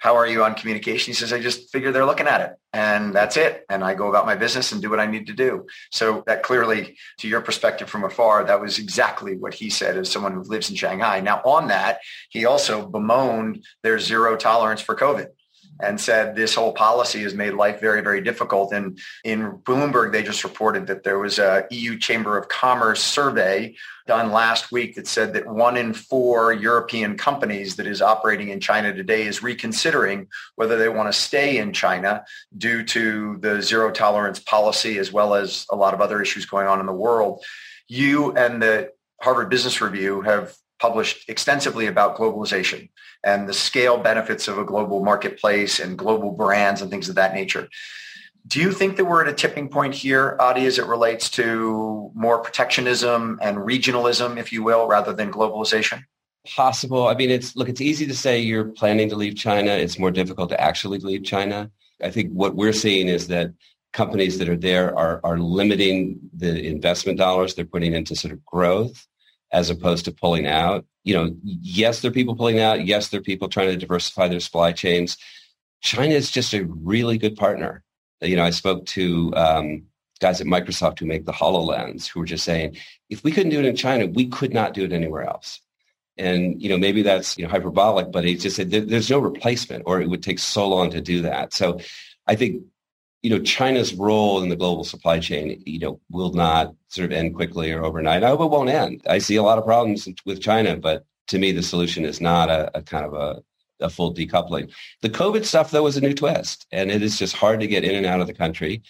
how 0.07 0.15
are 0.15 0.27
you 0.29 0.45
on 0.45 0.55
communication? 0.55 1.11
He 1.11 1.15
says, 1.15 1.33
I 1.33 1.41
just 1.41 1.73
figure 1.73 1.91
they're 1.91 2.07
looking 2.07 2.29
at 2.29 2.41
it 2.41 2.53
and 2.73 3.13
that's 3.13 3.37
it. 3.37 3.67
And 3.69 3.83
I 3.83 3.95
go 3.95 4.09
about 4.09 4.25
my 4.25 4.37
business 4.37 4.71
and 4.71 4.81
do 4.81 4.89
what 4.89 5.01
I 5.01 5.07
need 5.07 5.27
to 5.27 5.33
do. 5.33 5.67
So 5.91 6.23
that 6.29 6.45
clearly, 6.45 6.97
to 7.19 7.27
your 7.27 7.41
perspective 7.41 7.91
from 7.91 8.05
afar, 8.05 8.45
that 8.45 8.61
was 8.61 8.79
exactly 8.79 9.37
what 9.37 9.53
he 9.53 9.69
said 9.69 9.97
as 9.97 10.09
someone 10.09 10.33
who 10.33 10.43
lives 10.43 10.71
in 10.71 10.77
Shanghai. 10.77 11.19
Now 11.19 11.43
on 11.45 11.67
that, 11.69 11.99
he 12.29 12.47
also 12.47 12.87
bemoaned 12.87 13.65
their 13.83 13.99
zero 13.99 14.37
tolerance 14.37 14.81
for 14.81 14.95
COVID 14.95 15.27
and 15.80 16.00
said 16.00 16.35
this 16.35 16.54
whole 16.54 16.73
policy 16.73 17.23
has 17.23 17.35
made 17.35 17.54
life 17.54 17.80
very, 17.80 18.00
very 18.00 18.21
difficult. 18.21 18.73
And 18.73 18.99
in 19.25 19.52
Bloomberg, 19.59 20.12
they 20.12 20.23
just 20.23 20.45
reported 20.45 20.87
that 20.87 21.02
there 21.02 21.18
was 21.18 21.38
a 21.38 21.66
EU 21.71 21.99
Chamber 21.99 22.38
of 22.38 22.49
Commerce 22.49 23.02
survey 23.02 23.76
done 24.06 24.30
last 24.30 24.71
week 24.71 24.95
that 24.95 25.06
said 25.06 25.33
that 25.35 25.47
one 25.47 25.76
in 25.76 25.92
four 25.92 26.52
European 26.52 27.16
companies 27.16 27.76
that 27.76 27.87
is 27.87 28.00
operating 28.00 28.49
in 28.49 28.61
China 28.61 28.92
today 28.95 29.26
is 29.26 29.42
reconsidering 29.42 30.28
whether 30.54 30.78
they 30.78 30.88
want 30.88 31.12
to 31.12 31.18
stay 31.18 31.59
in 31.59 31.73
China 31.73 32.25
due 32.56 32.85
to 32.85 33.37
the 33.40 33.61
zero 33.61 33.90
tolerance 33.90 34.38
policy 34.38 34.99
as 34.99 35.12
well 35.12 35.35
as 35.35 35.66
a 35.71 35.76
lot 35.76 35.92
of 35.92 36.00
other 36.00 36.23
issues 36.23 36.47
going 36.47 36.68
on 36.68 36.80
in 36.80 36.87
the 36.87 36.92
world. 36.92 37.45
You 37.88 38.33
and 38.37 38.62
the 38.62 38.90
Harvard 39.21 39.50
Business 39.50 39.80
Review 39.80 40.21
have 40.23 40.56
published 40.78 41.28
extensively 41.28 41.87
about 41.87 42.16
globalization 42.16 42.88
and 43.25 43.49
the 43.49 43.54
scale 43.54 43.99
benefits 43.99 44.49
of 44.49 44.59
a 44.59 44.64
global 44.64 45.04
marketplace 45.04 45.80
and 45.80 45.99
global 45.99 46.33
brands 46.33 46.83
and 46.83 46.90
things 46.90 47.09
of 47.09 47.14
that 47.14 47.35
nature. 47.35 47.68
Do 48.47 48.61
you 48.61 48.71
think 48.71 48.97
that 48.97 49.04
we're 49.04 49.23
at 49.23 49.28
a 49.28 49.33
tipping 49.33 49.68
point 49.68 49.95
here, 49.95 50.37
Adi, 50.38 50.66
as 50.66 50.78
it 50.78 50.87
relates 50.87 51.28
to 51.30 52.12
more 52.14 52.38
protectionism 52.38 53.38
and 53.42 53.56
regionalism, 53.59 54.38
if 54.38 54.52
you 54.52 54.62
will, 54.62 54.87
rather 54.87 55.12
than 55.12 55.33
globalization? 55.33 56.04
Possible. 56.54 57.09
I 57.09 57.14
mean, 57.14 57.30
it's 57.30 57.56
look, 57.56 57.68
it's 57.68 57.80
easy 57.80 58.06
to 58.06 58.14
say 58.14 58.38
you're 58.38 58.66
planning 58.66 59.09
to 59.09 59.16
leave 59.16 59.35
China. 59.35 59.73
It's 59.73 59.99
more 59.99 60.12
difficult 60.12 60.50
to 60.50 60.61
actually 60.61 61.00
leave 61.00 61.25
China. 61.25 61.71
I 62.00 62.11
think 62.11 62.30
what 62.30 62.54
we're 62.54 62.73
seeing 62.73 63.09
is 63.09 63.26
that 63.28 63.52
companies 63.92 64.38
that 64.38 64.49
are 64.49 64.56
there 64.56 64.97
are, 64.97 65.21
are 65.25 65.38
limiting 65.38 66.21
the 66.37 66.64
investment 66.64 67.18
dollars 67.18 67.54
they're 67.54 67.64
putting 67.64 67.95
into 67.95 68.14
sort 68.14 68.33
of 68.33 68.45
growth 68.45 69.06
as 69.53 69.71
opposed 69.71 70.05
to 70.05 70.12
pulling 70.12 70.47
out. 70.47 70.85
You 71.05 71.15
know, 71.15 71.37
yes, 71.43 72.00
there 72.00 72.11
are 72.11 72.15
people 72.15 72.35
pulling 72.35 72.61
out. 72.61 72.85
Yes, 72.85 73.09
there 73.09 73.21
are 73.21 73.25
people 73.25 73.49
trying 73.49 73.69
to 73.69 73.76
diversify 73.76 74.29
their 74.29 74.41
supply 74.41 74.73
chains. 74.73 75.17
China 75.81 76.15
is 76.15 76.31
just 76.31 76.53
a 76.53 76.65
really 76.65 77.19
good 77.19 77.37
partner. 77.37 77.83
You 78.21 78.37
know, 78.37 78.45
I 78.45 78.50
spoke 78.50 78.87
to 78.87 79.33
um, 79.37 79.85
guys 80.21 80.41
at 80.41 80.47
Microsoft 80.47 80.99
who 80.99 81.07
make 81.07 81.26
the 81.26 81.33
HoloLens 81.33 82.09
who 82.09 82.21
were 82.21 82.26
just 82.26 82.45
saying, 82.45 82.76
if 83.11 83.23
we 83.23 83.31
couldn't 83.31 83.50
do 83.50 83.59
it 83.59 83.67
in 83.67 83.76
China, 83.76 84.07
we 84.07 84.26
could 84.26 84.53
not 84.53 84.75
do 84.75 84.85
it 84.85 84.93
anywhere 84.93 85.25
else. 85.25 85.61
And, 86.19 86.61
you 86.61 86.71
know, 86.71 86.79
maybe 86.79 87.03
that's, 87.03 87.37
you 87.37 87.45
know, 87.45 87.50
hyperbolic, 87.50 88.11
but 88.11 88.25
he 88.25 88.37
just 88.37 88.57
said 88.57 88.71
there's 88.71 89.11
no 89.11 89.19
replacement 89.19 89.85
or 89.87 90.00
it 90.00 90.09
would 90.09 90.23
take 90.23 90.38
so 90.38 90.67
long 90.67 90.91
to 90.91 91.00
do 91.00 91.23
that. 91.23 91.53
So 91.53 91.79
I 92.26 92.37
think, 92.37 92.62
you 93.23 93.31
know, 93.31 93.41
China's 93.41 93.93
role 93.93 94.43
in 94.43 94.49
the 94.49 94.57
global 94.57 94.85
supply 94.85 95.19
chain, 95.19 95.62
you 95.67 95.79
know, 95.79 96.00
will 96.11 96.33
not 96.33 96.75
sort 96.97 97.12
of 97.12 97.17
end 97.17 97.35
quickly 97.35 97.71
or 97.71 97.85
overnight. 97.85 98.25
I 98.25 98.29
hope 98.29 98.41
it 98.41 98.50
won't 98.50 98.71
end. 98.71 99.03
I 99.09 99.19
see 99.19 99.37
a 99.37 99.43
lot 99.43 99.59
of 99.59 99.65
problems 99.65 100.09
with 100.25 100.41
China, 100.41 100.76
but 100.76 101.05
to 101.29 101.38
me, 101.38 101.53
the 101.53 101.62
solution 101.62 102.05
is 102.05 102.21
not 102.21 102.50
a, 102.50 102.76
a 102.76 102.83
kind 102.83 103.05
of 103.05 103.15
a, 103.15 103.43
a 103.81 103.91
full 103.91 104.15
decoupling. 104.15 104.73
The 105.03 105.11
COVID 105.11 105.45
stuff, 105.45 105.71
though, 105.71 105.83
was 105.83 105.97
a 105.97 106.00
new 106.00 106.15
twist, 106.15 106.67
and 106.73 106.91
it 106.91 107.03
is 107.03 107.19
just 107.19 107.37
hard 107.37 107.61
to 107.61 107.67
get 107.67 107.85
in 107.85 107.95
and 107.95 108.07
out 108.07 108.21
of 108.21 108.26
the 108.26 108.35
country 108.35 108.83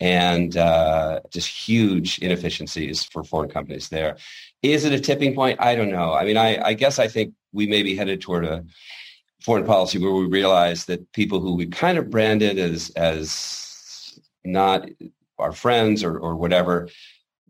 and 0.00 0.56
uh, 0.56 1.20
just 1.30 1.48
huge 1.48 2.18
inefficiencies 2.18 3.04
for 3.04 3.22
foreign 3.22 3.50
companies 3.50 3.88
there. 3.88 4.16
Is 4.62 4.84
it 4.84 4.92
a 4.92 5.00
tipping 5.00 5.34
point? 5.34 5.60
I 5.60 5.74
don't 5.74 5.90
know. 5.90 6.12
I 6.12 6.24
mean, 6.24 6.36
I, 6.36 6.62
I 6.62 6.74
guess 6.74 6.98
I 6.98 7.06
think 7.06 7.34
we 7.52 7.66
may 7.66 7.82
be 7.82 7.94
headed 7.94 8.20
toward 8.20 8.44
a 8.44 8.64
foreign 9.40 9.64
policy 9.64 9.98
where 9.98 10.12
we 10.12 10.26
realize 10.26 10.86
that 10.86 11.12
people 11.12 11.38
who 11.38 11.54
we 11.54 11.66
kind 11.66 11.98
of 11.98 12.10
branded 12.10 12.58
as 12.58 12.90
as 12.96 14.18
not 14.44 14.88
our 15.38 15.52
friends 15.52 16.02
or, 16.02 16.18
or 16.18 16.36
whatever 16.36 16.88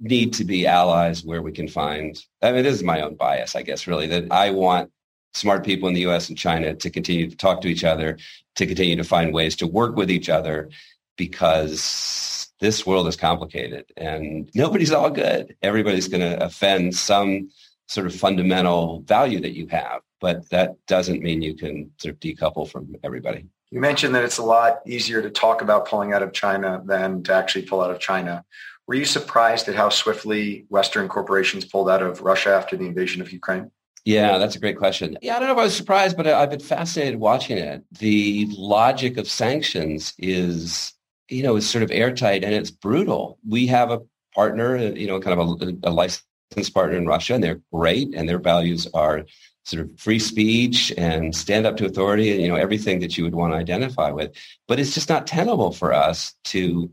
need 0.01 0.33
to 0.35 0.45
be 0.45 0.67
allies 0.67 1.25
where 1.25 1.43
we 1.43 1.53
can 1.53 1.69
find. 1.69 2.19
I 2.43 2.53
mean, 2.53 2.65
this 2.65 2.75
is 2.75 2.83
my 2.83 3.01
own 3.01 3.15
bias, 3.15 3.55
I 3.55 3.63
guess, 3.63 3.87
really, 3.87 4.07
that 4.09 4.31
I 4.31 4.51
want 4.51 4.91
smart 5.35 5.65
people 5.65 5.89
in 5.89 5.95
the 5.95 6.07
US 6.07 6.29
and 6.29 6.39
China 6.39 6.75
to 6.75 6.91
continue 6.91 7.29
to 7.29 7.37
talk 7.37 7.61
to 7.63 7.69
each 7.69 7.85
other, 7.85 8.19
to 8.57 8.67
continue 8.67 8.97
to 8.97 9.05
find 9.05 9.33
ways 9.33 9.57
to 9.57 9.67
work 9.67 9.97
with 9.97 10.11
each 10.11 10.29
other 10.29 10.71
because 11.17 12.53
this 12.61 12.87
world 12.87 13.09
is 13.09 13.17
complicated 13.17 13.85
and 13.97 14.51
nobody's 14.55 14.93
all 14.93 15.11
good. 15.11 15.57
Everybody's 15.63 16.09
going 16.09 16.21
to 16.21 16.45
offend 16.45 16.95
some 16.95 17.51
sort 17.89 18.07
of 18.07 18.15
fundamental 18.15 19.01
value 19.01 19.41
that 19.41 19.55
you 19.55 19.67
have, 19.69 20.01
but 20.21 20.49
that 20.51 20.75
doesn't 20.87 21.23
mean 21.23 21.43
you 21.43 21.55
can 21.55 21.91
sort 21.99 22.15
of 22.15 22.21
decouple 22.21 22.69
from 22.69 22.95
everybody. 23.03 23.47
You 23.71 23.81
mentioned 23.81 24.15
that 24.15 24.25
it's 24.25 24.39
a 24.39 24.43
lot 24.43 24.81
easier 24.87 25.21
to 25.21 25.31
talk 25.31 25.61
about 25.61 25.87
pulling 25.87 26.13
out 26.13 26.23
of 26.23 26.33
China 26.33 26.81
than 26.85 27.23
to 27.25 27.35
actually 27.35 27.67
pull 27.67 27.81
out 27.81 27.91
of 27.91 27.99
China. 27.99 28.45
Were 28.87 28.95
you 28.95 29.05
surprised 29.05 29.69
at 29.69 29.75
how 29.75 29.89
swiftly 29.89 30.67
Western 30.69 31.09
corporations 31.09 31.65
pulled 31.65 31.89
out 31.89 32.03
of 32.03 32.21
Russia 32.21 32.51
after 32.51 32.77
the 32.77 32.87
invasion 32.87 33.23
of 33.23 33.33
Ukraine? 33.33 33.71
Yeah, 34.05 34.37
that's 34.37 34.55
a 34.55 34.59
great 34.59 34.77
question. 34.77 35.17
Yeah, 35.23 35.37
I 35.37 35.39
don't 35.39 35.49
know 35.49 35.55
if 35.55 35.61
I 35.61 35.65
was 35.65 35.77
surprised, 35.77 36.17
but 36.17 36.27
I've 36.27 36.51
been 36.51 36.61
fascinated 36.61 37.19
watching 37.19 37.57
it. 37.57 37.83
The 37.93 38.47
logic 38.51 39.17
of 39.17 39.27
sanctions 39.27 40.13
is 40.19 40.95
you 41.29 41.43
know, 41.43 41.57
is 41.57 41.69
sort 41.69 41.83
of 41.83 41.91
airtight 41.91 42.45
and 42.45 42.55
it's 42.55 42.71
brutal. 42.71 43.39
We 43.49 43.67
have 43.69 43.91
a 43.91 44.01
partner, 44.35 44.77
you 44.77 45.07
know, 45.07 45.21
kind 45.21 45.39
of 45.39 45.63
a, 45.63 45.89
a 45.89 45.91
licensed 45.91 46.75
partner 46.75 46.97
in 46.97 47.07
Russia, 47.07 47.35
and 47.35 47.43
they're 47.43 47.61
great, 47.73 48.15
and 48.15 48.29
their 48.29 48.39
values 48.39 48.87
are 48.95 49.25
sort 49.65 49.83
of 49.83 49.99
free 49.99 50.19
speech 50.19 50.93
and 50.99 51.35
stand 51.35 51.67
up 51.67 51.77
to 51.79 51.87
authority 51.87 52.33
and 52.33 52.43
you 52.43 52.49
know 52.49 52.55
everything 52.55 53.01
that 53.01 53.17
you 53.17 53.25
would 53.25 53.35
want 53.35 53.51
to 53.51 53.57
identify 53.57 54.11
with 54.11 54.31
but 54.69 54.79
it's 54.79 54.93
just 54.93 55.09
not 55.09 55.27
tenable 55.27 55.73
for 55.73 55.91
us 55.91 56.35
to 56.45 56.93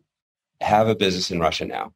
have 0.61 0.87
a 0.87 0.95
business 0.95 1.31
in 1.31 1.39
russia 1.39 1.65
now. 1.65 1.93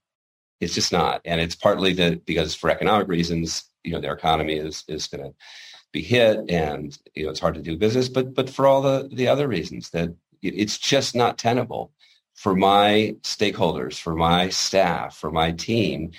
It's 0.62 0.74
just 0.74 0.92
not. 0.92 1.22
And 1.26 1.42
it's 1.42 1.56
partly 1.56 1.94
that 1.94 2.26
because 2.26 2.56
for 2.56 2.70
economic 2.70 3.08
reasons 3.08 3.70
you 3.84 3.92
know 3.92 4.02
their 4.02 4.14
economy 4.14 4.56
is 4.56 4.84
is 4.88 5.08
going 5.08 5.24
to 5.24 5.34
be 5.92 6.02
hit 6.02 6.50
and 6.50 6.98
you 7.14 7.24
know 7.24 7.30
it's 7.30 7.40
hard 7.40 7.56
to 7.56 7.62
do 7.62 7.78
business. 7.78 8.10
But 8.10 8.34
but 8.34 8.50
for 8.50 8.68
all 8.68 8.82
the 8.82 9.10
the 9.12 9.28
other 9.28 9.48
reasons 9.48 9.92
that 9.92 10.10
it's 10.42 10.78
just 10.78 11.16
not 11.16 11.38
tenable 11.38 11.92
for 12.36 12.56
my 12.56 13.16
stakeholders, 13.24 13.98
for 13.98 14.14
my 14.14 14.50
staff, 14.50 15.16
for 15.16 15.32
my 15.32 15.52
team, 15.52 16.12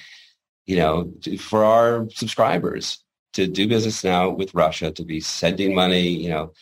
you 0.65 0.77
know, 0.77 1.13
for 1.39 1.63
our 1.65 2.09
subscribers 2.11 3.05
to 3.35 3.47
do 3.47 3.69
business 3.69 4.03
now 4.03 4.31
with 4.31 4.55
Russia, 4.55 4.91
to 4.91 5.05
be 5.05 5.21
sending 5.21 5.75
money, 5.75 6.09
you 6.09 6.31
know, 6.31 6.53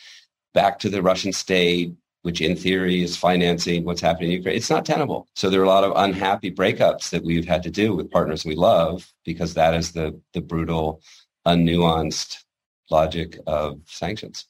back 0.53 0.79
to 0.79 0.89
the 0.89 1.01
Russian 1.01 1.31
state, 1.31 1.93
which 2.25 2.41
in 2.41 2.55
theory 2.55 3.03
is 3.03 3.15
financing 3.15 3.85
what's 3.85 4.01
happening 4.01 4.31
in 4.31 4.37
Ukraine. 4.37 4.57
It's 4.57 4.71
not 4.71 4.83
tenable. 4.83 5.27
So 5.35 5.47
there 5.47 5.61
are 5.61 5.63
a 5.63 5.67
lot 5.67 5.83
of 5.83 5.93
unhappy 5.95 6.51
breakups 6.51 7.11
that 7.11 7.23
we've 7.23 7.47
had 7.47 7.61
to 7.61 7.69
do 7.69 7.95
with 7.95 8.09
partners 8.09 8.43
we 8.43 8.55
love 8.55 9.13
because 9.23 9.53
that 9.53 9.75
is 9.75 9.91
the 9.91 10.19
the 10.33 10.41
brutal, 10.41 11.03
unnuanced 11.45 12.43
logic 12.89 13.37
of 13.45 13.79
sanctions. 13.85 14.47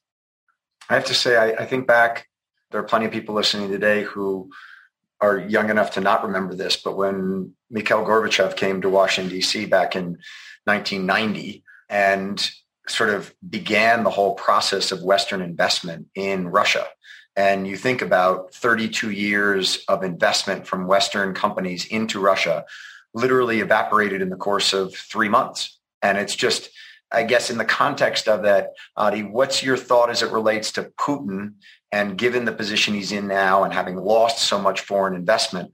I 0.90 0.94
have 0.94 1.04
to 1.06 1.14
say, 1.14 1.36
I, 1.36 1.64
I 1.64 1.66
think 1.66 1.86
back, 1.86 2.30
there 2.72 2.80
are 2.80 2.86
plenty 2.86 3.08
of 3.08 3.12
people 3.12 3.36
listening 3.36 3.70
today 3.70 4.04
who 4.04 4.50
are 5.20 5.38
young 5.38 5.70
enough 5.70 5.92
to 5.92 6.02
not 6.02 6.24
remember 6.24 6.56
this, 6.56 6.78
but 6.78 6.96
when 6.96 7.54
Mikhail 7.70 8.06
Gorbachev 8.06 8.56
came 8.56 8.82
to 8.82 8.90
Washington, 8.90 9.34
D.C. 9.34 9.66
back 9.66 9.98
in 9.98 10.18
1990 10.64 11.62
and 11.90 12.50
sort 12.88 13.10
of 13.10 13.36
began 13.50 14.06
the 14.06 14.10
whole 14.10 14.36
process 14.36 14.94
of 14.94 15.04
Western 15.04 15.42
investment 15.42 16.08
in 16.16 16.48
Russia. 16.48 16.88
And 17.36 17.68
you 17.68 17.76
think 17.76 18.02
about 18.02 18.54
32 18.54 19.12
years 19.12 19.84
of 19.88 20.04
investment 20.04 20.66
from 20.66 20.88
Western 20.88 21.34
companies 21.34 21.86
into 21.86 22.20
Russia 22.20 22.66
literally 23.14 23.62
evaporated 23.62 24.22
in 24.22 24.30
the 24.30 24.36
course 24.36 24.74
of 24.74 24.94
three 24.94 25.30
months. 25.30 25.80
And 26.02 26.18
it's 26.18 26.36
just, 26.36 26.70
I 27.12 27.24
guess, 27.24 27.50
in 27.50 27.58
the 27.58 27.66
context 27.66 28.28
of 28.28 28.44
that, 28.44 28.74
Adi, 28.96 29.24
what's 29.24 29.64
your 29.64 29.78
thought 29.78 30.10
as 30.10 30.22
it 30.22 30.32
relates 30.32 30.74
to 30.74 30.92
Putin 31.00 31.54
and 31.92 32.18
given 32.18 32.46
the 32.46 32.52
position 32.52 32.94
he's 32.94 33.14
in 33.14 33.28
now 33.28 33.64
and 33.64 33.74
having 33.74 33.96
lost 33.96 34.40
so 34.40 34.60
much 34.60 34.82
foreign 34.82 35.16
investment, 35.16 35.72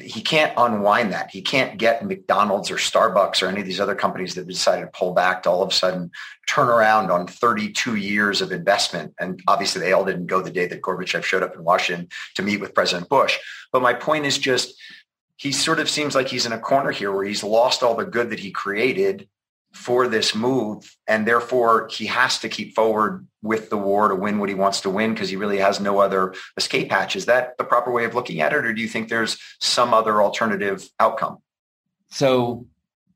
he 0.00 0.20
can't 0.20 0.52
unwind 0.56 1.12
that. 1.12 1.30
He 1.30 1.42
can't 1.42 1.78
get 1.78 2.04
McDonald's 2.04 2.70
or 2.70 2.76
Starbucks 2.76 3.42
or 3.42 3.46
any 3.46 3.60
of 3.60 3.66
these 3.66 3.80
other 3.80 3.94
companies 3.94 4.34
that 4.34 4.46
decided 4.46 4.82
to 4.82 4.98
pull 4.98 5.14
back 5.14 5.42
to 5.42 5.50
all 5.50 5.62
of 5.62 5.70
a 5.70 5.74
sudden 5.74 6.10
turn 6.46 6.68
around 6.68 7.10
on 7.10 7.26
32 7.26 7.96
years 7.96 8.40
of 8.40 8.52
investment. 8.52 9.14
And 9.18 9.40
obviously 9.48 9.80
they 9.80 9.92
all 9.92 10.04
didn't 10.04 10.26
go 10.26 10.42
the 10.42 10.50
day 10.50 10.66
that 10.66 10.82
Gorbachev 10.82 11.24
showed 11.24 11.42
up 11.42 11.54
in 11.54 11.64
Washington 11.64 12.08
to 12.34 12.42
meet 12.42 12.60
with 12.60 12.74
President 12.74 13.08
Bush. 13.08 13.38
But 13.72 13.82
my 13.82 13.94
point 13.94 14.26
is 14.26 14.38
just, 14.38 14.74
he 15.36 15.52
sort 15.52 15.80
of 15.80 15.88
seems 15.88 16.14
like 16.14 16.28
he's 16.28 16.46
in 16.46 16.52
a 16.52 16.58
corner 16.58 16.90
here 16.90 17.12
where 17.12 17.24
he's 17.24 17.44
lost 17.44 17.82
all 17.82 17.94
the 17.94 18.04
good 18.04 18.30
that 18.30 18.40
he 18.40 18.50
created 18.50 19.28
for 19.76 20.08
this 20.08 20.34
move. 20.34 20.96
And 21.06 21.26
therefore, 21.26 21.88
he 21.92 22.06
has 22.06 22.38
to 22.40 22.48
keep 22.48 22.74
forward 22.74 23.26
with 23.42 23.70
the 23.70 23.76
war 23.76 24.08
to 24.08 24.14
win 24.14 24.38
what 24.38 24.48
he 24.48 24.54
wants 24.54 24.80
to 24.80 24.90
win 24.90 25.12
because 25.12 25.28
he 25.28 25.36
really 25.36 25.58
has 25.58 25.78
no 25.78 26.00
other 26.00 26.34
escape 26.56 26.90
hatch. 26.90 27.14
Is 27.14 27.26
that 27.26 27.56
the 27.58 27.64
proper 27.64 27.92
way 27.92 28.04
of 28.04 28.14
looking 28.14 28.40
at 28.40 28.52
it? 28.52 28.64
Or 28.64 28.72
do 28.72 28.80
you 28.80 28.88
think 28.88 29.08
there's 29.08 29.38
some 29.60 29.92
other 29.92 30.22
alternative 30.22 30.88
outcome? 30.98 31.38
So, 32.08 32.66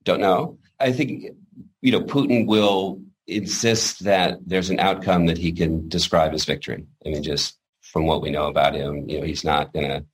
don't 0.05 0.21
know. 0.21 0.59
I 0.79 0.93
think, 0.93 1.35
you 1.81 1.93
know, 1.93 2.03
Putin 2.03 2.47
will 2.47 3.01
insist 3.27 4.05
that 4.05 4.39
there's 4.47 4.71
an 4.71 4.81
outcome 4.81 5.27
that 5.27 5.39
he 5.39 5.53
can 5.53 5.89
describe 5.89 6.35
as 6.35 6.45
victory. 6.45 6.85
I 7.05 7.09
mean, 7.09 7.23
just 7.23 7.59
from 7.81 8.07
what 8.07 8.23
we 8.23 8.31
know 8.31 8.47
about 8.47 8.75
him, 8.75 9.09
you 9.09 9.19
know, 9.19 9.27
he's 9.27 9.45
not 9.45 9.73
going 9.73 9.89
to 9.89 10.05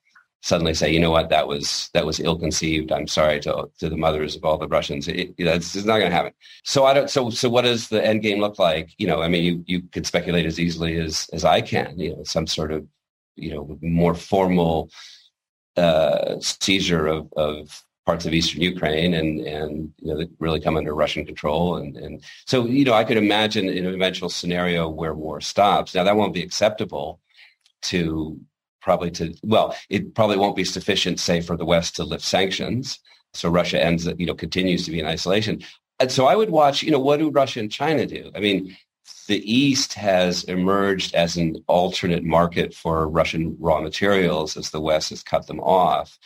suddenly 0.47 0.75
say, 0.75 0.93
you 0.93 1.01
know 1.01 1.11
what, 1.11 1.29
that 1.31 1.49
was 1.49 1.91
that 1.93 2.07
was 2.07 2.21
ill-conceived. 2.21 2.93
I'm 2.93 3.09
sorry 3.09 3.41
to 3.41 3.69
to 3.81 3.89
the 3.89 3.97
mothers 3.97 4.37
of 4.37 4.45
all 4.45 4.59
the 4.59 4.69
Russians. 4.69 5.09
It, 5.09 5.35
it's, 5.37 5.75
it's 5.75 5.85
not 5.85 5.99
going 5.99 6.11
to 6.11 6.17
happen. 6.17 6.33
So 6.63 6.85
I 6.87 6.95
don't. 6.95 7.11
So 7.11 7.31
so 7.31 7.49
what 7.49 7.63
does 7.63 7.89
the 7.89 8.05
end 8.05 8.23
game 8.23 8.39
look 8.39 8.59
like? 8.59 8.91
You 8.99 9.09
know, 9.09 9.23
I 9.23 9.29
mean, 9.29 9.43
you 9.43 9.65
you 9.67 9.83
could 9.83 10.07
speculate 10.07 10.47
as 10.47 10.61
easily 10.61 10.99
as 10.99 11.29
as 11.33 11.45
I 11.45 11.61
can. 11.63 11.99
You 11.99 12.11
know, 12.17 12.23
some 12.23 12.47
sort 12.47 12.71
of 12.71 12.87
you 13.35 13.51
know 13.53 13.77
more 13.83 14.15
formal 14.15 14.89
uh, 15.77 16.39
seizure 16.41 17.07
of 17.09 17.33
of 17.37 17.83
parts 18.07 18.25
of 18.25 18.33
eastern 18.33 18.63
Ukraine 18.63 19.15
and 19.15 19.41
and 19.41 19.93
you 19.99 20.15
know 20.15 20.25
really 20.39 20.61
come 20.61 20.77
under 20.77 20.95
Russian 20.95 21.27
control 21.27 21.77
and 21.77 21.97
and 21.97 22.23
so 22.47 22.67
you 22.67 22.85
know 22.85 22.93
I 22.93 23.03
could 23.03 23.17
imagine 23.17 23.69
an 23.69 23.87
eventual 23.87 24.29
scenario 24.29 24.89
where 24.89 25.15
war 25.15 25.41
stops. 25.41 25.93
Now 25.93 26.05
that 26.05 26.17
won't 26.17 26.35
be 26.35 26.45
acceptable 26.45 27.21
to 27.91 28.39
probably 28.87 29.11
to 29.11 29.35
well, 29.42 29.77
it 29.90 30.14
probably 30.14 30.38
won't 30.38 30.55
be 30.55 30.64
sufficient, 30.64 31.18
say, 31.18 31.40
for 31.40 31.57
the 31.57 31.64
West 31.64 31.96
to 31.96 32.05
lift 32.05 32.25
sanctions. 32.25 33.01
So 33.35 33.51
Russia 33.51 33.85
ends, 33.85 34.09
you 34.16 34.27
know, 34.27 34.35
continues 34.35 34.85
to 34.85 34.92
be 34.92 35.01
in 35.01 35.07
isolation. 35.07 35.62
And 35.99 36.11
so 36.11 36.27
I 36.27 36.37
would 36.37 36.51
watch, 36.51 36.85
you 36.85 36.92
know, 36.92 37.01
what 37.01 37.18
do 37.18 37.29
Russia 37.29 37.59
and 37.59 37.70
China 37.70 38.07
do? 38.07 38.31
I 38.37 38.40
mean, 38.40 38.77
the 39.27 39.42
East 39.53 39.94
has 39.94 40.44
emerged 40.44 41.16
as 41.16 41.37
an 41.37 41.57
alternate 41.66 42.22
market 42.22 42.72
for 42.75 43.09
Russian 43.09 43.57
raw 43.59 43.81
materials 43.81 44.57
as 44.57 44.70
the 44.70 44.81
West 44.81 45.11
has 45.11 45.22
cut 45.25 45.49
them 45.49 45.59
off. 45.61 46.16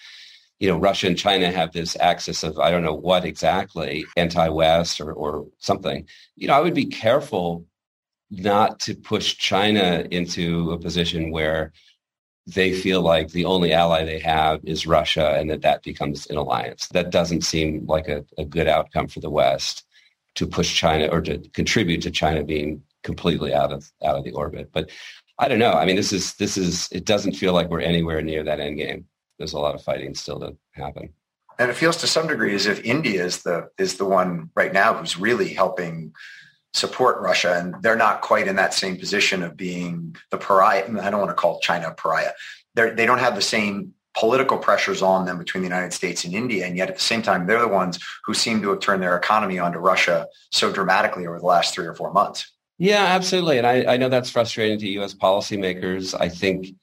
You 0.58 0.68
know, 0.68 0.76
Russia 0.76 1.06
and 1.06 1.16
China 1.16 1.50
have 1.50 1.72
this 1.72 1.96
axis 1.98 2.42
of, 2.42 2.58
I 2.58 2.70
don't 2.70 2.84
know 2.84 2.94
what 2.94 3.24
exactly, 3.24 4.04
anti-West 4.18 5.00
or, 5.00 5.14
or 5.14 5.46
something. 5.58 6.06
You 6.36 6.48
know, 6.48 6.54
I 6.54 6.60
would 6.60 6.74
be 6.74 6.84
careful 6.84 7.64
not 8.30 8.80
to 8.80 8.94
push 8.94 9.38
China 9.38 10.06
into 10.10 10.72
a 10.72 10.78
position 10.78 11.32
where 11.32 11.72
they 12.54 12.72
feel 12.72 13.02
like 13.02 13.28
the 13.28 13.44
only 13.44 13.72
ally 13.72 14.04
they 14.04 14.18
have 14.18 14.60
is 14.64 14.86
Russia 14.86 15.36
and 15.38 15.50
that 15.50 15.62
that 15.62 15.82
becomes 15.82 16.26
an 16.26 16.36
alliance. 16.36 16.88
That 16.88 17.10
doesn't 17.10 17.42
seem 17.42 17.86
like 17.86 18.08
a, 18.08 18.24
a 18.38 18.44
good 18.44 18.68
outcome 18.68 19.08
for 19.08 19.20
the 19.20 19.30
West 19.30 19.86
to 20.36 20.46
push 20.46 20.74
China 20.74 21.06
or 21.06 21.20
to 21.22 21.38
contribute 21.52 22.02
to 22.02 22.10
China 22.10 22.44
being 22.44 22.82
completely 23.02 23.54
out 23.54 23.72
of 23.72 23.90
out 24.04 24.16
of 24.16 24.24
the 24.24 24.32
orbit. 24.32 24.70
But 24.72 24.90
I 25.38 25.48
don't 25.48 25.58
know. 25.58 25.72
I 25.72 25.86
mean, 25.86 25.96
this 25.96 26.12
is 26.12 26.34
this 26.34 26.56
is 26.56 26.88
it 26.92 27.04
doesn't 27.04 27.32
feel 27.32 27.52
like 27.52 27.70
we're 27.70 27.80
anywhere 27.80 28.22
near 28.22 28.44
that 28.44 28.60
end 28.60 28.76
game. 28.76 29.06
There's 29.38 29.54
a 29.54 29.58
lot 29.58 29.74
of 29.74 29.82
fighting 29.82 30.14
still 30.14 30.40
to 30.40 30.56
happen. 30.72 31.10
And 31.58 31.70
it 31.70 31.74
feels 31.74 31.96
to 31.98 32.06
some 32.06 32.26
degree 32.26 32.54
as 32.54 32.66
if 32.66 32.82
India 32.84 33.24
is 33.24 33.42
the 33.42 33.70
is 33.78 33.96
the 33.96 34.04
one 34.04 34.50
right 34.54 34.72
now 34.72 34.94
who's 34.94 35.18
really 35.18 35.48
helping 35.52 36.12
support 36.72 37.20
Russia, 37.20 37.58
and 37.58 37.82
they're 37.82 37.96
not 37.96 38.20
quite 38.20 38.46
in 38.46 38.56
that 38.56 38.74
same 38.74 38.96
position 38.96 39.42
of 39.42 39.56
being 39.56 40.16
the 40.30 40.38
pariah. 40.38 40.84
I 41.00 41.10
don't 41.10 41.20
want 41.20 41.30
to 41.30 41.34
call 41.34 41.60
China 41.60 41.88
a 41.88 41.94
pariah. 41.94 42.32
They're, 42.74 42.94
they 42.94 43.06
don't 43.06 43.18
have 43.18 43.34
the 43.34 43.42
same 43.42 43.94
political 44.16 44.58
pressures 44.58 45.02
on 45.02 45.24
them 45.24 45.38
between 45.38 45.62
the 45.62 45.68
United 45.68 45.92
States 45.92 46.24
and 46.24 46.34
India, 46.34 46.66
and 46.66 46.76
yet 46.76 46.88
at 46.88 46.96
the 46.96 47.02
same 47.02 47.22
time, 47.22 47.46
they're 47.46 47.60
the 47.60 47.68
ones 47.68 47.98
who 48.24 48.34
seem 48.34 48.62
to 48.62 48.70
have 48.70 48.80
turned 48.80 49.02
their 49.02 49.16
economy 49.16 49.58
onto 49.58 49.78
Russia 49.78 50.26
so 50.50 50.72
dramatically 50.72 51.26
over 51.26 51.38
the 51.38 51.46
last 51.46 51.74
three 51.74 51.86
or 51.86 51.94
four 51.94 52.12
months. 52.12 52.50
Yeah, 52.78 53.04
absolutely, 53.04 53.58
and 53.58 53.66
I, 53.66 53.94
I 53.94 53.96
know 53.96 54.08
that's 54.08 54.30
frustrating 54.30 54.78
to 54.78 54.88
U.S. 54.88 55.14
policymakers. 55.14 56.18
I 56.18 56.28
think 56.28 56.74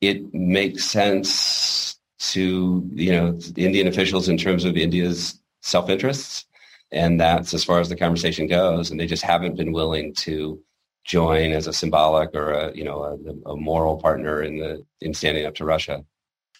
it 0.00 0.32
makes 0.34 0.84
sense 0.84 1.98
to 2.18 2.88
you 2.94 3.12
know 3.12 3.38
Indian 3.56 3.86
officials 3.86 4.28
in 4.28 4.36
terms 4.36 4.64
of 4.64 4.76
India's 4.76 5.40
self 5.62 5.88
interests 5.88 6.44
and 6.90 7.20
that's 7.20 7.54
as 7.54 7.64
far 7.64 7.80
as 7.80 7.88
the 7.88 7.96
conversation 7.96 8.46
goes. 8.46 8.90
And 8.90 8.98
they 8.98 9.06
just 9.06 9.22
haven't 9.22 9.56
been 9.56 9.72
willing 9.72 10.14
to 10.20 10.60
join 11.04 11.52
as 11.52 11.66
a 11.66 11.72
symbolic 11.72 12.34
or 12.34 12.50
a 12.50 12.74
you 12.74 12.84
know 12.84 13.02
a, 13.02 13.50
a 13.50 13.56
moral 13.56 13.96
partner 13.96 14.42
in 14.42 14.58
the 14.58 14.84
in 15.00 15.14
standing 15.14 15.46
up 15.46 15.54
to 15.56 15.64
Russia. 15.64 16.04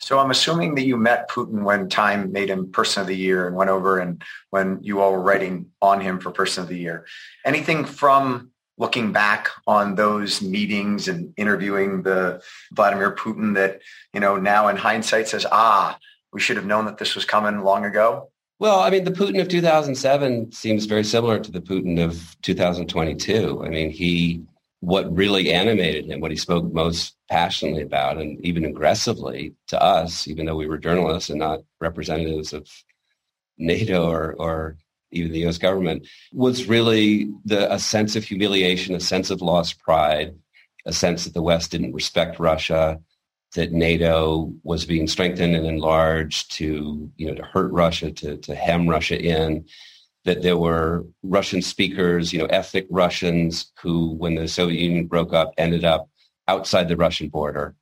So 0.01 0.19
I'm 0.19 0.31
assuming 0.31 0.75
that 0.77 0.87
you 0.87 0.97
met 0.97 1.29
Putin 1.29 1.64
when 1.64 1.88
Time 1.88 2.31
made 2.31 2.51
him 2.51 2.71
Person 2.71 3.01
of 3.01 3.09
the 3.09 3.17
Year 3.17 3.47
and 3.47 3.57
went 3.57 3.71
over 3.71 3.99
and 3.99 4.23
when 4.51 4.79
you 4.81 5.01
all 5.01 5.12
were 5.12 5.21
writing 5.21 5.67
on 5.83 6.01
him 6.01 6.21
for 6.21 6.31
Person 6.31 6.62
of 6.62 6.69
the 6.69 6.79
Year. 6.79 7.05
Anything 7.45 7.85
from 7.85 8.53
looking 8.79 9.11
back 9.12 9.49
on 9.67 9.97
those 9.97 10.41
meetings 10.41 11.09
and 11.09 11.35
interviewing 11.37 12.03
the 12.03 12.41
Vladimir 12.73 13.14
Putin 13.14 13.55
that, 13.55 13.81
you 14.14 14.21
know, 14.21 14.37
now 14.37 14.69
in 14.69 14.77
hindsight 14.77 15.27
says, 15.27 15.45
ah, 15.51 15.99
we 16.33 16.41
should 16.41 16.57
have 16.57 16.67
known 16.67 16.85
that 16.85 16.99
this 16.99 17.17
was 17.17 17.25
coming 17.25 17.62
long 17.62 17.85
ago? 17.85 18.31
Well, 18.61 18.81
I 18.81 18.90
mean, 18.90 19.05
the 19.05 19.12
Putin 19.12 19.40
of 19.40 19.47
2007 19.47 20.51
seems 20.51 20.87
very 20.87 21.05
similar 21.05 21.38
to 21.38 21.53
the 21.53 21.61
Putin 21.61 22.05
of 22.05 22.37
2022. 22.42 23.62
I 23.64 23.68
mean, 23.68 23.90
he, 23.90 24.42
what 24.81 25.14
really 25.14 25.53
animated 25.53 26.07
him, 26.07 26.21
what 26.21 26.33
he 26.33 26.37
spoke 26.37 26.73
most 26.73 27.14
passionately 27.31 27.83
about 27.83 28.18
and 28.18 28.44
even 28.44 28.64
aggressively 28.64 29.55
to 29.68 29.81
us, 29.81 30.27
even 30.27 30.47
though 30.47 30.57
we 30.57 30.66
were 30.66 30.77
journalists 30.77 31.31
and 31.31 31.38
not 31.38 31.61
representatives 31.81 32.53
of 32.53 32.68
NATO 33.59 34.11
or, 34.11 34.35
or 34.40 34.77
even 35.12 35.31
the 35.31 35.47
US 35.47 35.59
government, 35.59 36.09
was 36.33 36.66
really 36.66 37.31
the, 37.44 37.73
a 37.73 37.79
sense 37.79 38.16
of 38.16 38.25
humiliation, 38.25 38.97
a 38.97 39.01
sense 39.01 39.31
of 39.31 39.40
lost 39.40 39.79
pride, 39.79 40.35
a 40.85 40.92
sense 40.92 41.25
that 41.25 41.35
the 41.35 41.42
West 41.42 41.71
didn't 41.71 41.92
respect 41.94 42.40
Russia, 42.40 42.99
that 43.54 43.72
NATO 43.72 44.52
was 44.62 44.84
being 44.84 45.06
strengthened 45.06 45.54
and 45.54 45.66
enlarged 45.66 46.52
to, 46.52 47.11
you 47.16 47.26
know, 47.26 47.34
to 47.34 47.42
hurt 47.42 47.72
Russia, 47.72 48.11
to, 48.11 48.37
to 48.37 48.54
hem 48.54 48.88
Russia 48.88 49.20
in, 49.20 49.64
that 50.24 50.42
there 50.42 50.58
were 50.58 51.06
Russian 51.22 51.62
speakers, 51.62 52.32
you 52.32 52.38
know, 52.38 52.46
ethnic 52.46 52.87
Russians 52.90 53.72
who, 53.80 54.12
when 54.14 54.34
the 54.34 54.48
Soviet 54.48 54.80
Union 54.80 55.06
broke 55.06 55.32
up, 55.32 55.52
ended 55.56 55.84
up 55.84 56.08
outside 56.46 56.88
the 56.88 56.96
Russian 56.96 57.28
border, 57.28 57.74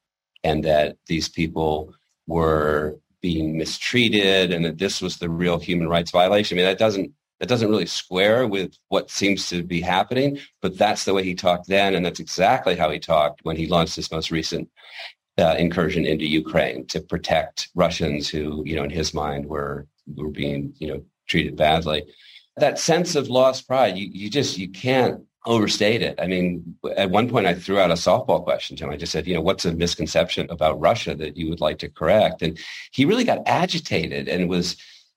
and 0.44 0.64
that 0.64 0.96
these 1.06 1.28
people 1.28 1.92
were 2.26 2.98
being 3.20 3.58
mistreated, 3.58 4.52
and 4.52 4.64
that 4.64 4.78
this 4.78 5.02
was 5.02 5.16
the 5.16 5.28
real 5.28 5.58
human 5.58 5.88
rights 5.88 6.12
violation. 6.12 6.56
I 6.56 6.62
mean, 6.62 6.66
that 6.66 6.78
doesn't 6.78 7.12
that 7.40 7.48
doesn't 7.48 7.68
really 7.68 7.86
square 7.86 8.46
with 8.46 8.74
what 8.88 9.10
seems 9.10 9.48
to 9.50 9.62
be 9.62 9.80
happening, 9.80 10.38
but 10.62 10.78
that's 10.78 11.04
the 11.04 11.12
way 11.12 11.22
he 11.22 11.34
talked 11.34 11.68
then, 11.68 11.94
and 11.94 12.04
that's 12.04 12.20
exactly 12.20 12.76
how 12.76 12.90
he 12.90 12.98
talked 12.98 13.40
when 13.42 13.56
he 13.56 13.66
launched 13.66 13.96
this 13.96 14.10
most 14.12 14.30
recent 14.30 14.70
uh, 15.38 15.54
incursion 15.58 16.06
into 16.06 16.26
Ukraine 16.26 16.86
to 16.86 17.00
protect 17.00 17.68
Russians 17.74 18.28
who, 18.28 18.62
you 18.64 18.76
know, 18.76 18.84
in 18.84 18.90
his 18.90 19.12
mind 19.12 19.46
were 19.46 19.86
were 20.14 20.30
being, 20.30 20.72
you 20.78 20.88
know, 20.88 21.02
treated 21.26 21.56
badly. 21.56 22.04
That 22.56 22.78
sense 22.78 23.16
of 23.16 23.28
lost 23.28 23.66
pride, 23.66 23.98
you, 23.98 24.08
you 24.10 24.30
just 24.30 24.56
you 24.56 24.68
can't 24.70 25.22
overstate 25.44 26.02
it. 26.02 26.18
I 26.20 26.26
mean, 26.26 26.76
at 26.96 27.10
one 27.10 27.28
point 27.28 27.46
I 27.46 27.54
threw 27.54 27.78
out 27.78 27.90
a 27.90 27.94
softball 27.94 28.42
question 28.42 28.76
to 28.76 28.84
him. 28.84 28.90
I 28.90 28.96
just 28.96 29.12
said, 29.12 29.26
you 29.26 29.34
know, 29.34 29.40
what's 29.40 29.64
a 29.64 29.72
misconception 29.72 30.48
about 30.50 30.80
Russia 30.80 31.14
that 31.14 31.36
you 31.36 31.48
would 31.48 31.60
like 31.60 31.78
to 31.78 31.88
correct? 31.88 32.42
And 32.42 32.58
he 32.90 33.04
really 33.04 33.24
got 33.24 33.46
agitated 33.46 34.28
and 34.28 34.48
was 34.48 34.76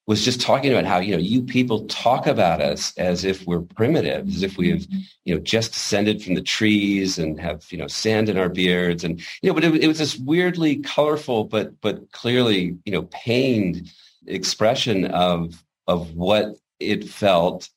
was 0.09 0.25
just 0.25 0.41
talking 0.41 0.71
about 0.71 0.85
how 0.85 0.97
you 0.97 1.11
know 1.11 1.21
you 1.21 1.39
people 1.43 1.85
talk 1.85 2.25
about 2.25 2.61
us 2.61 2.97
as 2.97 3.23
if 3.23 3.45
we're 3.45 3.61
primitive 3.61 4.27
as 4.27 4.41
if 4.41 4.57
we've 4.57 4.87
mm-hmm. 4.87 4.99
you 5.23 5.35
know 5.35 5.39
just 5.39 5.71
descended 5.71 6.21
from 6.23 6.33
the 6.33 6.41
trees 6.41 7.19
and 7.19 7.39
have 7.39 7.63
you 7.71 7.77
know 7.77 7.85
sand 7.85 8.27
in 8.27 8.35
our 8.35 8.49
beards 8.49 9.03
and 9.03 9.19
you 9.43 9.49
know 9.49 9.53
but 9.53 9.63
it, 9.63 9.83
it 9.83 9.87
was 9.87 9.99
this 9.99 10.17
weirdly 10.17 10.77
colorful 10.77 11.43
but 11.43 11.79
but 11.79 12.11
clearly 12.11 12.75
you 12.85 12.91
know 12.91 13.03
pained 13.03 13.87
expression 14.25 15.05
of 15.05 15.63
of 15.87 16.15
what 16.15 16.55
it 16.79 17.07
felt 17.07 17.69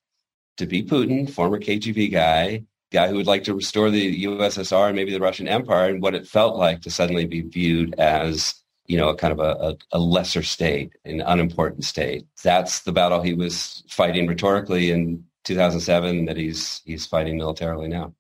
to 0.56 0.66
be 0.66 0.82
Putin, 0.82 1.28
former 1.28 1.58
KGB 1.58 2.12
guy, 2.12 2.64
guy 2.92 3.08
who 3.08 3.16
would 3.16 3.26
like 3.26 3.44
to 3.44 3.54
restore 3.54 3.90
the 3.90 4.24
USSR 4.24 4.86
and 4.86 4.96
maybe 4.96 5.12
the 5.12 5.20
Russian 5.20 5.48
Empire, 5.48 5.88
and 5.88 6.02
what 6.02 6.14
it 6.14 6.26
felt 6.26 6.56
like 6.56 6.82
to 6.82 6.90
suddenly 6.90 7.26
be 7.26 7.40
viewed 7.40 7.94
as 7.98 8.61
you 8.86 8.96
know, 8.96 9.08
a 9.08 9.16
kind 9.16 9.32
of 9.32 9.40
a, 9.40 9.76
a, 9.92 9.98
lesser 9.98 10.42
state, 10.42 10.92
an 11.04 11.20
unimportant 11.20 11.84
state. 11.84 12.26
That's 12.42 12.80
the 12.80 12.92
battle 12.92 13.22
he 13.22 13.34
was 13.34 13.84
fighting 13.88 14.26
rhetorically 14.26 14.90
in 14.90 15.24
2007 15.44 16.26
that 16.26 16.36
he's 16.36 16.82
he's 16.84 17.06
fighting 17.06 17.36
militarily 17.36 17.88
now. 17.88 18.14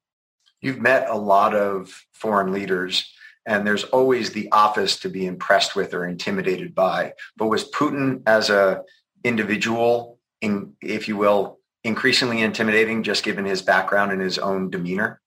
You've 0.60 0.80
met 0.80 1.08
a 1.08 1.16
lot 1.16 1.54
of 1.54 2.06
foreign 2.12 2.52
leaders 2.52 3.12
and 3.46 3.66
there's 3.66 3.84
always 3.84 4.30
the 4.30 4.48
office 4.52 4.98
to 5.00 5.08
be 5.08 5.26
impressed 5.26 5.74
with 5.74 5.94
or 5.94 6.06
intimidated 6.06 6.74
by. 6.74 7.14
But 7.36 7.48
was 7.48 7.68
Putin 7.70 8.22
as 8.26 8.50
a 8.50 8.82
individual, 9.24 10.18
in, 10.40 10.74
if 10.80 11.08
you 11.08 11.16
will, 11.16 11.58
increasingly 11.84 12.40
intimidating 12.40 13.02
just 13.02 13.24
given 13.24 13.44
his 13.44 13.62
background 13.62 14.12
and 14.12 14.20
his 14.20 14.38
own 14.38 14.70
demeanor? 14.70 15.20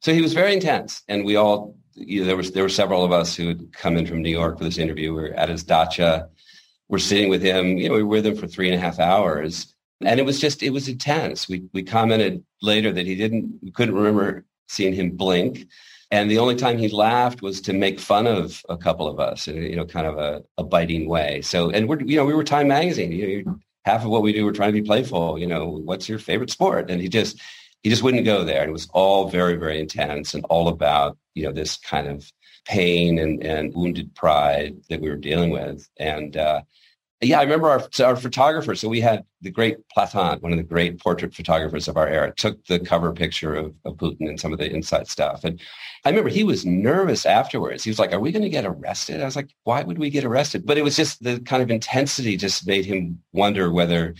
So 0.00 0.12
he 0.12 0.20
was 0.20 0.34
very 0.34 0.52
intense, 0.52 1.02
and 1.08 1.24
we 1.24 1.36
all 1.36 1.76
you 1.94 2.20
know, 2.20 2.26
there 2.26 2.36
was 2.36 2.52
there 2.52 2.62
were 2.62 2.68
several 2.68 3.04
of 3.04 3.12
us 3.12 3.34
who 3.34 3.48
had 3.48 3.72
come 3.72 3.96
in 3.96 4.06
from 4.06 4.22
New 4.22 4.30
York 4.30 4.58
for 4.58 4.64
this 4.64 4.78
interview. 4.78 5.14
We 5.14 5.22
are 5.24 5.34
at 5.34 5.48
his 5.48 5.62
dacha. 5.62 6.28
We're 6.88 6.98
sitting 6.98 7.30
with 7.30 7.42
him. 7.42 7.78
You 7.78 7.88
know, 7.88 7.94
we 7.94 8.02
were 8.02 8.08
with 8.08 8.26
him 8.26 8.36
for 8.36 8.46
three 8.46 8.68
and 8.70 8.76
a 8.76 8.80
half 8.80 8.98
hours, 8.98 9.74
and 10.04 10.18
it 10.20 10.24
was 10.24 10.40
just 10.40 10.62
it 10.62 10.70
was 10.70 10.88
intense. 10.88 11.48
We 11.48 11.64
we 11.72 11.82
commented 11.82 12.44
later 12.60 12.92
that 12.92 13.06
he 13.06 13.14
didn't 13.14 13.58
we 13.62 13.70
couldn't 13.70 13.94
remember 13.94 14.44
seeing 14.68 14.92
him 14.92 15.10
blink, 15.10 15.66
and 16.10 16.30
the 16.30 16.38
only 16.38 16.56
time 16.56 16.78
he 16.78 16.88
laughed 16.88 17.42
was 17.42 17.60
to 17.62 17.72
make 17.72 17.98
fun 17.98 18.26
of 18.26 18.62
a 18.68 18.76
couple 18.76 19.08
of 19.08 19.18
us 19.20 19.48
in 19.48 19.56
you 19.62 19.76
know 19.76 19.86
kind 19.86 20.06
of 20.06 20.18
a, 20.18 20.42
a 20.58 20.64
biting 20.64 21.08
way. 21.08 21.40
So, 21.42 21.70
and 21.70 21.88
we're 21.88 22.00
you 22.02 22.16
know 22.16 22.24
we 22.24 22.34
were 22.34 22.44
Time 22.44 22.68
Magazine. 22.68 23.12
You 23.12 23.44
know, 23.44 23.58
half 23.84 24.04
of 24.04 24.10
what 24.10 24.22
we 24.22 24.32
do, 24.32 24.44
we're 24.44 24.52
trying 24.52 24.72
to 24.72 24.80
be 24.80 24.86
playful. 24.86 25.38
You 25.38 25.46
know, 25.46 25.66
what's 25.66 26.08
your 26.08 26.18
favorite 26.18 26.50
sport? 26.50 26.90
And 26.90 27.00
he 27.00 27.08
just 27.08 27.40
he 27.82 27.90
just 27.90 28.02
wouldn't 28.02 28.24
go 28.24 28.44
there. 28.44 28.62
And 28.62 28.70
it 28.70 28.72
was 28.72 28.88
all 28.92 29.28
very, 29.28 29.56
very 29.56 29.80
intense 29.80 30.34
and 30.34 30.44
all 30.46 30.68
about, 30.68 31.18
you 31.34 31.44
know, 31.44 31.52
this 31.52 31.76
kind 31.76 32.06
of 32.06 32.30
pain 32.64 33.18
and, 33.18 33.44
and 33.44 33.74
wounded 33.74 34.14
pride 34.14 34.76
that 34.88 35.00
we 35.00 35.08
were 35.08 35.16
dealing 35.16 35.50
with. 35.50 35.88
And 35.98 36.36
uh, 36.36 36.62
yeah, 37.20 37.38
I 37.38 37.42
remember 37.42 37.68
our, 37.68 37.88
our 38.04 38.16
photographer. 38.16 38.74
So 38.74 38.88
we 38.88 39.00
had 39.00 39.24
the 39.40 39.50
great 39.50 39.76
Platon, 39.88 40.40
one 40.40 40.52
of 40.52 40.58
the 40.58 40.64
great 40.64 41.00
portrait 41.00 41.34
photographers 41.34 41.88
of 41.88 41.96
our 41.96 42.08
era, 42.08 42.32
took 42.36 42.64
the 42.66 42.80
cover 42.80 43.12
picture 43.12 43.54
of, 43.54 43.74
of 43.84 43.96
Putin 43.96 44.28
and 44.28 44.40
some 44.40 44.52
of 44.52 44.58
the 44.58 44.70
inside 44.70 45.08
stuff. 45.08 45.44
And 45.44 45.60
I 46.04 46.10
remember 46.10 46.30
he 46.30 46.44
was 46.44 46.66
nervous 46.66 47.24
afterwards. 47.24 47.84
He 47.84 47.90
was 47.90 47.98
like, 47.98 48.12
are 48.12 48.20
we 48.20 48.32
going 48.32 48.42
to 48.42 48.48
get 48.48 48.66
arrested? 48.66 49.20
I 49.20 49.24
was 49.24 49.36
like, 49.36 49.50
why 49.64 49.82
would 49.82 49.98
we 49.98 50.10
get 50.10 50.24
arrested? 50.24 50.66
But 50.66 50.78
it 50.78 50.82
was 50.82 50.96
just 50.96 51.22
the 51.22 51.38
kind 51.40 51.62
of 51.62 51.70
intensity 51.70 52.36
just 52.36 52.66
made 52.66 52.84
him 52.84 53.22
wonder 53.32 53.72
whether 53.72 54.14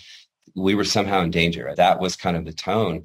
we 0.55 0.75
were 0.75 0.85
somehow 0.85 1.23
in 1.23 1.31
danger. 1.31 1.73
That 1.77 1.99
was 1.99 2.15
kind 2.15 2.37
of 2.37 2.45
the 2.45 2.53
tone. 2.53 3.05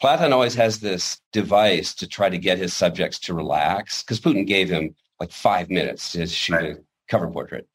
Platon 0.00 0.32
always 0.32 0.54
has 0.54 0.80
this 0.80 1.18
device 1.32 1.94
to 1.96 2.06
try 2.06 2.28
to 2.28 2.38
get 2.38 2.58
his 2.58 2.72
subjects 2.72 3.18
to 3.20 3.34
relax 3.34 4.02
because 4.02 4.20
Putin 4.20 4.46
gave 4.46 4.68
him 4.70 4.94
like 5.18 5.32
five 5.32 5.68
minutes 5.70 6.12
to 6.12 6.26
shoot 6.26 6.52
right. 6.54 6.76
a 6.76 6.78
cover 7.08 7.28
portrait. 7.28 7.68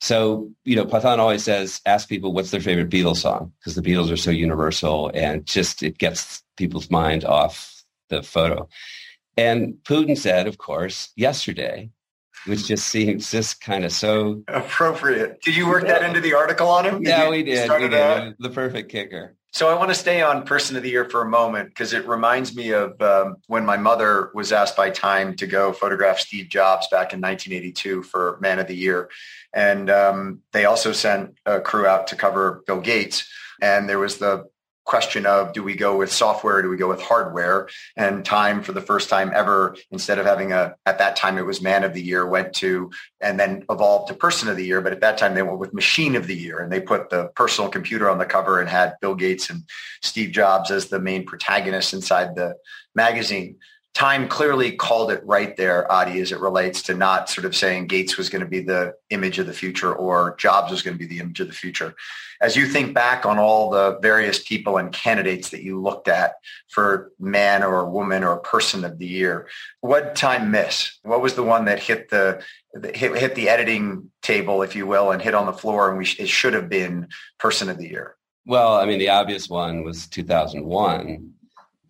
So, 0.00 0.50
you 0.64 0.76
know, 0.76 0.84
Platon 0.84 1.20
always 1.20 1.44
says, 1.44 1.80
ask 1.84 2.08
people 2.08 2.32
what's 2.32 2.50
their 2.50 2.60
favorite 2.60 2.88
Beatles 2.88 3.18
song 3.18 3.52
because 3.58 3.74
the 3.74 3.82
Beatles 3.82 4.10
are 4.10 4.16
so 4.16 4.30
universal 4.30 5.10
and 5.14 5.44
just 5.46 5.82
it 5.82 5.98
gets 5.98 6.42
people's 6.56 6.90
mind 6.90 7.24
off 7.24 7.84
the 8.08 8.22
photo. 8.22 8.68
And 9.36 9.74
Putin 9.84 10.16
said, 10.16 10.46
of 10.46 10.58
course, 10.58 11.10
yesterday, 11.16 11.90
which 12.46 12.66
just 12.66 12.88
seems 12.88 13.30
just 13.30 13.60
kind 13.60 13.84
of 13.84 13.92
so 13.92 14.42
appropriate. 14.48 15.42
Did 15.42 15.56
you 15.56 15.68
work 15.68 15.86
that 15.86 16.02
into 16.02 16.20
the 16.20 16.34
article 16.34 16.68
on 16.68 16.86
him? 16.86 17.02
Did 17.02 17.08
yeah, 17.08 17.28
we 17.28 17.42
did. 17.42 17.70
We 17.70 17.88
did. 17.88 18.36
The 18.38 18.50
perfect 18.50 18.90
kicker. 18.90 19.36
So 19.52 19.68
I 19.68 19.74
want 19.74 19.90
to 19.90 19.96
stay 19.96 20.22
on 20.22 20.44
person 20.44 20.76
of 20.76 20.84
the 20.84 20.90
year 20.90 21.08
for 21.10 21.22
a 21.22 21.28
moment 21.28 21.70
because 21.70 21.92
it 21.92 22.06
reminds 22.06 22.54
me 22.54 22.70
of 22.70 23.00
um, 23.02 23.36
when 23.48 23.66
my 23.66 23.76
mother 23.76 24.30
was 24.32 24.52
asked 24.52 24.76
by 24.76 24.90
Time 24.90 25.34
to 25.36 25.46
go 25.46 25.72
photograph 25.72 26.20
Steve 26.20 26.48
Jobs 26.48 26.86
back 26.88 27.12
in 27.12 27.20
1982 27.20 28.04
for 28.04 28.38
Man 28.40 28.60
of 28.60 28.68
the 28.68 28.76
Year. 28.76 29.10
And 29.52 29.90
um, 29.90 30.42
they 30.52 30.66
also 30.66 30.92
sent 30.92 31.34
a 31.46 31.60
crew 31.60 31.86
out 31.86 32.06
to 32.08 32.16
cover 32.16 32.62
Bill 32.66 32.80
Gates. 32.80 33.28
And 33.60 33.88
there 33.88 33.98
was 33.98 34.18
the 34.18 34.44
question 34.90 35.24
of 35.24 35.52
do 35.52 35.62
we 35.62 35.76
go 35.76 35.96
with 35.96 36.10
software, 36.10 36.60
do 36.62 36.68
we 36.68 36.76
go 36.76 36.88
with 36.88 37.00
hardware? 37.00 37.68
And 37.96 38.24
Time 38.24 38.62
for 38.62 38.72
the 38.72 38.80
first 38.80 39.08
time 39.08 39.30
ever, 39.32 39.76
instead 39.92 40.18
of 40.18 40.26
having 40.26 40.52
a, 40.52 40.74
at 40.84 40.98
that 40.98 41.14
time 41.14 41.38
it 41.38 41.46
was 41.46 41.62
man 41.62 41.84
of 41.84 41.94
the 41.94 42.02
year, 42.02 42.26
went 42.26 42.52
to, 42.54 42.90
and 43.20 43.38
then 43.38 43.64
evolved 43.70 44.08
to 44.08 44.14
person 44.14 44.48
of 44.48 44.56
the 44.56 44.66
year. 44.66 44.80
But 44.80 44.92
at 44.92 45.00
that 45.00 45.16
time 45.16 45.34
they 45.34 45.42
went 45.42 45.60
with 45.60 45.72
machine 45.72 46.16
of 46.16 46.26
the 46.26 46.34
year 46.34 46.58
and 46.58 46.72
they 46.72 46.80
put 46.80 47.08
the 47.08 47.30
personal 47.36 47.70
computer 47.70 48.10
on 48.10 48.18
the 48.18 48.26
cover 48.26 48.60
and 48.60 48.68
had 48.68 48.96
Bill 49.00 49.14
Gates 49.14 49.48
and 49.48 49.62
Steve 50.02 50.32
Jobs 50.32 50.72
as 50.72 50.88
the 50.88 50.98
main 50.98 51.24
protagonists 51.24 51.94
inside 51.94 52.34
the 52.34 52.56
magazine. 52.94 53.56
Time 53.94 54.28
clearly 54.28 54.72
called 54.72 55.10
it 55.10 55.20
right 55.26 55.56
there, 55.56 55.90
Adi, 55.90 56.20
as 56.20 56.32
it 56.32 56.40
relates 56.40 56.80
to 56.82 56.94
not 56.94 57.28
sort 57.28 57.44
of 57.44 57.56
saying 57.56 57.88
Gates 57.88 58.16
was 58.16 58.30
going 58.30 58.40
to 58.40 58.48
be 58.48 58.60
the 58.60 58.94
image 59.10 59.38
of 59.38 59.46
the 59.46 59.52
future 59.52 59.92
or 59.92 60.36
Jobs 60.36 60.70
was 60.70 60.82
going 60.82 60.94
to 60.94 60.98
be 60.98 61.06
the 61.06 61.18
image 61.20 61.40
of 61.40 61.48
the 61.48 61.52
future. 61.52 61.94
As 62.40 62.56
you 62.56 62.66
think 62.66 62.94
back 62.94 63.26
on 63.26 63.38
all 63.38 63.68
the 63.68 63.98
various 64.00 64.42
people 64.42 64.78
and 64.78 64.92
candidates 64.92 65.50
that 65.50 65.62
you 65.62 65.80
looked 65.80 66.08
at 66.08 66.34
for 66.68 67.10
man 67.18 67.62
or 67.62 67.90
woman 67.90 68.24
or 68.24 68.38
person 68.38 68.84
of 68.84 68.98
the 68.98 69.06
year, 69.06 69.48
what 69.80 70.14
time 70.14 70.50
miss? 70.50 70.98
What 71.02 71.20
was 71.20 71.34
the 71.34 71.42
one 71.42 71.66
that 71.66 71.80
hit 71.80 72.08
the 72.10 72.42
hit, 72.94 73.16
hit 73.16 73.34
the 73.34 73.48
editing 73.48 74.10
table, 74.22 74.62
if 74.62 74.76
you 74.76 74.86
will, 74.86 75.10
and 75.10 75.20
hit 75.20 75.34
on 75.34 75.46
the 75.46 75.52
floor, 75.52 75.88
and 75.88 75.98
we 75.98 76.04
it 76.18 76.28
should 76.28 76.54
have 76.54 76.68
been 76.68 77.08
person 77.38 77.68
of 77.68 77.76
the 77.76 77.88
year? 77.88 78.16
Well, 78.46 78.76
I 78.76 78.86
mean, 78.86 78.98
the 78.98 79.10
obvious 79.10 79.48
one 79.48 79.82
was 79.82 80.06
2001 80.06 81.34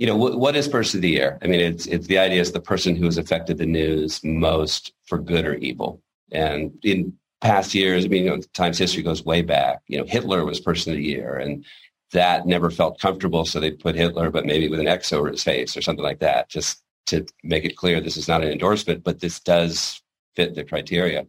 you 0.00 0.06
know, 0.06 0.16
what, 0.16 0.38
what 0.38 0.56
is 0.56 0.66
person 0.66 0.98
of 0.98 1.02
the 1.02 1.10
year? 1.10 1.38
I 1.42 1.46
mean, 1.46 1.60
it's 1.60 1.84
it's 1.84 2.06
the 2.06 2.18
idea 2.18 2.40
is 2.40 2.52
the 2.52 2.60
person 2.60 2.96
who 2.96 3.04
has 3.04 3.18
affected 3.18 3.58
the 3.58 3.66
news 3.66 4.24
most 4.24 4.94
for 5.04 5.18
good 5.18 5.46
or 5.46 5.54
evil. 5.56 6.00
And 6.32 6.72
in 6.82 7.12
past 7.42 7.74
years, 7.74 8.06
I 8.06 8.08
mean, 8.08 8.24
you 8.24 8.30
know, 8.30 8.40
times 8.54 8.78
history 8.78 9.02
goes 9.02 9.26
way 9.26 9.42
back. 9.42 9.80
You 9.88 9.98
know, 9.98 10.06
Hitler 10.06 10.46
was 10.46 10.58
person 10.58 10.92
of 10.92 10.96
the 10.96 11.04
year, 11.04 11.36
and 11.36 11.66
that 12.12 12.46
never 12.46 12.70
felt 12.70 12.98
comfortable, 12.98 13.44
so 13.44 13.60
they 13.60 13.72
put 13.72 13.94
Hitler, 13.94 14.30
but 14.30 14.46
maybe 14.46 14.68
with 14.68 14.80
an 14.80 14.88
X 14.88 15.12
over 15.12 15.28
his 15.28 15.44
face 15.44 15.76
or 15.76 15.82
something 15.82 16.02
like 16.02 16.20
that, 16.20 16.48
just 16.48 16.82
to 17.06 17.26
make 17.44 17.66
it 17.66 17.76
clear 17.76 18.00
this 18.00 18.16
is 18.16 18.26
not 18.26 18.42
an 18.42 18.50
endorsement, 18.50 19.04
but 19.04 19.20
this 19.20 19.38
does 19.38 20.00
fit 20.34 20.54
the 20.54 20.64
criteria. 20.64 21.26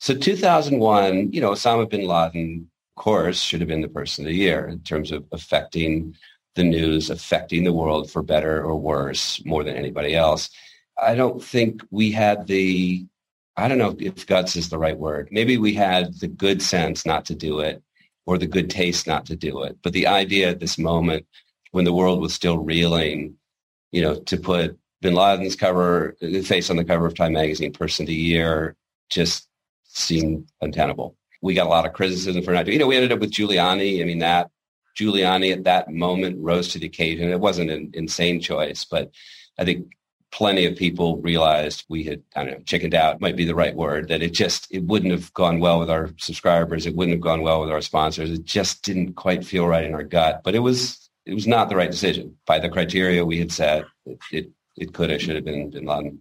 So 0.00 0.14
2001, 0.14 1.32
you 1.32 1.42
know, 1.42 1.50
Osama 1.50 1.88
bin 1.88 2.06
Laden, 2.06 2.70
of 2.96 3.02
course, 3.02 3.42
should 3.42 3.60
have 3.60 3.68
been 3.68 3.82
the 3.82 3.88
person 3.88 4.24
of 4.24 4.30
the 4.30 4.36
year 4.36 4.66
in 4.66 4.80
terms 4.80 5.12
of 5.12 5.24
affecting 5.30 6.14
the 6.58 6.64
news 6.64 7.08
affecting 7.08 7.62
the 7.62 7.72
world 7.72 8.10
for 8.10 8.20
better 8.20 8.62
or 8.62 8.76
worse 8.76 9.42
more 9.46 9.62
than 9.62 9.76
anybody 9.76 10.14
else. 10.14 10.50
I 11.00 11.14
don't 11.14 11.42
think 11.42 11.82
we 11.90 12.10
had 12.10 12.48
the, 12.48 13.06
I 13.56 13.68
don't 13.68 13.78
know 13.78 13.96
if 13.98 14.26
guts 14.26 14.56
is 14.56 14.68
the 14.68 14.76
right 14.76 14.98
word. 14.98 15.28
Maybe 15.30 15.56
we 15.56 15.72
had 15.72 16.18
the 16.18 16.26
good 16.26 16.60
sense 16.60 17.06
not 17.06 17.24
to 17.26 17.34
do 17.36 17.60
it 17.60 17.80
or 18.26 18.38
the 18.38 18.46
good 18.48 18.70
taste 18.70 19.06
not 19.06 19.24
to 19.26 19.36
do 19.36 19.62
it. 19.62 19.78
But 19.82 19.92
the 19.92 20.08
idea 20.08 20.50
at 20.50 20.58
this 20.58 20.78
moment 20.78 21.26
when 21.70 21.84
the 21.84 21.92
world 21.92 22.20
was 22.20 22.34
still 22.34 22.58
reeling, 22.58 23.36
you 23.92 24.02
know, 24.02 24.16
to 24.16 24.36
put 24.36 24.76
bin 25.00 25.14
Laden's 25.14 25.54
cover, 25.54 26.16
face 26.44 26.70
on 26.70 26.76
the 26.76 26.84
cover 26.84 27.06
of 27.06 27.14
Time 27.14 27.34
magazine, 27.34 27.72
person 27.72 28.02
of 28.02 28.08
the 28.08 28.14
year, 28.14 28.74
just 29.10 29.48
seemed 29.84 30.48
untenable. 30.60 31.16
We 31.40 31.54
got 31.54 31.68
a 31.68 31.70
lot 31.70 31.86
of 31.86 31.92
criticism 31.92 32.42
for 32.42 32.52
not 32.52 32.64
doing, 32.64 32.74
you 32.74 32.80
know, 32.80 32.88
we 32.88 32.96
ended 32.96 33.12
up 33.12 33.20
with 33.20 33.30
Giuliani. 33.30 34.02
I 34.02 34.04
mean, 34.04 34.18
that 34.18 34.50
Giuliani 34.98 35.52
at 35.52 35.64
that 35.64 35.90
moment 35.90 36.38
rose 36.40 36.68
to 36.68 36.78
the 36.78 36.86
occasion. 36.86 37.30
It 37.30 37.40
wasn't 37.40 37.70
an 37.70 37.90
insane 37.94 38.40
choice, 38.40 38.84
but 38.84 39.10
I 39.58 39.64
think 39.64 39.92
plenty 40.30 40.66
of 40.66 40.76
people 40.76 41.18
realized 41.18 41.84
we 41.88 42.04
had, 42.04 42.22
I 42.36 42.44
don't 42.44 42.52
know, 42.52 42.64
chickened 42.64 42.94
out 42.94 43.20
might 43.20 43.36
be 43.36 43.44
the 43.44 43.54
right 43.54 43.74
word, 43.74 44.08
that 44.08 44.22
it 44.22 44.32
just, 44.32 44.66
it 44.70 44.82
wouldn't 44.84 45.12
have 45.12 45.32
gone 45.34 45.60
well 45.60 45.78
with 45.78 45.88
our 45.88 46.10
subscribers. 46.18 46.86
It 46.86 46.94
wouldn't 46.94 47.14
have 47.14 47.22
gone 47.22 47.42
well 47.42 47.60
with 47.60 47.70
our 47.70 47.80
sponsors. 47.80 48.30
It 48.30 48.44
just 48.44 48.82
didn't 48.82 49.14
quite 49.14 49.44
feel 49.44 49.66
right 49.66 49.84
in 49.84 49.94
our 49.94 50.02
gut, 50.02 50.42
but 50.44 50.54
it 50.54 50.58
was, 50.58 51.08
it 51.24 51.34
was 51.34 51.46
not 51.46 51.68
the 51.68 51.76
right 51.76 51.90
decision 51.90 52.36
by 52.46 52.58
the 52.58 52.68
criteria 52.68 53.24
we 53.24 53.38
had 53.38 53.52
set. 53.52 53.84
It, 54.04 54.18
it, 54.32 54.50
it 54.76 54.94
could 54.94 55.10
have, 55.10 55.22
should 55.22 55.36
have 55.36 55.44
been 55.44 55.70
bin 55.70 55.86
Laden. 55.86 56.20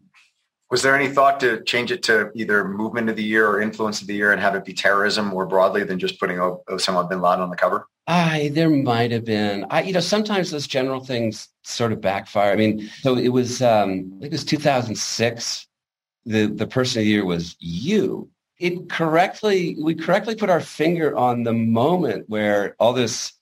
Was 0.70 0.82
there 0.82 0.96
any 0.96 1.08
thought 1.08 1.40
to 1.40 1.64
change 1.64 1.92
it 1.92 2.04
to 2.04 2.30
either 2.36 2.68
movement 2.68 3.10
of 3.10 3.16
the 3.16 3.24
year 3.24 3.48
or 3.48 3.62
influence 3.62 4.02
of 4.02 4.08
the 4.08 4.14
year 4.14 4.34
and 4.34 4.42
have 4.42 4.54
it 4.54 4.66
be 4.66 4.74
terrorism 4.74 5.26
more 5.26 5.46
broadly 5.46 5.84
than 5.84 5.98
just 5.98 6.20
putting 6.20 6.38
Osama 6.38 7.10
bin 7.10 7.22
Laden 7.22 7.42
on 7.42 7.50
the 7.50 7.56
cover? 7.56 7.88
I 8.08 8.52
there 8.54 8.70
might 8.70 9.12
have 9.12 9.26
been. 9.26 9.66
I 9.70 9.84
you 9.84 9.94
know 9.94 10.00
sometimes 10.00 10.52
those 10.52 10.66
general 10.68 11.04
things 11.04 11.50
sort 11.64 11.92
of 11.92 12.00
backfire. 12.00 12.54
I 12.54 12.56
mean, 12.56 12.90
so 13.02 13.18
it 13.18 13.30
was 13.30 13.62
um, 13.62 14.20
it 14.22 14.32
was 14.32 14.46
2006. 14.46 15.68
The 16.26 16.48
the 16.48 16.68
person 16.68 17.00
of 17.00 17.06
the 17.06 17.10
year 17.10 17.26
was 17.26 17.56
you. 17.60 18.30
It 18.60 18.90
correctly 18.90 19.78
we 19.82 19.94
correctly 19.94 20.36
put 20.36 20.50
our 20.50 20.62
finger 20.62 21.16
on 21.16 21.44
the 21.44 21.54
moment 21.54 22.30
where 22.30 22.76
all 22.80 22.94
this 22.94 23.34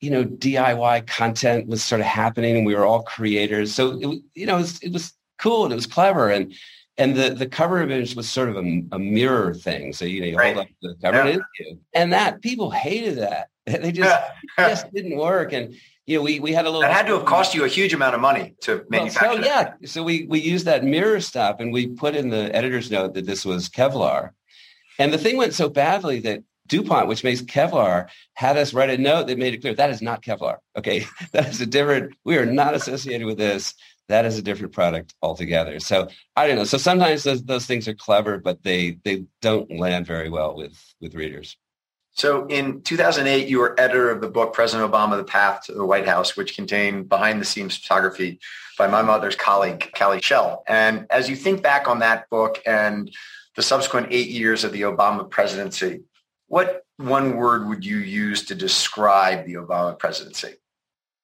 you 0.00 0.10
know 0.10 0.24
DIY 0.24 1.06
content 1.06 1.68
was 1.68 1.82
sort 1.82 2.00
of 2.00 2.06
happening 2.06 2.58
and 2.58 2.66
we 2.66 2.74
were 2.74 2.84
all 2.84 3.02
creators. 3.02 3.74
So 3.74 3.98
it, 3.98 4.22
you 4.34 4.46
know 4.46 4.56
it 4.56 4.60
was, 4.60 4.78
it 4.82 4.92
was 4.92 5.14
cool 5.38 5.64
and 5.64 5.72
it 5.72 5.76
was 5.76 5.86
clever 5.86 6.28
and 6.28 6.54
and 6.98 7.16
the, 7.16 7.30
the 7.30 7.46
cover 7.46 7.80
image 7.80 8.14
was 8.14 8.30
sort 8.30 8.48
of 8.48 8.56
a, 8.56 8.82
a 8.92 8.98
mirror 8.98 9.54
thing. 9.54 9.92
So 9.92 10.04
you 10.04 10.20
know 10.20 10.26
you 10.26 10.36
right. 10.36 10.54
hold 10.54 10.66
up 10.66 10.72
the 10.82 10.94
cover 11.02 11.28
yeah. 11.28 11.38
and, 11.58 11.78
and 11.94 12.12
that 12.12 12.42
people 12.42 12.70
hated 12.70 13.18
that 13.18 13.48
they 13.66 13.92
just 13.92 14.22
just 14.58 14.92
didn't 14.92 15.16
work. 15.16 15.52
And 15.52 15.74
you 16.06 16.18
know, 16.18 16.22
we 16.22 16.40
we 16.40 16.52
had 16.52 16.66
a 16.66 16.70
little. 16.70 16.82
It 16.82 16.90
had 16.90 17.06
to 17.06 17.18
have 17.18 17.24
cost 17.24 17.54
you 17.54 17.64
a 17.64 17.68
huge 17.68 17.94
amount 17.94 18.14
of 18.14 18.20
money 18.20 18.54
to 18.62 18.84
manufacture. 18.88 19.28
Well, 19.28 19.42
so 19.42 19.44
yeah, 19.44 19.74
so 19.84 20.02
we 20.02 20.26
we 20.26 20.40
used 20.40 20.66
that 20.66 20.84
mirror 20.84 21.20
stuff, 21.20 21.56
and 21.60 21.72
we 21.72 21.86
put 21.86 22.16
in 22.16 22.28
the 22.28 22.54
editor's 22.54 22.90
note 22.90 23.14
that 23.14 23.26
this 23.26 23.44
was 23.44 23.68
Kevlar, 23.68 24.30
and 24.98 25.12
the 25.12 25.18
thing 25.18 25.36
went 25.36 25.54
so 25.54 25.68
badly 25.68 26.18
that 26.20 26.42
DuPont, 26.66 27.06
which 27.06 27.22
makes 27.22 27.40
Kevlar, 27.42 28.08
had 28.34 28.56
us 28.56 28.74
write 28.74 28.90
a 28.90 28.98
note 28.98 29.28
that 29.28 29.38
made 29.38 29.54
it 29.54 29.58
clear 29.58 29.74
that 29.74 29.90
is 29.90 30.02
not 30.02 30.22
Kevlar. 30.22 30.56
Okay, 30.76 31.06
that 31.32 31.48
is 31.48 31.60
a 31.60 31.66
different. 31.66 32.14
We 32.24 32.36
are 32.36 32.46
not 32.46 32.74
associated 32.74 33.26
with 33.26 33.38
this. 33.38 33.74
That 34.08 34.24
is 34.24 34.38
a 34.38 34.42
different 34.42 34.72
product 34.72 35.14
altogether. 35.22 35.80
So 35.80 36.08
I 36.36 36.46
don't 36.46 36.56
know. 36.56 36.64
So 36.64 36.78
sometimes 36.78 37.22
those, 37.22 37.42
those 37.44 37.66
things 37.66 37.88
are 37.88 37.94
clever, 37.94 38.38
but 38.38 38.62
they 38.62 38.98
they 39.04 39.24
don't 39.40 39.70
land 39.70 40.06
very 40.06 40.28
well 40.28 40.56
with 40.56 40.78
with 41.00 41.14
readers. 41.14 41.56
So 42.14 42.46
in 42.46 42.82
2008, 42.82 43.48
you 43.48 43.58
were 43.58 43.78
editor 43.80 44.10
of 44.10 44.20
the 44.20 44.28
book 44.28 44.52
President 44.52 44.90
Obama, 44.90 45.16
The 45.16 45.24
Path 45.24 45.64
to 45.66 45.72
the 45.72 45.86
White 45.86 46.06
House, 46.06 46.36
which 46.36 46.54
contained 46.54 47.08
behind 47.08 47.40
the 47.40 47.46
scenes 47.46 47.76
photography 47.78 48.38
by 48.78 48.86
my 48.86 49.00
mother's 49.00 49.34
colleague, 49.36 49.90
Callie 49.96 50.20
Shell. 50.20 50.62
And 50.68 51.06
as 51.08 51.30
you 51.30 51.36
think 51.36 51.62
back 51.62 51.88
on 51.88 52.00
that 52.00 52.28
book 52.28 52.60
and 52.66 53.10
the 53.56 53.62
subsequent 53.62 54.08
eight 54.10 54.28
years 54.28 54.62
of 54.62 54.72
the 54.72 54.82
Obama 54.82 55.28
presidency, 55.28 56.02
what 56.48 56.84
one 56.98 57.36
word 57.36 57.66
would 57.68 57.84
you 57.84 57.96
use 57.96 58.44
to 58.46 58.54
describe 58.54 59.46
the 59.46 59.54
Obama 59.54 59.98
presidency? 59.98 60.54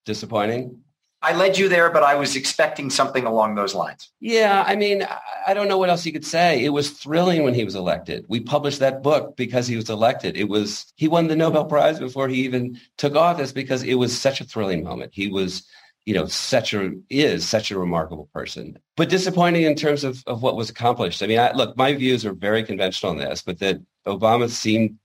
Disappointing. 0.07 0.81
I 1.21 1.33
led 1.35 1.59
you 1.59 1.69
there, 1.69 1.91
but 1.91 2.05
I 2.05 2.15
was 2.15 2.37
expecting 2.37 2.91
something 2.91 3.25
along 3.25 3.57
those 3.57 3.75
lines. 3.75 4.13
Yeah, 4.21 4.63
I 4.67 4.77
mean, 4.77 5.07
I 5.47 5.53
don't 5.53 5.67
know 5.67 5.79
what 5.79 5.91
else 5.91 6.07
you 6.07 6.13
could 6.13 6.25
say. 6.25 6.65
It 6.65 6.69
was 6.69 6.91
thrilling 6.91 7.43
when 7.43 7.55
he 7.55 7.65
was 7.65 7.75
elected. 7.75 8.25
We 8.29 8.41
published 8.41 8.79
that 8.81 9.03
book 9.03 9.37
because 9.37 9.67
he 9.67 9.75
was 9.75 9.91
elected. 9.91 10.37
It 10.37 10.49
was 10.49 10.93
he 10.97 11.09
won 11.09 11.27
the 11.27 11.35
Nobel 11.35 11.65
Prize 11.65 11.99
before 11.99 12.29
he 12.29 12.45
even 12.45 12.81
took 12.99 13.17
office 13.17 13.51
because 13.51 13.83
it 13.83 13.95
was 13.95 14.19
such 14.19 14.41
a 14.41 14.45
thrilling 14.45 14.85
moment. 14.85 15.13
He 15.13 15.27
was, 15.27 15.67
you 16.05 16.15
know, 16.15 16.27
such 16.27 16.73
a 16.73 16.93
is 17.11 17.49
such 17.49 17.73
a 17.73 17.79
remarkable 17.79 18.29
person, 18.33 18.79
but 18.97 19.09
disappointing 19.09 19.65
in 19.65 19.75
terms 19.75 20.05
of 20.05 20.23
of 20.29 20.43
what 20.43 20.57
was 20.57 20.71
accomplished. 20.71 21.23
I 21.23 21.27
mean, 21.27 21.41
I, 21.41 21.51
look, 21.53 21.77
my 21.77 21.95
views 21.95 22.25
are 22.25 22.33
very 22.33 22.63
conventional 22.63 23.11
on 23.11 23.19
this, 23.19 23.43
but 23.43 23.59
that 23.59 23.81
Obama 24.07 24.49
seemed 24.49 24.99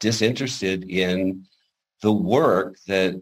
disinterested 0.00 0.90
in 0.90 1.46
the 2.00 2.12
work 2.12 2.78
that 2.88 3.14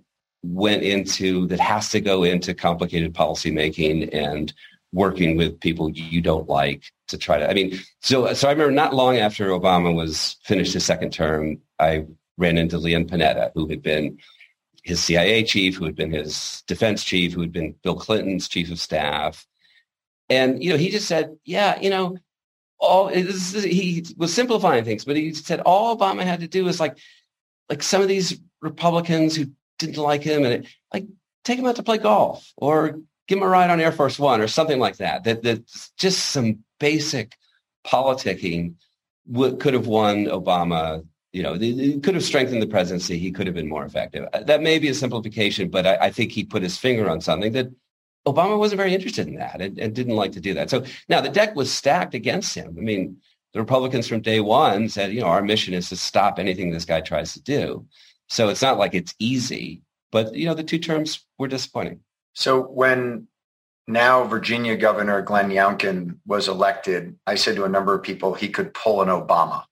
went 0.43 0.83
into 0.83 1.47
that 1.49 1.61
has 1.61 1.91
to 1.91 2.01
go 2.01 2.25
into 2.25 2.55
complicated 2.55 3.13
policymaking 3.13 4.09
and 4.15 4.53
working 4.93 5.37
with 5.37 5.61
people 5.61 5.91
you 5.91 6.21
don't 6.21 6.49
like 6.49 6.85
to 7.09 7.19
try 7.19 7.39
to 7.39 7.49
i 7.49 7.55
mean 7.55 7.79
so 8.01 8.33
so 8.33 8.49
i 8.49 8.53
remember 8.53 8.73
not 8.73 8.95
long 8.95 9.19
after 9.19 9.49
obama 9.49 9.95
was 9.95 10.37
finished 10.45 10.73
his 10.73 10.85
second 10.85 11.13
term 11.13 11.59
i 11.79 12.05
ran 12.39 12.59
into 12.59 12.79
leon 12.79 13.05
panetta 13.05 13.51
who 13.55 13.69
had 13.69 13.83
been 13.83 14.19
his 14.83 15.03
cia 15.03 15.43
chief 15.45 15.77
who 15.77 15.85
had 15.85 15.95
been 15.95 16.11
his 16.11 16.63
defense 16.67 17.05
chief 17.05 17.33
who 17.33 17.41
had 17.41 17.53
been 17.53 17.75
bill 17.83 17.97
clinton's 17.97 18.49
chief 18.49 18.71
of 18.71 18.81
staff. 18.81 19.47
And 20.29 20.63
you 20.63 20.71
know 20.71 20.77
he 20.77 20.91
just 20.91 21.07
said 21.07 21.37
yeah 21.45 21.79
you 21.81 21.91
know 21.91 22.17
all 22.79 23.09
he 23.09 24.05
was 24.17 24.33
simplifying 24.33 24.85
things 24.85 25.05
but 25.05 25.17
he 25.17 25.35
said 25.35 25.61
all 25.61 25.97
obama 25.97 26.23
had 26.23 26.41
to 26.41 26.49
do 26.49 26.67
is 26.67 26.81
like 26.81 26.97
like 27.69 27.83
some 27.83 28.01
of 28.01 28.09
these 28.09 28.41
republicans 28.63 29.37
who 29.37 29.47
didn't 29.81 29.97
like 29.97 30.23
him 30.23 30.45
and 30.45 30.53
it, 30.53 30.67
like 30.93 31.07
take 31.45 31.59
him 31.59 31.67
out 31.67 31.77
to 31.77 31.83
play 31.83 31.99
golf 31.99 32.53
or 32.57 33.01
give 33.27 33.39
him 33.39 33.43
a 33.43 33.49
ride 33.49 33.71
on 33.71 33.81
Air 33.81 33.93
Force 33.93 34.19
One 34.19 34.41
or 34.41 34.49
something 34.49 34.79
like 34.79 34.99
that. 34.99 35.25
That 35.25 35.43
that's 35.43 35.91
just 35.99 36.31
some 36.31 36.61
basic 36.79 37.37
politicking 37.85 38.75
would, 39.27 39.61
could 39.61 39.75
have 39.75 39.87
won 39.87 40.27
Obama 40.27 41.05
You 41.33 41.43
know, 41.43 41.57
it 41.59 42.03
could 42.03 42.15
have 42.15 42.25
strengthened 42.25 42.63
the 42.63 42.67
presidency. 42.67 43.19
He 43.19 43.31
could 43.31 43.47
have 43.47 43.55
been 43.55 43.69
more 43.69 43.85
effective. 43.85 44.29
Uh, 44.33 44.43
that 44.45 44.63
may 44.63 44.79
be 44.79 44.89
a 44.89 44.95
simplification, 44.95 45.71
but 45.71 45.87
I, 45.87 45.97
I 45.97 46.11
think 46.11 46.33
he 46.33 46.45
put 46.45 46.63
his 46.63 46.77
finger 46.77 47.09
on 47.09 47.21
something 47.21 47.53
that 47.53 47.71
Obama 48.27 48.59
wasn't 48.59 48.79
very 48.79 48.95
interested 48.95 49.29
in 49.29 49.37
that 49.37 49.63
and, 49.63 49.79
and, 49.79 49.95
didn't 49.95 50.17
like 50.17 50.33
to 50.33 50.41
do 50.41 50.55
that. 50.55 50.69
So 50.69 50.85
now 51.09 51.21
the 51.21 51.31
deck 51.31 51.55
was 51.57 51.73
stacked 51.73 52.15
against 52.15 52.55
him. 52.55 52.75
I 52.77 52.81
mean, 52.81 53.17
the 53.53 53.61
Republicans 53.61 54.07
from 54.07 54.21
day 54.21 54.41
one 54.41 54.89
said, 54.89 55.13
you 55.13 55.21
know, 55.21 55.27
our 55.27 55.43
mission 55.43 55.75
is 55.75 55.89
to 55.89 55.97
stop 55.97 56.39
anything 56.39 56.71
this 56.71 56.85
guy 56.85 57.01
tries 57.01 57.33
to 57.33 57.43
do. 57.43 57.87
So 58.31 58.49
it's 58.49 58.63
not 58.63 58.79
like 58.79 58.95
it's 58.95 59.15
easy, 59.19 59.83
but 60.13 60.35
you 60.35 60.47
know, 60.47 60.55
the 60.55 60.63
two 60.63 60.79
terms 60.79 61.27
were 61.37 61.49
disappointing. 61.49 62.01
So 62.33 62.63
when 62.63 63.27
now 63.89 64.25
Virginia 64.25 64.77
Governor 64.77 65.21
Glenn 65.21 65.51
Youngkin 65.51 66.19
was 66.25 66.47
elected, 66.47 67.17
I 67.27 67.35
said 67.35 67.57
to 67.57 67.65
a 67.65 67.69
number 67.69 67.93
of 67.93 68.05
people 68.05 68.35
he 68.35 68.49
could 68.49 68.73
pull 68.73 69.03
an 69.03 69.09
Obama. 69.09 69.65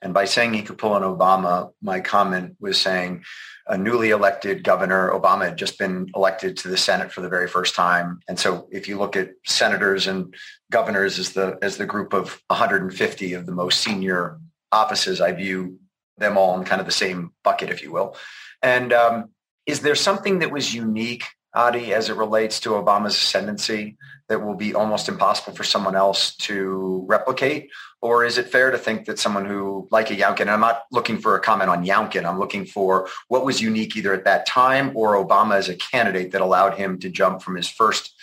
And 0.00 0.14
by 0.14 0.24
saying 0.24 0.54
he 0.54 0.62
could 0.62 0.78
pull 0.78 0.96
an 0.96 1.02
Obama, 1.02 1.72
my 1.82 2.00
comment 2.00 2.56
was 2.58 2.80
saying 2.80 3.22
a 3.66 3.76
newly 3.76 4.10
elected 4.10 4.64
governor, 4.64 5.10
Obama 5.10 5.46
had 5.46 5.58
just 5.58 5.78
been 5.78 6.10
elected 6.14 6.56
to 6.58 6.68
the 6.68 6.76
Senate 6.76 7.12
for 7.12 7.20
the 7.20 7.28
very 7.28 7.48
first 7.48 7.74
time. 7.74 8.20
And 8.28 8.38
so 8.38 8.66
if 8.70 8.88
you 8.88 8.98
look 8.98 9.16
at 9.16 9.32
senators 9.44 10.06
and 10.06 10.34
governors 10.70 11.18
as 11.18 11.32
the 11.32 11.58
as 11.60 11.76
the 11.76 11.86
group 11.86 12.14
of 12.14 12.40
150 12.46 13.32
of 13.34 13.44
the 13.44 13.52
most 13.52 13.80
senior 13.80 14.38
offices, 14.72 15.20
I 15.20 15.32
view 15.32 15.78
them 16.18 16.36
all 16.36 16.58
in 16.58 16.64
kind 16.64 16.80
of 16.80 16.86
the 16.86 16.92
same 16.92 17.32
bucket, 17.44 17.70
if 17.70 17.82
you 17.82 17.92
will. 17.92 18.16
And 18.62 18.92
um, 18.92 19.30
is 19.66 19.80
there 19.80 19.94
something 19.94 20.40
that 20.40 20.50
was 20.50 20.74
unique 20.74 21.24
Adi, 21.56 21.94
as 21.94 22.10
it 22.10 22.16
relates 22.16 22.60
to 22.60 22.70
Obama's 22.70 23.14
ascendancy 23.14 23.96
that 24.28 24.44
will 24.44 24.54
be 24.54 24.74
almost 24.74 25.08
impossible 25.08 25.56
for 25.56 25.64
someone 25.64 25.96
else 25.96 26.36
to 26.36 27.04
replicate? 27.08 27.70
Or 28.02 28.26
is 28.26 28.36
it 28.36 28.48
fair 28.48 28.70
to 28.70 28.76
think 28.76 29.06
that 29.06 29.18
someone 29.18 29.46
who, 29.46 29.88
like 29.90 30.10
a 30.10 30.14
Youngkin, 30.14 30.48
I'm 30.48 30.60
not 30.60 30.82
looking 30.92 31.16
for 31.16 31.34
a 31.34 31.40
comment 31.40 31.70
on 31.70 31.86
Youngkin, 31.86 32.26
I'm 32.26 32.38
looking 32.38 32.66
for 32.66 33.08
what 33.28 33.44
was 33.44 33.62
unique 33.62 33.96
either 33.96 34.12
at 34.12 34.24
that 34.24 34.44
time 34.44 34.94
or 34.94 35.14
Obama 35.14 35.56
as 35.56 35.70
a 35.70 35.76
candidate 35.76 36.32
that 36.32 36.42
allowed 36.42 36.74
him 36.74 36.98
to 36.98 37.08
jump 37.08 37.40
from 37.40 37.56
his 37.56 37.68
first 37.70 38.14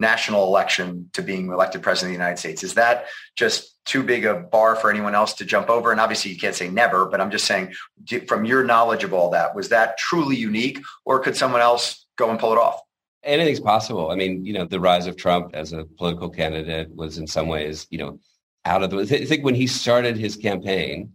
national 0.00 0.44
election 0.44 1.10
to 1.12 1.22
being 1.22 1.52
elected 1.52 1.82
president 1.82 2.12
of 2.12 2.18
the 2.18 2.24
United 2.24 2.40
States. 2.40 2.64
Is 2.64 2.74
that 2.74 3.06
just 3.36 3.69
too 3.84 4.02
big 4.02 4.24
a 4.24 4.34
bar 4.34 4.76
for 4.76 4.90
anyone 4.90 5.14
else 5.14 5.34
to 5.34 5.44
jump 5.44 5.68
over? 5.68 5.90
And 5.90 6.00
obviously 6.00 6.30
you 6.30 6.38
can't 6.38 6.54
say 6.54 6.68
never, 6.68 7.06
but 7.06 7.20
I'm 7.20 7.30
just 7.30 7.46
saying 7.46 7.74
from 8.26 8.44
your 8.44 8.64
knowledge 8.64 9.04
of 9.04 9.12
all 9.12 9.30
that, 9.30 9.54
was 9.54 9.68
that 9.70 9.98
truly 9.98 10.36
unique 10.36 10.80
or 11.04 11.20
could 11.20 11.36
someone 11.36 11.60
else 11.60 12.06
go 12.16 12.30
and 12.30 12.38
pull 12.38 12.52
it 12.52 12.58
off? 12.58 12.80
Anything's 13.22 13.60
possible. 13.60 14.10
I 14.10 14.14
mean, 14.14 14.44
you 14.46 14.52
know, 14.52 14.64
the 14.64 14.80
rise 14.80 15.06
of 15.06 15.16
Trump 15.16 15.50
as 15.54 15.72
a 15.72 15.84
political 15.84 16.30
candidate 16.30 16.94
was 16.94 17.18
in 17.18 17.26
some 17.26 17.48
ways, 17.48 17.86
you 17.90 17.98
know, 17.98 18.18
out 18.64 18.82
of 18.82 18.90
the. 18.90 18.98
I 19.00 19.24
think 19.24 19.44
when 19.44 19.54
he 19.54 19.66
started 19.66 20.16
his 20.16 20.36
campaign, 20.36 21.12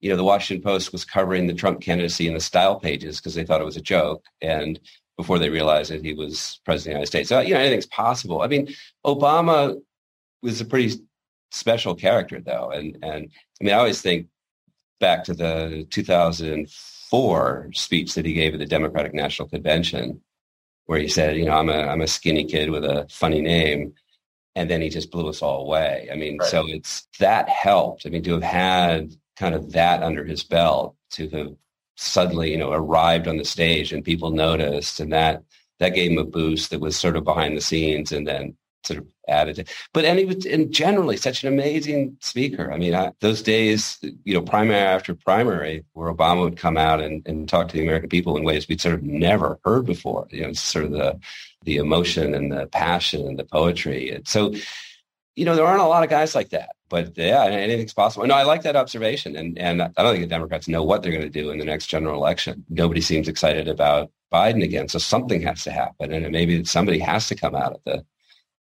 you 0.00 0.10
know, 0.10 0.16
the 0.16 0.24
Washington 0.24 0.62
Post 0.62 0.92
was 0.92 1.04
covering 1.04 1.46
the 1.46 1.54
Trump 1.54 1.80
candidacy 1.80 2.28
in 2.28 2.34
the 2.34 2.40
style 2.40 2.78
pages 2.78 3.18
because 3.18 3.34
they 3.34 3.44
thought 3.44 3.62
it 3.62 3.64
was 3.66 3.78
a 3.78 3.82
joke, 3.82 4.24
and 4.42 4.78
before 5.16 5.38
they 5.38 5.48
realized 5.48 5.90
that 5.90 6.04
he 6.04 6.12
was 6.12 6.60
president 6.64 6.78
of 6.78 6.84
the 6.84 6.90
United 6.90 7.06
States. 7.06 7.28
So, 7.30 7.40
you 7.40 7.54
know, 7.54 7.60
anything's 7.60 7.86
possible. 7.86 8.42
I 8.42 8.48
mean, 8.48 8.68
Obama 9.04 9.80
was 10.42 10.60
a 10.60 10.64
pretty 10.64 11.00
special 11.56 11.94
character, 11.94 12.40
though, 12.40 12.70
and 12.70 12.96
and 13.02 13.28
I 13.60 13.64
mean, 13.64 13.74
I 13.74 13.78
always 13.78 14.02
think 14.02 14.28
back 15.00 15.24
to 15.24 15.34
the 15.34 15.86
2004 15.90 17.70
speech 17.72 18.14
that 18.14 18.24
he 18.24 18.32
gave 18.32 18.54
at 18.54 18.60
the 18.60 18.66
Democratic 18.66 19.14
National 19.14 19.48
Convention 19.48 20.20
where 20.86 21.00
he 21.00 21.08
said, 21.08 21.36
you 21.36 21.44
know, 21.44 21.56
I'm 21.56 21.68
a 21.68 21.78
I'm 21.78 22.00
a 22.00 22.06
skinny 22.06 22.44
kid 22.44 22.70
with 22.70 22.84
a 22.84 23.06
funny 23.10 23.40
name, 23.40 23.92
and 24.54 24.70
then 24.70 24.80
he 24.80 24.88
just 24.88 25.10
blew 25.10 25.28
us 25.28 25.42
all 25.42 25.62
away. 25.62 26.08
I 26.10 26.16
mean, 26.16 26.38
right. 26.38 26.48
so 26.48 26.66
it's 26.66 27.06
that 27.18 27.48
helped. 27.48 28.06
I 28.06 28.10
mean, 28.10 28.22
to 28.24 28.34
have 28.34 28.42
had 28.42 29.14
kind 29.36 29.54
of 29.54 29.72
that 29.72 30.02
under 30.02 30.24
his 30.24 30.42
belt, 30.44 30.96
to 31.10 31.28
have 31.30 31.54
suddenly, 31.96 32.50
you 32.50 32.56
know, 32.56 32.72
arrived 32.72 33.28
on 33.28 33.36
the 33.36 33.44
stage 33.44 33.92
and 33.92 34.04
people 34.04 34.30
noticed, 34.30 35.00
and 35.00 35.12
that 35.12 35.42
that 35.78 35.94
gave 35.94 36.12
him 36.12 36.18
a 36.18 36.24
boost 36.24 36.70
that 36.70 36.80
was 36.80 36.98
sort 36.98 37.16
of 37.16 37.24
behind 37.24 37.56
the 37.56 37.60
scenes, 37.60 38.12
and 38.12 38.26
then 38.26 38.56
sort 38.84 39.00
of 39.00 39.06
added 39.28 39.58
it. 39.58 39.68
But 39.92 40.04
and 40.04 40.18
he 40.18 40.24
was 40.24 40.46
and 40.46 40.72
generally 40.72 41.16
such 41.16 41.42
an 41.42 41.52
amazing 41.52 42.16
speaker. 42.20 42.72
I 42.72 42.78
mean, 42.78 42.94
I, 42.94 43.12
those 43.20 43.42
days, 43.42 43.98
you 44.24 44.34
know, 44.34 44.42
primary 44.42 44.80
after 44.80 45.14
primary, 45.14 45.84
where 45.92 46.12
Obama 46.12 46.42
would 46.42 46.56
come 46.56 46.76
out 46.76 47.00
and, 47.00 47.26
and 47.26 47.48
talk 47.48 47.68
to 47.68 47.74
the 47.74 47.82
American 47.82 48.08
people 48.08 48.36
in 48.36 48.44
ways 48.44 48.68
we'd 48.68 48.80
sort 48.80 48.94
of 48.94 49.02
never 49.02 49.58
heard 49.64 49.86
before. 49.86 50.26
You 50.30 50.46
know, 50.46 50.52
sort 50.52 50.84
of 50.84 50.92
the 50.92 51.18
the 51.64 51.76
emotion 51.76 52.34
and 52.34 52.52
the 52.52 52.66
passion 52.66 53.26
and 53.26 53.38
the 53.38 53.44
poetry. 53.44 54.10
And 54.10 54.26
so, 54.26 54.54
you 55.34 55.44
know, 55.44 55.56
there 55.56 55.66
aren't 55.66 55.82
a 55.82 55.86
lot 55.86 56.04
of 56.04 56.10
guys 56.10 56.34
like 56.34 56.50
that. 56.50 56.70
But 56.88 57.16
yeah, 57.16 57.44
anything's 57.44 57.92
possible. 57.92 58.26
No, 58.26 58.34
I 58.34 58.44
like 58.44 58.62
that 58.62 58.76
observation. 58.76 59.36
And 59.36 59.58
and 59.58 59.82
I 59.82 59.90
don't 59.96 60.12
think 60.12 60.24
the 60.24 60.28
Democrats 60.28 60.68
know 60.68 60.84
what 60.84 61.02
they're 61.02 61.12
going 61.12 61.22
to 61.22 61.30
do 61.30 61.50
in 61.50 61.58
the 61.58 61.64
next 61.64 61.88
general 61.88 62.14
election. 62.14 62.64
Nobody 62.68 63.00
seems 63.00 63.28
excited 63.28 63.66
about 63.68 64.10
Biden 64.32 64.62
again. 64.62 64.88
So 64.88 64.98
something 64.98 65.42
has 65.42 65.64
to 65.64 65.72
happen. 65.72 66.12
And 66.12 66.30
maybe 66.30 66.64
somebody 66.64 66.98
has 67.00 67.28
to 67.28 67.34
come 67.34 67.54
out 67.54 67.72
of 67.72 67.80
the 67.84 68.04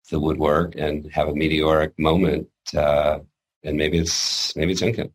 the 0.10 0.20
woodwork 0.20 0.76
and 0.76 1.12
have 1.12 1.28
a 1.28 1.36
meteoric 1.36 1.98
moment. 1.98 2.48
Uh, 2.76 3.20
and 3.64 3.78
maybe 3.78 3.98
it's 3.98 4.56
maybe 4.56 4.72
it's 4.72 4.82
Youngkin. 4.82 5.12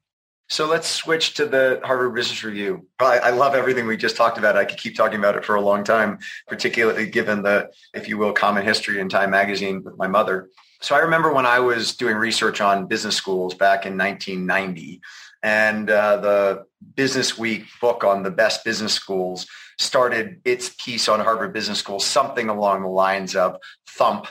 So 0.48 0.66
let's 0.66 0.88
switch 0.88 1.32
to 1.34 1.46
the 1.46 1.80
Harvard 1.82 2.14
Business 2.14 2.44
Review. 2.44 2.86
I, 2.98 3.18
I, 3.18 3.30
love 3.30 3.54
everything 3.54 3.86
we 3.86 3.96
just 3.96 4.16
talked 4.16 4.36
about. 4.36 4.54
I 4.54 4.66
could 4.66 4.76
keep 4.76 4.94
talking 4.94 5.18
about 5.18 5.34
it 5.34 5.46
for 5.46 5.54
a 5.54 5.62
long 5.62 5.82
time, 5.82 6.18
particularly 6.46 7.06
given 7.06 7.42
the, 7.42 7.70
if 7.94 8.06
you 8.06 8.18
will, 8.18 8.34
common 8.34 8.62
history 8.62 9.00
in 9.00 9.08
Time 9.08 9.30
Magazine 9.30 9.82
with 9.82 9.96
my 9.96 10.08
mother. 10.08 10.50
So 10.82 10.94
I 10.94 10.98
remember 10.98 11.32
when 11.32 11.46
I 11.46 11.60
was 11.60 11.96
doing 11.96 12.16
research 12.16 12.60
on 12.60 12.86
business 12.86 13.16
schools 13.16 13.54
back 13.54 13.86
in 13.86 13.96
1990, 13.96 15.00
and 15.42 15.88
uh, 15.88 16.18
the 16.18 16.64
Business 16.96 17.38
Week 17.38 17.64
book 17.80 18.04
on 18.04 18.22
the 18.22 18.30
best 18.30 18.62
business 18.62 18.92
schools 18.92 19.46
started 19.78 20.42
its 20.44 20.74
piece 20.78 21.08
on 21.08 21.20
Harvard 21.20 21.54
Business 21.54 21.78
School, 21.78 21.98
something 21.98 22.50
along 22.50 22.82
the 22.82 22.88
lines 22.88 23.34
of 23.34 23.56
thump 23.86 24.26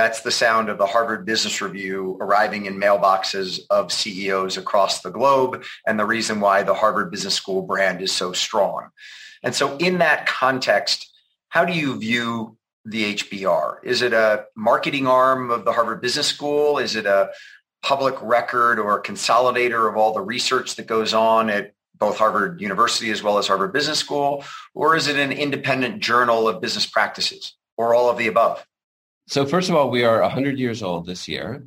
that's 0.00 0.22
the 0.22 0.30
sound 0.30 0.70
of 0.70 0.78
the 0.78 0.86
Harvard 0.86 1.26
Business 1.26 1.60
Review 1.60 2.16
arriving 2.22 2.64
in 2.64 2.80
mailboxes 2.80 3.60
of 3.68 3.92
CEOs 3.92 4.56
across 4.56 5.02
the 5.02 5.10
globe 5.10 5.62
and 5.86 6.00
the 6.00 6.06
reason 6.06 6.40
why 6.40 6.62
the 6.62 6.72
Harvard 6.72 7.10
Business 7.10 7.34
School 7.34 7.60
brand 7.60 8.00
is 8.00 8.10
so 8.10 8.32
strong. 8.32 8.88
And 9.42 9.54
so 9.54 9.76
in 9.76 9.98
that 9.98 10.24
context, 10.24 11.12
how 11.50 11.66
do 11.66 11.74
you 11.74 11.98
view 11.98 12.56
the 12.86 13.14
HBR? 13.14 13.84
Is 13.84 14.00
it 14.00 14.14
a 14.14 14.46
marketing 14.56 15.06
arm 15.06 15.50
of 15.50 15.66
the 15.66 15.72
Harvard 15.72 16.00
Business 16.00 16.28
School? 16.28 16.78
Is 16.78 16.96
it 16.96 17.04
a 17.04 17.28
public 17.82 18.14
record 18.22 18.78
or 18.78 19.02
consolidator 19.02 19.86
of 19.86 19.98
all 19.98 20.14
the 20.14 20.22
research 20.22 20.76
that 20.76 20.86
goes 20.86 21.12
on 21.12 21.50
at 21.50 21.74
both 21.94 22.16
Harvard 22.16 22.58
University 22.62 23.10
as 23.10 23.22
well 23.22 23.36
as 23.36 23.48
Harvard 23.48 23.74
Business 23.74 23.98
School? 23.98 24.44
Or 24.72 24.96
is 24.96 25.08
it 25.08 25.16
an 25.16 25.30
independent 25.30 26.00
journal 26.00 26.48
of 26.48 26.62
business 26.62 26.86
practices 26.86 27.54
or 27.76 27.94
all 27.94 28.08
of 28.08 28.16
the 28.16 28.28
above? 28.28 28.64
So 29.30 29.46
first 29.46 29.70
of 29.70 29.76
all, 29.76 29.90
we 29.90 30.02
are 30.02 30.20
100 30.22 30.58
years 30.58 30.82
old 30.82 31.06
this 31.06 31.28
year. 31.28 31.62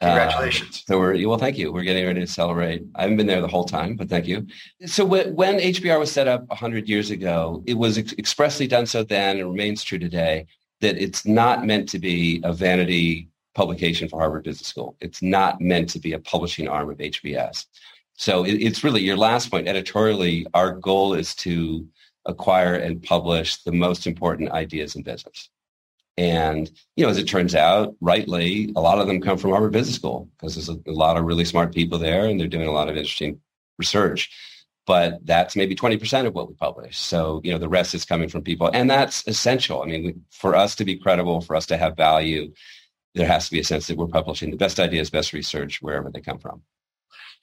Congratulations. 0.00 0.82
Uh, 0.82 0.92
so 0.92 0.98
we're 0.98 1.28
well, 1.28 1.38
thank 1.38 1.56
you. 1.56 1.72
We're 1.72 1.84
getting 1.84 2.04
ready 2.04 2.18
to 2.18 2.26
celebrate. 2.26 2.84
I 2.96 3.02
haven't 3.02 3.18
been 3.18 3.28
there 3.28 3.40
the 3.40 3.46
whole 3.46 3.66
time, 3.66 3.94
but 3.94 4.08
thank 4.08 4.26
you. 4.26 4.48
So 4.84 5.04
when, 5.04 5.32
when 5.36 5.60
HBR 5.60 6.00
was 6.00 6.10
set 6.10 6.26
up 6.26 6.48
100 6.48 6.88
years 6.88 7.12
ago, 7.12 7.62
it 7.66 7.74
was 7.74 7.98
ex- 7.98 8.14
expressly 8.18 8.66
done 8.66 8.84
so 8.86 9.04
then 9.04 9.38
and 9.38 9.48
remains 9.48 9.84
true 9.84 10.00
today 10.00 10.46
that 10.80 10.98
it's 10.98 11.24
not 11.24 11.64
meant 11.64 11.88
to 11.90 12.00
be 12.00 12.40
a 12.42 12.52
vanity 12.52 13.28
publication 13.54 14.08
for 14.08 14.18
Harvard 14.18 14.42
Business 14.42 14.66
School. 14.66 14.96
It's 15.00 15.22
not 15.22 15.60
meant 15.60 15.90
to 15.90 16.00
be 16.00 16.14
a 16.14 16.18
publishing 16.18 16.66
arm 16.66 16.90
of 16.90 16.98
HBS. 16.98 17.66
So 18.14 18.44
it, 18.44 18.54
it's 18.54 18.82
really 18.82 19.02
your 19.02 19.16
last 19.16 19.52
point. 19.52 19.68
Editorially, 19.68 20.48
our 20.52 20.72
goal 20.72 21.14
is 21.14 21.36
to 21.36 21.86
acquire 22.26 22.74
and 22.74 23.00
publish 23.00 23.62
the 23.62 23.72
most 23.72 24.08
important 24.08 24.50
ideas 24.50 24.96
in 24.96 25.04
business. 25.04 25.48
And, 26.18 26.68
you 26.96 27.04
know, 27.04 27.10
as 27.10 27.16
it 27.16 27.28
turns 27.28 27.54
out, 27.54 27.94
rightly, 28.00 28.72
a 28.74 28.80
lot 28.80 28.98
of 28.98 29.06
them 29.06 29.20
come 29.20 29.38
from 29.38 29.52
Harvard 29.52 29.70
Business 29.70 29.94
School 29.94 30.28
because 30.36 30.56
there's 30.56 30.68
a, 30.68 30.76
a, 30.90 30.92
lot 30.92 31.16
of 31.16 31.24
really 31.24 31.44
smart 31.44 31.72
people 31.72 31.96
there 31.96 32.24
and 32.24 32.40
they're 32.40 32.48
doing 32.48 32.66
a 32.66 32.72
lot 32.72 32.88
of 32.88 32.96
interesting 32.96 33.40
research. 33.78 34.28
But 34.84 35.24
that's 35.24 35.54
maybe 35.54 35.76
20% 35.76 36.26
of 36.26 36.34
what 36.34 36.48
we 36.48 36.54
publish. 36.54 36.98
So, 36.98 37.40
you 37.44 37.52
know, 37.52 37.58
the 37.58 37.68
rest 37.68 37.94
is 37.94 38.04
coming 38.04 38.28
from 38.28 38.42
people. 38.42 38.68
And 38.74 38.90
that's 38.90 39.24
essential. 39.28 39.80
I 39.80 39.86
mean, 39.86 40.24
for 40.32 40.56
us 40.56 40.74
to 40.76 40.84
be 40.84 40.96
credible, 40.96 41.40
for 41.40 41.54
us 41.54 41.66
to 41.66 41.76
have 41.76 41.96
value, 41.96 42.52
there 43.14 43.28
has 43.28 43.44
to 43.44 43.52
be 43.52 43.60
a 43.60 43.64
sense 43.64 43.86
that 43.86 43.96
we're 43.96 44.08
publishing 44.08 44.50
the 44.50 44.56
best 44.56 44.80
ideas, 44.80 45.10
best 45.10 45.32
research, 45.32 45.80
wherever 45.80 46.10
they 46.10 46.20
come 46.20 46.40
from. 46.40 46.62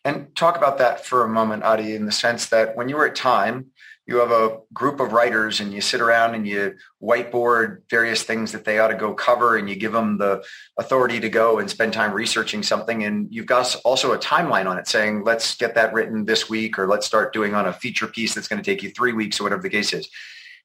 And 0.03 0.35
talk 0.35 0.57
about 0.57 0.79
that 0.79 1.05
for 1.05 1.23
a 1.23 1.29
moment, 1.29 1.63
Adi, 1.63 1.95
in 1.95 2.05
the 2.05 2.11
sense 2.11 2.47
that 2.47 2.75
when 2.75 2.89
you 2.89 2.97
were 2.97 3.07
at 3.07 3.15
Time, 3.15 3.67
you 4.07 4.17
have 4.17 4.31
a 4.31 4.59
group 4.71 4.99
of 4.99 5.13
writers 5.13 5.59
and 5.59 5.73
you 5.73 5.81
sit 5.81 5.99
around 5.99 6.35
and 6.35 6.47
you 6.47 6.75
whiteboard 7.01 7.81
various 7.89 8.21
things 8.21 8.51
that 8.51 8.63
they 8.63 8.77
ought 8.77 8.89
to 8.89 8.95
go 8.95 9.13
cover 9.13 9.57
and 9.57 9.67
you 9.67 9.75
give 9.75 9.91
them 9.91 10.17
the 10.17 10.43
authority 10.77 11.19
to 11.19 11.29
go 11.29 11.57
and 11.57 11.69
spend 11.69 11.91
time 11.91 12.13
researching 12.13 12.61
something. 12.61 13.03
And 13.03 13.27
you've 13.31 13.47
got 13.47 13.75
also 13.83 14.13
a 14.13 14.19
timeline 14.19 14.67
on 14.67 14.77
it 14.77 14.87
saying 14.87 15.23
let's 15.23 15.55
get 15.55 15.73
that 15.75 15.93
written 15.93 16.25
this 16.25 16.47
week 16.47 16.77
or 16.77 16.87
let's 16.87 17.07
start 17.07 17.33
doing 17.33 17.55
on 17.55 17.65
a 17.65 17.73
feature 17.73 18.07
piece 18.07 18.35
that's 18.35 18.47
going 18.47 18.61
to 18.61 18.65
take 18.65 18.83
you 18.83 18.91
three 18.91 19.13
weeks 19.13 19.39
or 19.39 19.43
whatever 19.43 19.63
the 19.63 19.69
case 19.69 19.91
is. 19.91 20.07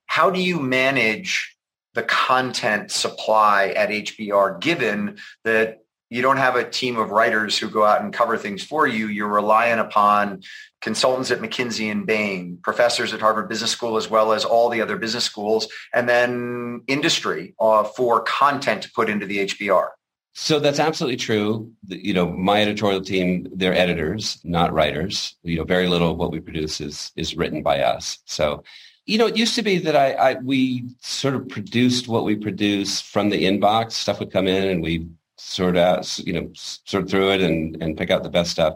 How 0.05 0.31
do 0.31 0.41
you 0.41 0.61
manage 0.61 1.57
the 1.95 2.03
content 2.05 2.91
supply 2.91 3.71
at 3.71 3.89
hbr 3.89 4.61
given 4.61 5.19
that 5.45 5.79
you 6.11 6.23
don't 6.23 6.39
have 6.39 6.57
a 6.57 6.69
team 6.69 6.99
of 6.99 7.11
writers 7.11 7.57
who 7.57 7.71
go 7.71 7.85
out 7.85 8.03
and 8.03 8.13
cover 8.13 8.37
things 8.37 8.65
for 8.65 8.87
you. 8.87 9.07
You're 9.07 9.29
relying 9.29 9.79
upon 9.79 10.43
consultants 10.81 11.31
at 11.31 11.39
McKinsey 11.39 11.91
and 11.91 12.05
Bain, 12.05 12.59
professors 12.63 13.15
at 13.15 13.21
Harvard 13.21 13.49
Business 13.49 13.71
School, 13.71 13.97
as 13.97 14.11
well 14.11 14.33
as 14.33 14.45
all 14.45 14.69
the 14.69 14.81
other 14.81 14.97
business 14.97 15.25
schools, 15.25 15.69
and 15.95 16.09
then 16.09 16.83
industry 16.89 17.55
uh, 17.61 17.85
for 17.85 18.21
content 18.23 18.83
to 18.83 18.91
put 18.93 19.09
into 19.09 19.25
the 19.25 19.47
HBR. 19.47 19.89
So 20.35 20.59
that's 20.59 20.79
absolutely 20.79 21.17
true. 21.17 21.73
You 21.87 22.15
know, 22.15 22.31
my 22.31 22.63
editorial 22.63 23.03
team, 23.03 23.49
they're 23.55 23.75
editors, 23.75 24.41
not 24.43 24.73
writers. 24.73 25.37
You 25.43 25.59
know, 25.59 25.65
very 25.65 25.89
little 25.89 26.13
of 26.13 26.19
what 26.19 26.33
we 26.33 26.41
produce 26.41 26.81
is 26.81 27.13
is 27.17 27.37
written 27.37 27.63
by 27.63 27.83
us. 27.83 28.19
So, 28.27 28.63
you 29.07 29.19
know, 29.19 29.27
it 29.27 29.37
used 29.37 29.57
to 29.57 29.63
be 29.63 29.79
that 29.79 29.97
I, 29.97 30.13
I 30.13 30.35
we 30.35 30.85
sort 31.01 31.35
of 31.35 31.49
produced 31.49 32.09
what 32.09 32.25
we 32.25 32.37
produce 32.37 33.01
from 33.01 33.31
the 33.31 33.45
inbox. 33.45 33.93
Stuff 33.93 34.21
would 34.21 34.33
come 34.33 34.47
in 34.47 34.69
and 34.69 34.83
we 34.83 35.09
sort 35.41 35.77
out, 35.77 36.19
you 36.19 36.33
know, 36.33 36.51
sort 36.55 37.11
through 37.11 37.33
it 37.33 37.41
and 37.41 37.81
and 37.83 37.97
pick 37.97 38.11
out 38.11 38.23
the 38.23 38.31
best 38.31 38.51
stuff. 38.51 38.75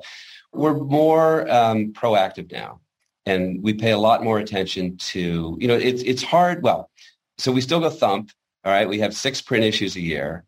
We're 0.52 0.74
more 0.74 1.50
um, 1.50 1.92
proactive 1.92 2.52
now, 2.52 2.80
and 3.26 3.62
we 3.62 3.74
pay 3.74 3.92
a 3.92 3.98
lot 3.98 4.22
more 4.22 4.38
attention 4.38 4.96
to. 5.12 5.56
You 5.60 5.68
know, 5.68 5.76
it's 5.76 6.02
it's 6.02 6.22
hard. 6.22 6.62
Well, 6.62 6.90
so 7.38 7.52
we 7.52 7.60
still 7.60 7.80
go 7.80 7.90
thump. 7.90 8.30
All 8.64 8.72
right, 8.72 8.88
we 8.88 8.98
have 9.00 9.14
six 9.14 9.40
print 9.42 9.64
issues 9.64 9.94
a 9.96 10.00
year 10.00 10.44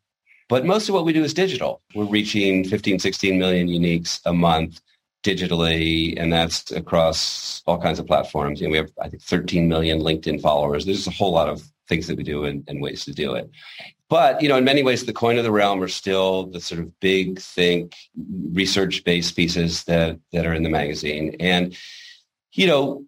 but 0.48 0.64
most 0.64 0.88
of 0.88 0.94
what 0.94 1.04
we 1.04 1.12
do 1.12 1.24
is 1.24 1.34
digital. 1.34 1.82
We're 1.94 2.04
reaching 2.04 2.64
15, 2.64 3.00
16 3.00 3.38
million 3.38 3.68
uniques 3.68 4.20
a 4.24 4.32
month 4.32 4.80
digitally, 5.24 6.14
and 6.20 6.32
that's 6.32 6.70
across 6.70 7.62
all 7.66 7.80
kinds 7.80 7.98
of 7.98 8.06
platforms. 8.06 8.60
You 8.60 8.68
know, 8.68 8.72
we 8.72 8.76
have, 8.76 8.90
I 9.02 9.08
think, 9.08 9.22
13 9.22 9.68
million 9.68 10.00
LinkedIn 10.00 10.40
followers. 10.40 10.86
There's 10.86 11.06
a 11.06 11.10
whole 11.10 11.32
lot 11.32 11.48
of 11.48 11.62
things 11.88 12.06
that 12.06 12.16
we 12.16 12.22
do 12.22 12.44
and, 12.44 12.62
and 12.68 12.80
ways 12.80 13.04
to 13.06 13.12
do 13.12 13.34
it. 13.34 13.50
But, 14.08 14.40
you 14.40 14.48
know, 14.48 14.56
in 14.56 14.64
many 14.64 14.82
ways, 14.82 15.04
the 15.04 15.12
coin 15.12 15.36
of 15.36 15.44
the 15.44 15.50
realm 15.50 15.82
are 15.82 15.88
still 15.88 16.46
the 16.46 16.60
sort 16.60 16.80
of 16.80 16.98
big 17.00 17.40
think 17.40 17.96
research-based 18.52 19.34
pieces 19.34 19.84
that, 19.84 20.18
that 20.32 20.46
are 20.46 20.54
in 20.54 20.62
the 20.62 20.70
magazine. 20.70 21.34
And, 21.40 21.76
you 22.52 22.68
know, 22.68 23.04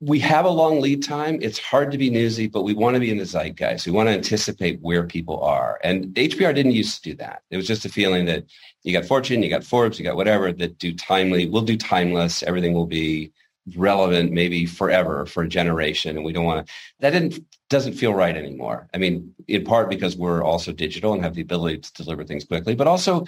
we 0.00 0.18
have 0.20 0.44
a 0.44 0.50
long 0.50 0.80
lead 0.80 1.02
time. 1.02 1.38
It's 1.40 1.58
hard 1.58 1.90
to 1.92 1.98
be 1.98 2.10
newsy, 2.10 2.46
but 2.46 2.62
we 2.62 2.74
want 2.74 2.94
to 2.94 3.00
be 3.00 3.10
in 3.10 3.16
the 3.16 3.24
zeitgeist. 3.24 3.86
We 3.86 3.92
want 3.92 4.08
to 4.08 4.12
anticipate 4.12 4.80
where 4.82 5.06
people 5.06 5.42
are. 5.42 5.80
And 5.82 6.14
HBR 6.14 6.54
didn't 6.54 6.72
used 6.72 7.02
to 7.02 7.10
do 7.10 7.16
that. 7.16 7.42
It 7.50 7.56
was 7.56 7.66
just 7.66 7.86
a 7.86 7.88
feeling 7.88 8.26
that 8.26 8.44
you 8.82 8.92
got 8.92 9.06
Fortune, 9.06 9.42
you 9.42 9.48
got 9.48 9.64
Forbes, 9.64 9.98
you 9.98 10.04
got 10.04 10.16
whatever 10.16 10.52
that 10.52 10.78
do 10.78 10.92
timely. 10.92 11.48
We'll 11.48 11.62
do 11.62 11.76
timeless. 11.76 12.42
Everything 12.42 12.74
will 12.74 12.86
be 12.86 13.32
relevant 13.74 14.32
maybe 14.32 14.66
forever 14.66 15.24
for 15.26 15.44
a 15.44 15.48
generation. 15.48 16.16
And 16.16 16.26
we 16.26 16.32
don't 16.32 16.44
want 16.44 16.66
to, 16.66 16.72
that 17.00 17.10
didn't, 17.10 17.44
doesn't 17.70 17.94
feel 17.94 18.12
right 18.12 18.36
anymore. 18.36 18.88
I 18.92 18.98
mean, 18.98 19.32
in 19.48 19.64
part 19.64 19.88
because 19.88 20.16
we're 20.16 20.42
also 20.42 20.72
digital 20.72 21.14
and 21.14 21.22
have 21.22 21.34
the 21.34 21.40
ability 21.40 21.78
to 21.78 21.92
deliver 21.94 22.24
things 22.24 22.44
quickly, 22.44 22.74
but 22.74 22.88
also, 22.88 23.24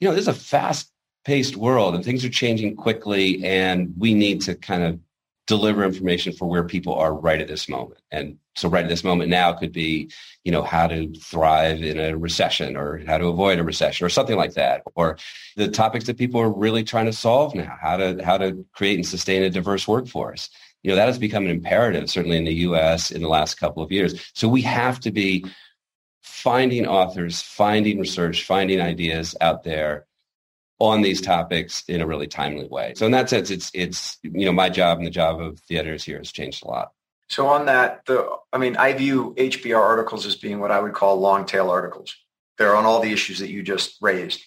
you 0.00 0.08
know, 0.08 0.14
this 0.14 0.22
is 0.22 0.28
a 0.28 0.34
fast 0.34 0.90
paced 1.24 1.56
world 1.56 1.94
and 1.94 2.04
things 2.04 2.24
are 2.24 2.30
changing 2.30 2.74
quickly 2.74 3.44
and 3.44 3.94
we 3.96 4.14
need 4.14 4.40
to 4.40 4.56
kind 4.56 4.82
of 4.82 4.98
deliver 5.46 5.84
information 5.84 6.32
for 6.32 6.48
where 6.48 6.64
people 6.64 6.94
are 6.94 7.14
right 7.14 7.40
at 7.40 7.48
this 7.48 7.68
moment. 7.68 8.00
And 8.10 8.38
so 8.56 8.68
right 8.68 8.84
at 8.84 8.88
this 8.88 9.04
moment 9.04 9.28
now 9.28 9.52
could 9.52 9.72
be, 9.72 10.10
you 10.44 10.52
know, 10.52 10.62
how 10.62 10.86
to 10.86 11.12
thrive 11.14 11.82
in 11.82 11.98
a 11.98 12.16
recession 12.16 12.76
or 12.76 13.02
how 13.06 13.18
to 13.18 13.26
avoid 13.26 13.58
a 13.58 13.64
recession 13.64 14.06
or 14.06 14.08
something 14.08 14.36
like 14.36 14.54
that. 14.54 14.82
Or 14.94 15.18
the 15.56 15.68
topics 15.68 16.06
that 16.06 16.16
people 16.16 16.40
are 16.40 16.50
really 16.50 16.84
trying 16.84 17.06
to 17.06 17.12
solve 17.12 17.54
now, 17.54 17.76
how 17.80 17.96
to 17.96 18.24
how 18.24 18.38
to 18.38 18.64
create 18.72 18.96
and 18.96 19.06
sustain 19.06 19.42
a 19.42 19.50
diverse 19.50 19.86
workforce. 19.86 20.48
You 20.82 20.90
know, 20.90 20.96
that 20.96 21.06
has 21.06 21.18
become 21.18 21.44
an 21.44 21.50
imperative, 21.50 22.10
certainly 22.10 22.36
in 22.36 22.44
the 22.44 22.54
US 22.54 23.10
in 23.10 23.22
the 23.22 23.28
last 23.28 23.54
couple 23.54 23.82
of 23.82 23.92
years. 23.92 24.20
So 24.34 24.48
we 24.48 24.62
have 24.62 24.98
to 25.00 25.10
be 25.10 25.44
finding 26.22 26.86
authors, 26.86 27.40
finding 27.40 28.00
research, 28.00 28.44
finding 28.44 28.80
ideas 28.80 29.36
out 29.40 29.62
there 29.62 30.06
on 30.78 31.00
these 31.00 31.20
topics 31.20 31.84
in 31.86 32.00
a 32.00 32.06
really 32.06 32.26
timely 32.26 32.66
way. 32.66 32.92
So 32.96 33.06
in 33.06 33.12
that 33.12 33.30
sense, 33.30 33.50
it's 33.50 33.70
it's 33.74 34.18
you 34.22 34.44
know 34.44 34.52
my 34.52 34.68
job 34.68 34.98
and 34.98 35.06
the 35.06 35.10
job 35.10 35.40
of 35.40 35.60
the 35.68 35.78
editors 35.78 36.02
here 36.02 36.18
has 36.18 36.32
changed 36.32 36.64
a 36.64 36.68
lot. 36.68 36.92
So 37.28 37.46
on 37.46 37.66
that, 37.66 38.04
the 38.06 38.28
I 38.52 38.58
mean, 38.58 38.76
I 38.76 38.92
view 38.92 39.34
HBR 39.38 39.78
articles 39.78 40.26
as 40.26 40.34
being 40.34 40.58
what 40.58 40.72
I 40.72 40.80
would 40.80 40.92
call 40.92 41.20
long 41.20 41.46
tail 41.46 41.70
articles. 41.70 42.16
They're 42.58 42.76
on 42.76 42.84
all 42.84 43.00
the 43.00 43.12
issues 43.12 43.38
that 43.38 43.50
you 43.50 43.62
just 43.62 43.96
raised. 44.02 44.40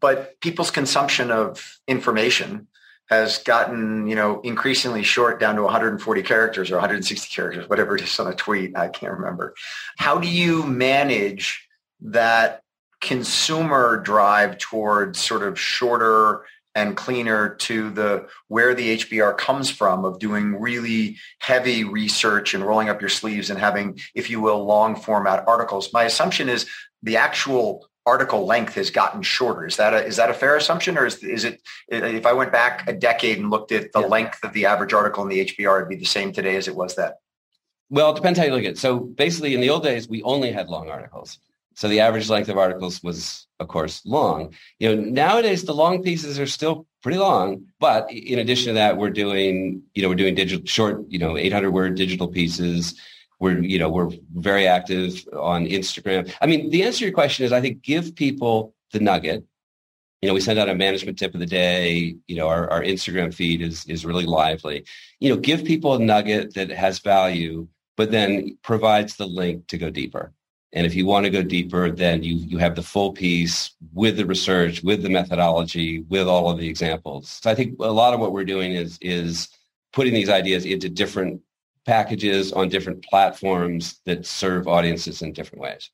But 0.00 0.40
people's 0.40 0.70
consumption 0.70 1.30
of 1.30 1.78
information 1.86 2.68
has 3.10 3.38
gotten, 3.38 4.06
you 4.06 4.14
know, 4.14 4.40
increasingly 4.40 5.02
short 5.02 5.38
down 5.38 5.56
to 5.56 5.62
140 5.62 6.22
characters 6.22 6.70
or 6.70 6.74
160 6.74 7.34
characters, 7.34 7.68
whatever 7.68 7.96
it 7.96 8.02
is 8.02 8.18
on 8.18 8.26
a 8.26 8.34
tweet. 8.34 8.76
I 8.76 8.88
can't 8.88 9.12
remember. 9.12 9.54
How 9.98 10.18
do 10.18 10.28
you 10.28 10.64
manage 10.64 11.68
that 12.00 12.62
consumer 13.00 13.98
drive 13.98 14.56
towards 14.58 15.20
sort 15.20 15.42
of 15.42 15.60
shorter 15.60 16.46
and 16.74 16.96
cleaner 16.96 17.54
to 17.54 17.90
the 17.90 18.26
where 18.48 18.74
the 18.74 18.96
HBR 18.96 19.36
comes 19.38 19.70
from 19.70 20.04
of 20.04 20.18
doing 20.18 20.58
really 20.58 21.18
heavy 21.38 21.84
research 21.84 22.54
and 22.54 22.64
rolling 22.64 22.88
up 22.88 23.00
your 23.00 23.10
sleeves 23.10 23.50
and 23.50 23.58
having, 23.58 24.00
if 24.14 24.28
you 24.28 24.40
will, 24.40 24.64
long 24.64 24.96
format 24.96 25.46
articles. 25.46 25.92
My 25.92 26.04
assumption 26.04 26.48
is 26.48 26.68
the 27.02 27.16
actual 27.16 27.86
article 28.06 28.46
length 28.46 28.74
has 28.74 28.90
gotten 28.90 29.22
shorter. 29.22 29.66
Is 29.66 29.76
that 29.76 29.94
a 29.94 30.04
is 30.04 30.16
that 30.16 30.30
a 30.30 30.34
fair 30.34 30.56
assumption, 30.56 30.98
or 30.98 31.06
is 31.06 31.22
is 31.22 31.44
it 31.44 31.62
if 31.88 32.26
I 32.26 32.32
went 32.32 32.52
back 32.52 32.88
a 32.88 32.92
decade 32.92 33.38
and 33.38 33.50
looked 33.50 33.72
at 33.72 33.92
the 33.92 34.00
yeah. 34.00 34.06
length 34.06 34.44
of 34.44 34.52
the 34.52 34.66
average 34.66 34.92
article 34.92 35.22
in 35.22 35.28
the 35.28 35.44
HBR, 35.44 35.78
it'd 35.78 35.88
be 35.88 35.96
the 35.96 36.04
same 36.04 36.32
today 36.32 36.56
as 36.56 36.68
it 36.68 36.76
was 36.76 36.94
then? 36.96 37.12
Well, 37.90 38.12
it 38.12 38.16
depends 38.16 38.38
how 38.38 38.44
you 38.44 38.52
look 38.52 38.64
at 38.64 38.72
it. 38.72 38.78
So 38.78 38.98
basically, 38.98 39.54
in 39.54 39.60
the 39.60 39.70
old 39.70 39.82
days, 39.82 40.08
we 40.08 40.22
only 40.22 40.52
had 40.52 40.68
long 40.68 40.90
articles. 40.90 41.38
So 41.74 41.88
the 41.88 42.00
average 42.00 42.30
length 42.30 42.48
of 42.48 42.56
articles 42.56 43.02
was, 43.02 43.46
of 43.58 43.68
course, 43.68 44.00
long. 44.06 44.54
You 44.78 44.94
know, 44.94 45.02
nowadays 45.02 45.64
the 45.64 45.74
long 45.74 46.02
pieces 46.02 46.38
are 46.38 46.46
still 46.46 46.86
pretty 47.02 47.18
long, 47.18 47.66
but 47.80 48.10
in 48.10 48.38
addition 48.38 48.68
to 48.68 48.74
that, 48.74 48.96
we're 48.96 49.10
doing, 49.10 49.82
you 49.94 50.02
know, 50.02 50.08
we're 50.08 50.14
doing 50.14 50.36
digital 50.36 50.64
short, 50.66 51.04
you 51.08 51.18
know, 51.18 51.36
800 51.36 51.72
word 51.72 51.96
digital 51.96 52.28
pieces. 52.28 52.98
We're, 53.40 53.62
you 53.62 53.78
know, 53.78 53.88
we're 53.88 54.10
very 54.34 54.66
active 54.66 55.26
on 55.32 55.66
Instagram. 55.66 56.32
I 56.40 56.46
mean, 56.46 56.70
the 56.70 56.82
answer 56.84 57.00
to 57.00 57.04
your 57.06 57.14
question 57.14 57.44
is, 57.44 57.52
I 57.52 57.60
think, 57.60 57.82
give 57.82 58.14
people 58.14 58.74
the 58.92 59.00
nugget. 59.00 59.44
You 60.22 60.28
know, 60.28 60.34
we 60.34 60.40
send 60.40 60.58
out 60.58 60.68
a 60.68 60.74
management 60.74 61.18
tip 61.18 61.34
of 61.34 61.40
the 61.40 61.46
day. 61.46 62.16
You 62.26 62.36
know, 62.36 62.48
our, 62.48 62.70
our 62.70 62.82
Instagram 62.82 63.34
feed 63.34 63.60
is 63.60 63.84
is 63.86 64.06
really 64.06 64.24
lively. 64.24 64.84
You 65.20 65.30
know, 65.30 65.40
give 65.40 65.64
people 65.64 65.94
a 65.94 65.98
nugget 65.98 66.54
that 66.54 66.70
has 66.70 66.98
value, 67.00 67.68
but 67.96 68.10
then 68.10 68.56
provides 68.62 69.16
the 69.16 69.26
link 69.26 69.66
to 69.68 69.78
go 69.78 69.90
deeper. 69.90 70.32
And 70.74 70.84
if 70.86 70.94
you 70.96 71.06
want 71.06 71.24
to 71.24 71.30
go 71.30 71.42
deeper, 71.42 71.88
then 71.90 72.24
you, 72.24 72.34
you 72.34 72.58
have 72.58 72.74
the 72.74 72.82
full 72.82 73.12
piece 73.12 73.70
with 73.92 74.16
the 74.16 74.26
research, 74.26 74.82
with 74.82 75.02
the 75.02 75.08
methodology, 75.08 76.00
with 76.08 76.26
all 76.26 76.50
of 76.50 76.58
the 76.58 76.68
examples. 76.68 77.38
So 77.42 77.48
I 77.48 77.54
think 77.54 77.78
a 77.78 77.92
lot 77.92 78.12
of 78.12 78.18
what 78.18 78.32
we're 78.32 78.44
doing 78.44 78.72
is, 78.72 78.98
is 79.00 79.48
putting 79.92 80.12
these 80.12 80.28
ideas 80.28 80.64
into 80.64 80.88
different 80.88 81.40
packages 81.86 82.52
on 82.52 82.68
different 82.68 83.04
platforms 83.04 84.00
that 84.06 84.26
serve 84.26 84.66
audiences 84.68 85.22
in 85.22 85.32
different 85.32 85.62
ways. 85.62 85.90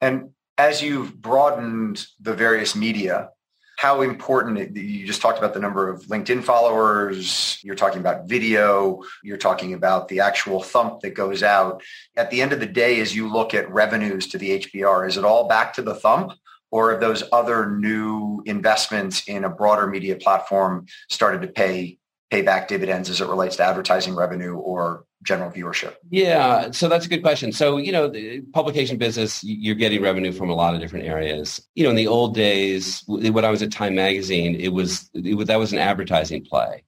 And 0.00 0.30
as 0.58 0.82
you've 0.82 1.20
broadened 1.20 2.06
the 2.20 2.34
various 2.34 2.74
media, 2.74 3.30
how 3.76 4.00
important 4.00 4.74
you 4.74 5.06
just 5.06 5.20
talked 5.20 5.38
about 5.38 5.52
the 5.52 5.60
number 5.60 5.88
of 5.88 6.02
linkedin 6.04 6.42
followers 6.42 7.58
you're 7.62 7.74
talking 7.74 8.00
about 8.00 8.26
video 8.26 9.02
you're 9.22 9.36
talking 9.36 9.74
about 9.74 10.08
the 10.08 10.20
actual 10.20 10.62
thump 10.62 11.00
that 11.00 11.10
goes 11.10 11.42
out 11.42 11.82
at 12.16 12.30
the 12.30 12.40
end 12.40 12.52
of 12.52 12.60
the 12.60 12.66
day 12.66 13.00
as 13.00 13.14
you 13.14 13.30
look 13.30 13.54
at 13.54 13.70
revenues 13.70 14.26
to 14.26 14.38
the 14.38 14.58
hbr 14.60 15.06
is 15.06 15.16
it 15.16 15.24
all 15.24 15.46
back 15.46 15.72
to 15.74 15.82
the 15.82 15.94
thump 15.94 16.32
or 16.70 16.90
have 16.90 17.00
those 17.00 17.22
other 17.32 17.70
new 17.70 18.42
investments 18.46 19.28
in 19.28 19.44
a 19.44 19.50
broader 19.50 19.86
media 19.86 20.16
platform 20.16 20.86
started 21.10 21.42
to 21.42 21.48
pay 21.48 21.98
pay 22.30 22.42
back 22.42 22.68
dividends 22.68 23.08
as 23.08 23.20
it 23.20 23.28
relates 23.28 23.56
to 23.56 23.62
advertising 23.62 24.14
revenue 24.14 24.54
or 24.54 25.04
general 25.22 25.50
viewership? 25.50 25.94
Yeah, 26.10 26.70
so 26.70 26.88
that's 26.88 27.06
a 27.06 27.08
good 27.08 27.22
question. 27.22 27.52
So, 27.52 27.78
you 27.78 27.92
know, 27.92 28.08
the 28.08 28.42
publication 28.52 28.96
business, 28.96 29.42
you're 29.42 29.74
getting 29.74 30.02
revenue 30.02 30.32
from 30.32 30.50
a 30.50 30.54
lot 30.54 30.74
of 30.74 30.80
different 30.80 31.06
areas. 31.06 31.60
You 31.74 31.84
know, 31.84 31.90
in 31.90 31.96
the 31.96 32.06
old 32.06 32.34
days, 32.34 33.02
when 33.06 33.44
I 33.44 33.50
was 33.50 33.62
at 33.62 33.72
Time 33.72 33.94
Magazine, 33.94 34.54
it 34.60 34.68
was, 34.68 35.10
it 35.14 35.34
was 35.34 35.48
that 35.48 35.58
was 35.58 35.72
an 35.72 35.78
advertising 35.78 36.44
play. 36.44 36.84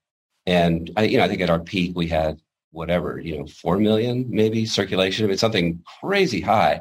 And, 0.46 0.90
I, 0.96 1.04
you 1.04 1.18
know, 1.18 1.24
I 1.24 1.28
think 1.28 1.40
at 1.40 1.50
our 1.50 1.60
peak, 1.60 1.96
we 1.96 2.06
had 2.06 2.40
whatever, 2.70 3.18
you 3.18 3.38
know, 3.38 3.46
4 3.46 3.78
million 3.78 4.26
maybe 4.28 4.66
circulation. 4.66 5.24
I 5.24 5.28
mean, 5.28 5.38
something 5.38 5.82
crazy 6.00 6.40
high. 6.40 6.80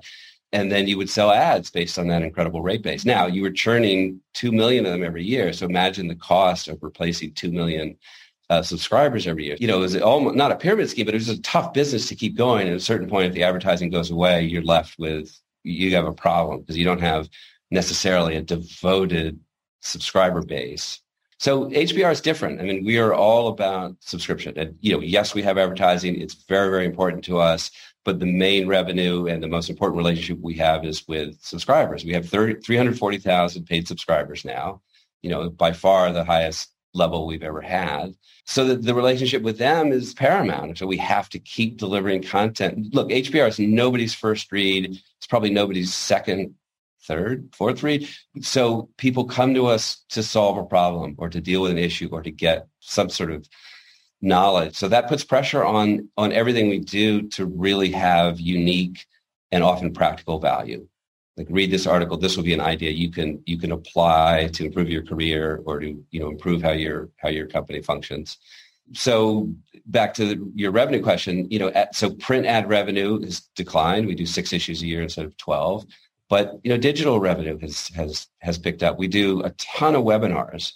And 0.53 0.71
then 0.71 0.87
you 0.87 0.97
would 0.97 1.09
sell 1.09 1.31
ads 1.31 1.69
based 1.69 1.99
on 1.99 2.07
that 2.07 2.21
incredible 2.21 2.61
rate 2.61 2.81
base. 2.81 3.03
Now 3.03 3.25
you 3.25 3.41
were 3.41 3.51
churning 3.51 4.21
2 4.35 4.51
million 4.51 4.85
of 4.85 4.93
them 4.93 5.03
every 5.03 5.23
year. 5.23 5.51
So 5.51 5.65
imagine 5.65 6.07
the 6.07 6.15
cost 6.15 6.67
of 6.67 6.81
replacing 6.81 7.33
2 7.33 7.51
million 7.51 7.97
uh, 8.49 8.61
subscribers 8.61 9.27
every 9.27 9.45
year. 9.45 9.57
You 9.59 9.67
know, 9.67 9.77
it 9.77 9.81
was 9.81 9.97
almost 9.97 10.35
not 10.35 10.51
a 10.51 10.55
pyramid 10.55 10.89
scheme, 10.89 11.05
but 11.05 11.13
it 11.13 11.19
was 11.19 11.29
a 11.29 11.41
tough 11.41 11.73
business 11.73 12.07
to 12.07 12.15
keep 12.15 12.35
going. 12.35 12.67
At 12.67 12.75
a 12.75 12.79
certain 12.79 13.09
point, 13.09 13.27
if 13.27 13.33
the 13.33 13.43
advertising 13.43 13.89
goes 13.89 14.09
away, 14.11 14.43
you're 14.43 14.63
left 14.63 14.97
with 14.97 15.37
you 15.63 15.93
have 15.95 16.05
a 16.05 16.13
problem 16.13 16.61
because 16.61 16.77
you 16.77 16.85
don't 16.85 17.01
have 17.01 17.29
necessarily 17.71 18.35
a 18.35 18.41
devoted 18.41 19.39
subscriber 19.81 20.41
base. 20.41 21.01
So 21.39 21.65
HBR 21.69 22.11
is 22.11 22.21
different. 22.21 22.59
I 22.59 22.63
mean, 22.63 22.83
we 22.83 22.97
are 22.97 23.13
all 23.13 23.49
about 23.49 23.95
subscription. 23.99 24.57
And, 24.57 24.75
you 24.81 24.93
know, 24.93 25.01
yes, 25.01 25.35
we 25.35 25.43
have 25.43 25.57
advertising. 25.57 26.19
It's 26.19 26.33
very, 26.33 26.69
very 26.69 26.85
important 26.85 27.23
to 27.25 27.39
us. 27.39 27.69
but 28.05 28.19
the 28.21 28.25
main 28.25 28.67
revenue 28.67 29.27
and 29.27 29.43
the 29.43 29.49
most 29.49 29.69
important 29.69 29.97
relationship 29.97 30.39
we 30.41 30.53
have 30.53 30.85
is 30.85 31.05
with 31.09 31.37
subscribers. 31.41 32.05
We 32.05 32.13
have 32.13 32.29
30, 32.29 32.61
340,000 32.61 33.65
paid 33.65 33.85
subscribers 33.85 34.45
now, 34.45 34.81
you 35.21 35.29
know, 35.29 35.49
by 35.49 35.73
far 35.73 36.13
the 36.13 36.23
highest 36.23 36.71
level 36.97 37.25
we've 37.25 37.43
ever 37.43 37.61
had. 37.61 38.15
So 38.45 38.65
that 38.65 38.83
the 38.83 38.95
relationship 38.95 39.41
with 39.43 39.57
them 39.57 39.91
is 39.91 40.13
paramount. 40.13 40.77
So 40.77 40.87
we 40.87 40.97
have 40.97 41.29
to 41.29 41.39
keep 41.39 41.77
delivering 41.77 42.23
content. 42.23 42.93
Look, 42.93 43.09
HBR 43.09 43.47
is 43.47 43.59
nobody's 43.59 44.13
first 44.13 44.51
read. 44.51 44.91
It's 45.17 45.27
probably 45.27 45.51
nobody's 45.51 45.93
second, 45.93 46.55
third, 47.03 47.49
fourth 47.53 47.83
read. 47.83 48.07
So 48.41 48.89
people 48.97 49.25
come 49.25 49.53
to 49.53 49.67
us 49.67 50.03
to 50.09 50.23
solve 50.23 50.57
a 50.57 50.65
problem 50.65 51.15
or 51.17 51.29
to 51.29 51.41
deal 51.41 51.61
with 51.61 51.71
an 51.71 51.77
issue 51.77 52.09
or 52.11 52.21
to 52.23 52.31
get 52.31 52.67
some 52.79 53.09
sort 53.09 53.31
of 53.31 53.47
knowledge. 54.21 54.75
So 54.75 54.87
that 54.87 55.07
puts 55.07 55.23
pressure 55.23 55.63
on 55.63 56.09
on 56.17 56.31
everything 56.33 56.69
we 56.69 56.79
do 56.79 57.27
to 57.29 57.45
really 57.45 57.91
have 57.91 58.39
unique 58.39 59.05
and 59.51 59.63
often 59.63 59.93
practical 59.93 60.39
value 60.39 60.87
like 61.37 61.47
read 61.49 61.71
this 61.71 61.87
article 61.87 62.17
this 62.17 62.35
will 62.35 62.43
be 62.43 62.53
an 62.53 62.61
idea 62.61 62.91
you 62.91 63.11
can 63.11 63.41
you 63.45 63.57
can 63.57 63.71
apply 63.71 64.49
to 64.53 64.65
improve 64.65 64.89
your 64.89 65.03
career 65.03 65.61
or 65.65 65.79
to 65.79 66.03
you 66.09 66.19
know 66.19 66.29
improve 66.29 66.61
how 66.61 66.71
your 66.71 67.09
how 67.17 67.29
your 67.29 67.47
company 67.47 67.81
functions. 67.81 68.37
So 68.93 69.53
back 69.85 70.13
to 70.13 70.25
the, 70.25 70.51
your 70.55 70.71
revenue 70.71 71.01
question 71.01 71.49
you 71.51 71.59
know 71.59 71.69
at, 71.69 71.95
so 71.95 72.09
print 72.11 72.45
ad 72.45 72.67
revenue 72.67 73.21
has 73.21 73.41
declined. 73.55 74.07
We 74.07 74.15
do 74.15 74.25
six 74.25 74.51
issues 74.51 74.81
a 74.81 74.87
year 74.87 75.01
instead 75.01 75.25
of 75.25 75.37
12 75.37 75.85
but 76.29 76.59
you 76.63 76.69
know 76.69 76.77
digital 76.77 77.19
revenue 77.19 77.57
has 77.59 77.87
has 77.89 78.27
has 78.39 78.57
picked 78.57 78.83
up. 78.83 78.97
We 78.97 79.07
do 79.07 79.41
a 79.43 79.51
ton 79.51 79.95
of 79.95 80.03
webinars 80.03 80.73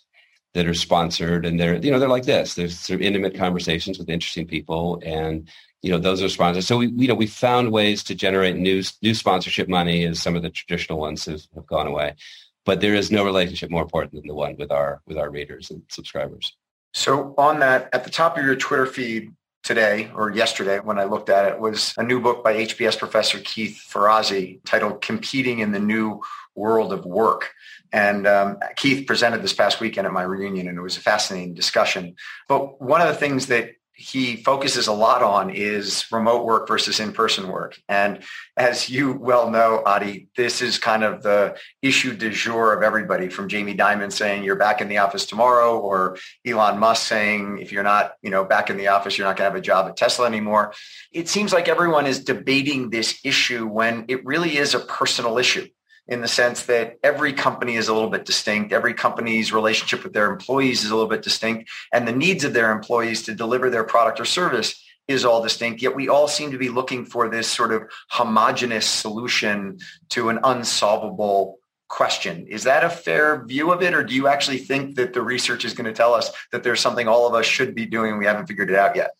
that 0.53 0.68
are 0.68 0.74
sponsored 0.74 1.45
and 1.45 1.59
they're 1.59 1.78
you 1.78 1.91
know 1.91 1.99
they're 1.99 2.09
like 2.09 2.26
this. 2.26 2.55
There's 2.55 2.78
sort 2.78 2.99
of 2.99 3.05
intimate 3.05 3.36
conversations 3.36 3.99
with 3.99 4.09
interesting 4.09 4.47
people 4.47 5.01
and 5.05 5.49
you 5.82 5.92
know 5.92 5.98
those 5.98 6.22
are 6.22 6.30
sponsors. 6.30 6.68
So 6.68 6.78
we 6.78 6.88
you 6.88 7.08
know 7.08 7.16
we 7.16 7.28
found 7.28 7.72
ways 7.72 8.04
to 8.06 8.16
generate 8.16 8.56
new 8.56 8.84
new 9.02 9.14
sponsorship 9.14 9.68
money 9.68 10.06
as 10.06 10.22
some 10.22 10.36
of 10.36 10.42
the 10.42 10.50
traditional 10.50 11.00
ones 11.00 11.26
have, 11.26 11.42
have 11.56 11.66
gone 11.66 11.88
away. 11.88 12.16
But 12.64 12.82
there 12.82 12.94
is 12.94 13.12
no 13.12 13.26
relationship 13.26 13.72
more 13.72 13.82
important 13.82 14.14
than 14.14 14.28
the 14.28 14.36
one 14.36 14.56
with 14.58 14.72
our 14.72 15.02
with 15.08 15.18
our 15.18 15.30
readers 15.30 15.72
and 15.72 15.82
subscribers. 15.90 16.56
So 16.94 17.34
on 17.38 17.60
that 17.60 17.90
at 17.94 18.04
the 18.04 18.10
top 18.10 18.38
of 18.38 18.46
your 18.46 18.56
twitter 18.56 18.86
feed 18.86 19.34
today 19.64 20.12
or 20.16 20.32
yesterday 20.32 20.80
when 20.80 20.98
i 20.98 21.04
looked 21.04 21.30
at 21.30 21.46
it 21.46 21.60
was 21.60 21.94
a 21.96 22.04
new 22.04 22.20
book 22.20 22.44
by 22.44 22.54
hbs 22.54 22.98
professor 22.98 23.40
keith 23.40 23.80
ferrazzi 23.88 24.60
titled 24.66 25.02
competing 25.02 25.60
in 25.60 25.72
the 25.72 25.80
new 25.80 26.20
world 26.56 26.94
of 26.94 27.06
work. 27.06 27.52
And 27.94 28.28
um, 28.28 28.60
Keith 28.76 29.06
presented 29.08 29.42
this 29.42 29.54
past 29.54 29.80
weekend 29.80 30.08
at 30.08 30.14
my 30.14 30.24
reunion, 30.24 30.68
and 30.68 30.78
it 30.78 30.82
was 30.82 30.98
a 30.98 31.02
fascinating 31.02 31.54
discussion. 31.54 32.16
But 32.48 32.82
one 32.82 33.02
of 33.02 33.08
the 33.08 33.16
things 33.16 33.48
that 33.48 33.72
he 34.02 34.36
focuses 34.36 34.88
a 34.88 34.91
lot 34.91 35.22
on 35.22 35.52
is 35.52 36.06
remote 36.12 36.43
work 36.43 36.68
versus 36.68 36.99
in-person 36.99 37.47
work. 37.47 37.80
And 37.88 38.24
as 38.58 38.89
you 38.89 39.14
well 39.14 39.52
know, 39.52 39.84
Adi, 39.86 40.28
this 40.36 40.64
is 40.64 40.80
kind 40.80 41.04
of 41.04 41.22
the 41.22 41.56
issue 41.84 42.16
du 42.16 42.32
jour 42.32 42.74
of 42.74 42.82
everybody 42.82 43.30
from 43.30 43.47
Jamie 43.47 43.76
Dimon 43.76 44.12
saying 44.12 44.43
you're 44.43 44.56
back 44.56 44.82
in 44.82 44.89
the 44.89 44.97
office 44.97 45.28
tomorrow 45.28 45.78
or 45.78 46.18
Elon 46.45 46.80
Musk 46.80 47.08
saying 47.08 47.60
if 47.60 47.72
you're 47.72 47.84
not, 47.84 48.14
you 48.24 48.32
know, 48.32 48.43
back 48.43 48.72
in 48.72 48.78
the 48.78 48.88
office, 48.88 49.18
you're 49.18 49.28
not 49.28 49.38
going 49.38 49.47
to 49.47 49.54
have 49.54 49.60
a 49.60 49.62
job 49.62 49.88
at 49.88 49.97
Tesla 49.97 50.26
anymore. 50.26 50.74
It 51.12 51.30
seems 51.30 51.54
like 51.54 51.68
everyone 51.68 52.08
is 52.08 52.24
debating 52.24 52.89
this 52.89 53.20
issue 53.24 53.68
when 53.68 54.06
it 54.08 54.26
really 54.26 54.58
is 54.58 54.74
a 54.74 54.80
personal 54.80 55.38
issue 55.38 55.68
in 56.08 56.22
the 56.22 56.28
sense 56.28 56.66
that 56.66 56.97
every 57.04 57.34
company 57.34 57.76
is 57.76 57.88
a 57.88 57.93
little 57.93 58.10
bit 58.10 58.26
distinct. 58.26 58.74
Every 58.74 58.93
company's 58.93 59.54
relationship 59.54 60.04
with 60.04 60.14
their 60.14 60.32
employees 60.32 60.84
is 60.84 60.91
a 60.91 60.95
little 60.95 61.10
bit 61.10 61.22
distinct 61.22 61.70
and 61.93 62.08
the 62.08 62.12
needs 62.12 62.43
of 62.43 62.54
their 62.54 62.72
employees 62.72 63.24
to 63.24 63.36
deliver 63.36 63.70
their 63.70 63.84
product 63.84 64.20
or 64.20 64.26
service 64.26 64.84
is 65.08 65.26
all 65.26 65.41
distinct. 65.41 65.82
Yet 65.82 65.95
we 65.95 66.10
all 66.10 66.28
seem 66.28 66.52
to 66.52 66.58
be 66.58 66.70
looking 66.70 67.06
for 67.06 67.30
this 67.30 67.47
sort 67.47 67.72
of 67.72 67.84
homogenous 68.10 68.86
solution 68.86 69.80
to 70.10 70.30
an 70.30 70.39
unsolvable 70.43 71.60
question. 71.88 72.47
Is 72.47 72.64
that 72.64 72.84
a 72.84 72.89
fair 72.89 73.45
view 73.45 73.72
of 73.72 73.82
it? 73.82 73.93
Or 73.93 74.04
do 74.04 74.16
you 74.16 74.28
actually 74.28 74.60
think 74.60 74.95
that 74.95 75.14
the 75.14 75.22
research 75.22 75.66
is 75.66 75.74
going 75.74 75.86
to 75.86 75.93
tell 75.93 76.14
us 76.14 76.32
that 76.52 76.64
there's 76.64 76.80
something 76.80 77.08
all 77.08 77.28
of 77.28 77.34
us 77.34 77.45
should 77.45 77.76
be 77.76 77.86
doing? 77.86 78.18
We 78.18 78.26
haven't 78.26 78.47
figured 78.47 78.70
it 78.70 78.76
out 78.76 78.95
yet. 78.95 79.12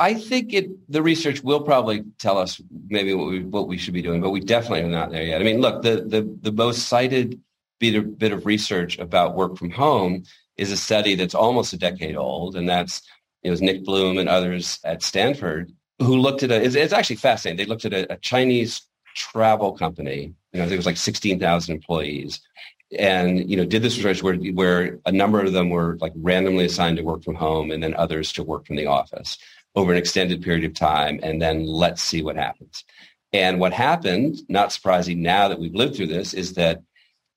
I 0.00 0.14
think 0.14 0.54
it. 0.54 0.70
The 0.90 1.02
research 1.02 1.44
will 1.44 1.60
probably 1.60 2.04
tell 2.18 2.38
us 2.38 2.60
maybe 2.88 3.12
what 3.12 3.28
we 3.28 3.44
what 3.44 3.68
we 3.68 3.76
should 3.76 3.92
be 3.92 4.00
doing, 4.00 4.22
but 4.22 4.30
we 4.30 4.40
definitely 4.40 4.80
are 4.80 4.88
not 4.88 5.10
there 5.10 5.22
yet. 5.22 5.42
I 5.42 5.44
mean, 5.44 5.60
look, 5.60 5.82
the 5.82 5.96
the 6.06 6.22
the 6.40 6.52
most 6.52 6.88
cited 6.88 7.38
bit 7.78 7.94
of, 7.96 8.18
bit 8.18 8.32
of 8.32 8.46
research 8.46 8.98
about 8.98 9.36
work 9.36 9.58
from 9.58 9.70
home 9.70 10.24
is 10.56 10.72
a 10.72 10.76
study 10.76 11.16
that's 11.16 11.34
almost 11.34 11.74
a 11.74 11.76
decade 11.76 12.16
old, 12.16 12.56
and 12.56 12.66
that's 12.66 13.02
it 13.42 13.50
was 13.50 13.60
Nick 13.60 13.84
Bloom 13.84 14.16
and 14.16 14.28
others 14.28 14.80
at 14.84 15.02
Stanford 15.02 15.70
who 15.98 16.16
looked 16.16 16.42
at 16.42 16.50
a. 16.50 16.62
It's, 16.62 16.74
it's 16.74 16.94
actually 16.94 17.16
fascinating. 17.16 17.58
They 17.58 17.68
looked 17.68 17.84
at 17.84 17.92
a, 17.92 18.14
a 18.14 18.16
Chinese 18.16 18.80
travel 19.14 19.72
company. 19.72 20.34
You 20.52 20.58
know, 20.58 20.62
I 20.62 20.66
think 20.66 20.72
it 20.72 20.76
was 20.78 20.86
like 20.86 20.96
sixteen 20.96 21.38
thousand 21.38 21.74
employees, 21.74 22.40
and 22.98 23.50
you 23.50 23.56
know 23.58 23.66
did 23.66 23.82
this 23.82 23.98
research 23.98 24.22
where 24.22 24.36
where 24.36 24.98
a 25.04 25.12
number 25.12 25.40
of 25.40 25.52
them 25.52 25.68
were 25.68 25.98
like 26.00 26.12
randomly 26.16 26.64
assigned 26.64 26.96
to 26.96 27.02
work 27.02 27.22
from 27.22 27.34
home 27.34 27.70
and 27.70 27.82
then 27.82 27.92
others 27.94 28.32
to 28.32 28.42
work 28.42 28.66
from 28.66 28.76
the 28.76 28.86
office 28.86 29.36
over 29.74 29.92
an 29.92 29.98
extended 29.98 30.42
period 30.42 30.64
of 30.64 30.74
time 30.74 31.20
and 31.22 31.40
then 31.40 31.64
let's 31.64 32.02
see 32.02 32.22
what 32.22 32.36
happens. 32.36 32.84
And 33.32 33.60
what 33.60 33.72
happened, 33.72 34.38
not 34.48 34.72
surprising 34.72 35.22
now 35.22 35.48
that 35.48 35.60
we've 35.60 35.74
lived 35.74 35.96
through 35.96 36.08
this, 36.08 36.34
is 36.34 36.54
that 36.54 36.82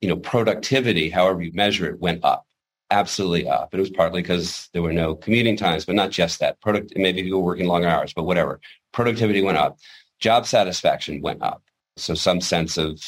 you 0.01 0.09
know 0.09 0.17
productivity, 0.17 1.09
however 1.09 1.41
you 1.41 1.51
measure 1.53 1.85
it, 1.85 1.99
went 1.99 2.23
up, 2.23 2.45
absolutely 2.89 3.47
up. 3.47 3.73
It 3.73 3.79
was 3.79 3.89
partly 3.89 4.21
because 4.21 4.69
there 4.73 4.81
were 4.81 4.93
no 4.93 5.15
commuting 5.15 5.55
times, 5.55 5.85
but 5.85 5.95
not 5.95 6.11
just 6.11 6.39
that. 6.39 6.59
Product 6.61 6.93
maybe 6.95 7.23
people 7.23 7.41
were 7.41 7.45
working 7.45 7.67
longer 7.67 7.87
hours, 7.87 8.13
but 8.13 8.23
whatever. 8.23 8.59
Productivity 8.91 9.41
went 9.41 9.57
up. 9.57 9.77
Job 10.19 10.45
satisfaction 10.47 11.21
went 11.21 11.43
up. 11.43 11.63
So 11.97 12.15
some 12.15 12.41
sense 12.41 12.77
of 12.77 12.99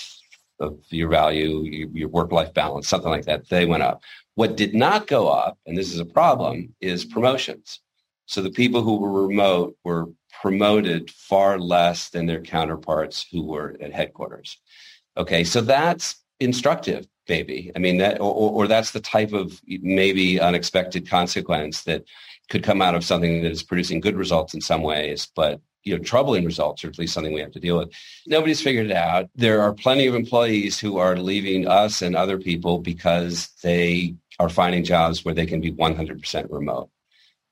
of 0.60 0.80
your 0.90 1.10
value, 1.10 1.64
your, 1.64 1.90
your 1.90 2.10
work 2.10 2.32
life 2.32 2.54
balance, 2.54 2.88
something 2.88 3.10
like 3.10 3.26
that, 3.26 3.50
they 3.50 3.66
went 3.66 3.84
up. 3.84 4.02
What 4.36 4.56
did 4.56 4.74
not 4.74 5.08
go 5.08 5.28
up, 5.28 5.58
and 5.66 5.78
this 5.78 5.94
is 5.94 6.00
a 6.00 6.06
problem, 6.06 6.74
is 6.82 7.04
promotions. 7.04 7.80
So 8.26 8.42
the 8.42 8.52
people 8.52 8.82
who 8.82 8.98
were 8.98 9.28
remote 9.28 9.78
were 9.84 10.08
promoted 10.42 11.10
far 11.12 11.60
less 11.60 12.10
than 12.10 12.26
their 12.26 12.42
counterparts 12.42 13.26
who 13.32 13.44
were 13.44 13.76
at 13.82 13.94
headquarters. 13.94 14.58
Okay, 15.18 15.44
so 15.44 15.62
that's 15.62 16.16
instructive, 16.40 17.08
maybe. 17.30 17.72
I 17.76 17.80
mean, 17.80 17.98
that 17.98 18.20
or, 18.20 18.52
or 18.52 18.68
that's 18.68 18.92
the 18.92 19.00
type 19.00 19.34
of 19.34 19.62
maybe 19.68 20.40
unexpected 20.40 21.10
consequence 21.10 21.84
that 21.84 22.04
could 22.50 22.64
come 22.64 22.82
out 22.82 22.96
of 22.96 23.04
something 23.04 23.42
that 23.42 23.52
is 23.52 23.64
producing 23.64 24.00
good 24.00 24.18
results 24.18 24.54
in 24.54 24.62
some 24.62 24.84
ways, 24.84 25.28
but 25.36 25.62
you 25.84 25.96
know, 25.96 26.04
troubling 26.04 26.46
results, 26.46 26.84
or 26.84 26.90
at 26.90 26.98
least 26.98 27.14
something 27.14 27.34
we 27.34 27.42
have 27.42 27.52
to 27.52 27.60
deal 27.60 27.78
with. 27.78 27.92
Nobody's 28.26 28.62
figured 28.62 28.88
it 28.88 28.96
out. 28.96 29.30
There 29.36 29.62
are 29.62 29.72
plenty 29.72 30.08
of 30.08 30.16
employees 30.16 30.80
who 30.80 30.98
are 30.98 31.16
leaving 31.16 31.68
us 31.68 32.02
and 32.02 32.16
other 32.16 32.40
people 32.40 32.80
because 32.80 33.50
they 33.62 34.16
are 34.40 34.50
finding 34.50 34.84
jobs 34.84 35.24
where 35.24 35.36
they 35.36 35.46
can 35.46 35.62
be 35.62 35.72
100% 35.72 36.48
remote. 36.50 36.90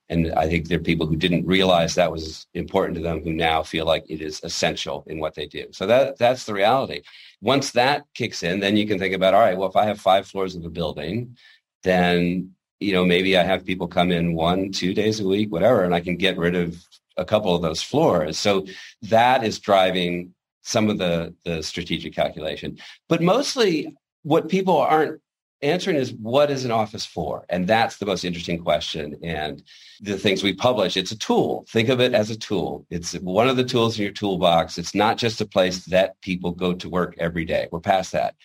And 0.10 0.34
I 0.34 0.47
think 0.47 0.68
there 0.68 0.80
are 0.80 0.84
people 0.84 1.08
who 1.08 1.16
didn't 1.16 1.45
realize 1.45 1.95
that 1.95 2.12
was 2.12 2.45
important 2.54 2.97
to 2.97 3.04
them 3.04 3.24
who 3.24 3.34
now 3.34 3.64
feel 3.64 3.86
like 3.86 4.04
it 4.10 4.22
is 4.22 4.41
essential 4.43 5.04
in 5.08 5.20
what 5.20 5.34
they 5.34 5.47
do. 5.47 5.66
So 5.72 5.88
that 5.88 6.18
that's 6.18 6.45
the 6.45 6.54
reality. 6.54 7.01
Once 7.41 7.72
that 7.72 8.04
kicks 8.14 8.43
in, 8.43 8.60
then 8.60 8.78
you 8.78 8.86
can 8.86 8.99
think 8.99 9.14
about, 9.14 9.34
all 9.34 9.39
right, 9.39 9.58
well, 9.58 9.70
if 9.70 9.76
I 9.76 9.86
have 9.86 9.99
five 9.99 10.28
floors 10.28 10.56
of 10.56 10.66
a 10.66 10.70
building, 10.70 11.38
then 11.84 12.51
you 12.80 12.93
know 12.93 13.06
maybe 13.06 13.38
I 13.38 13.43
have 13.43 13.66
people 13.66 13.88
come 13.88 14.12
in 14.12 14.36
one, 14.36 14.72
two 14.72 14.93
days 14.93 15.20
a 15.20 15.28
week, 15.28 15.51
whatever, 15.51 15.84
and 15.84 15.95
I 15.95 16.01
can 16.01 16.18
get 16.18 16.38
rid 16.38 16.56
of 16.56 16.76
a 17.18 17.26
couple 17.26 17.56
of 17.56 17.62
those 17.62 17.82
floors. 17.82 18.38
So 18.38 18.66
that 19.04 19.43
is 19.43 19.60
driving 19.60 20.34
some 20.64 20.89
of 20.89 20.97
the 20.97 21.34
the 21.45 21.64
strategic 21.64 22.14
calculation. 22.14 22.78
But 23.08 23.22
mostly 23.22 23.95
what 24.24 24.49
people 24.49 24.78
aren't 24.78 25.22
answering 25.64 25.95
is 25.95 26.14
what 26.14 26.51
is 26.51 26.66
an 26.66 26.72
office 26.72 27.05
for? 27.05 27.45
And 27.49 27.68
that's 27.68 27.97
the 27.97 28.05
most 28.05 28.24
interesting 28.24 28.59
question. 28.59 29.18
And 29.24 29.64
the 30.01 30.18
things 30.18 30.43
we 30.43 30.53
publish, 30.53 30.97
it's 30.97 31.11
a 31.11 31.18
tool. 31.18 31.66
Think 31.70 31.89
of 31.89 31.99
it 31.99 32.14
as 32.14 32.30
a 32.30 32.38
tool. 32.38 32.86
It's 32.89 33.14
one 33.14 33.47
of 33.47 33.57
the 33.57 33.64
tools 33.64 33.97
in 33.97 34.03
your 34.03 34.11
toolbox. 34.11 34.78
It's 34.78 34.93
not 34.93 35.18
just 35.18 35.41
a 35.41 35.45
place 35.45 35.86
that 35.86 36.20
people 36.22 36.51
go 36.51 36.74
to 36.74 36.89
work 36.89 37.16
every 37.18 37.45
day. 37.45 37.70
We're 37.72 37.80
past 37.80 38.11
that. 38.11 38.36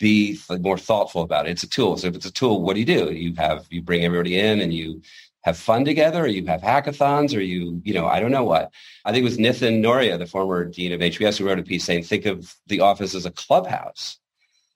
Be 0.00 0.38
more 0.60 0.76
thoughtful 0.76 1.22
about 1.22 1.46
it. 1.46 1.52
It's 1.52 1.62
a 1.62 1.68
tool. 1.68 1.96
So 1.96 2.08
if 2.08 2.16
it's 2.16 2.26
a 2.26 2.32
tool, 2.32 2.62
what 2.62 2.74
do 2.74 2.80
you 2.80 2.86
do? 2.86 3.12
You 3.12 3.34
have 3.36 3.66
you 3.70 3.80
bring 3.80 4.04
everybody 4.04 4.38
in 4.38 4.60
and 4.60 4.74
you 4.74 5.02
have 5.44 5.56
fun 5.56 5.84
together 5.84 6.24
or 6.24 6.26
you 6.26 6.44
have 6.46 6.62
hackathons 6.62 7.36
or 7.36 7.40
you, 7.40 7.80
you 7.84 7.94
know, 7.94 8.06
I 8.06 8.18
don't 8.18 8.32
know 8.32 8.44
what. 8.44 8.72
I 9.04 9.12
think 9.12 9.20
it 9.20 9.24
was 9.24 9.38
Nitin 9.38 9.82
Nohria, 9.82 10.18
the 10.18 10.26
former 10.26 10.64
dean 10.64 10.92
of 10.92 11.00
HBS, 11.00 11.38
who 11.38 11.46
wrote 11.46 11.58
a 11.58 11.62
piece 11.62 11.84
saying, 11.84 12.02
think 12.02 12.26
of 12.26 12.54
the 12.66 12.80
office 12.80 13.14
as 13.14 13.26
a 13.26 13.30
clubhouse 13.30 14.18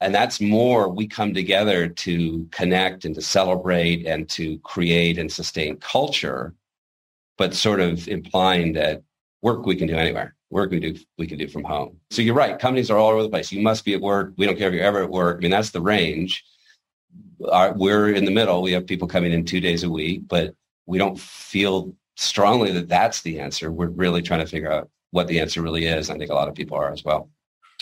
and 0.00 0.14
that's 0.14 0.40
more 0.40 0.88
we 0.88 1.06
come 1.06 1.34
together 1.34 1.88
to 1.88 2.46
connect 2.50 3.04
and 3.04 3.14
to 3.14 3.22
celebrate 3.22 4.06
and 4.06 4.28
to 4.30 4.58
create 4.60 5.18
and 5.18 5.30
sustain 5.30 5.76
culture, 5.78 6.54
but 7.36 7.54
sort 7.54 7.80
of 7.80 8.06
implying 8.08 8.72
that 8.74 9.02
work 9.42 9.66
we 9.66 9.76
can 9.76 9.88
do 9.88 9.96
anywhere. 9.96 10.34
Work 10.50 10.70
we 10.70 10.80
do 10.80 10.96
we 11.18 11.26
can 11.26 11.36
do 11.36 11.48
from 11.48 11.64
home. 11.64 11.98
So 12.10 12.22
you're 12.22 12.34
right. 12.34 12.58
Companies 12.58 12.90
are 12.90 12.96
all 12.96 13.10
over 13.10 13.22
the 13.22 13.28
place. 13.28 13.52
You 13.52 13.60
must 13.60 13.84
be 13.84 13.94
at 13.94 14.00
work. 14.00 14.32
We 14.38 14.46
don't 14.46 14.56
care 14.56 14.68
if 14.68 14.74
you're 14.74 14.84
ever 14.84 15.02
at 15.02 15.10
work. 15.10 15.38
I 15.38 15.40
mean, 15.40 15.50
that's 15.50 15.70
the 15.70 15.82
range. 15.82 16.42
Our, 17.50 17.74
we're 17.74 18.14
in 18.14 18.24
the 18.24 18.30
middle. 18.30 18.62
We 18.62 18.72
have 18.72 18.86
people 18.86 19.08
coming 19.08 19.32
in 19.32 19.44
two 19.44 19.60
days 19.60 19.84
a 19.84 19.90
week, 19.90 20.22
but 20.26 20.54
we 20.86 20.96
don't 20.96 21.20
feel 21.20 21.94
strongly 22.16 22.72
that 22.72 22.88
that's 22.88 23.20
the 23.22 23.40
answer. 23.40 23.70
We're 23.70 23.88
really 23.88 24.22
trying 24.22 24.40
to 24.40 24.46
figure 24.46 24.72
out 24.72 24.88
what 25.10 25.28
the 25.28 25.38
answer 25.38 25.60
really 25.60 25.84
is. 25.84 26.08
I 26.08 26.16
think 26.16 26.30
a 26.30 26.34
lot 26.34 26.48
of 26.48 26.54
people 26.54 26.76
are 26.76 26.90
as 26.90 27.04
well. 27.04 27.28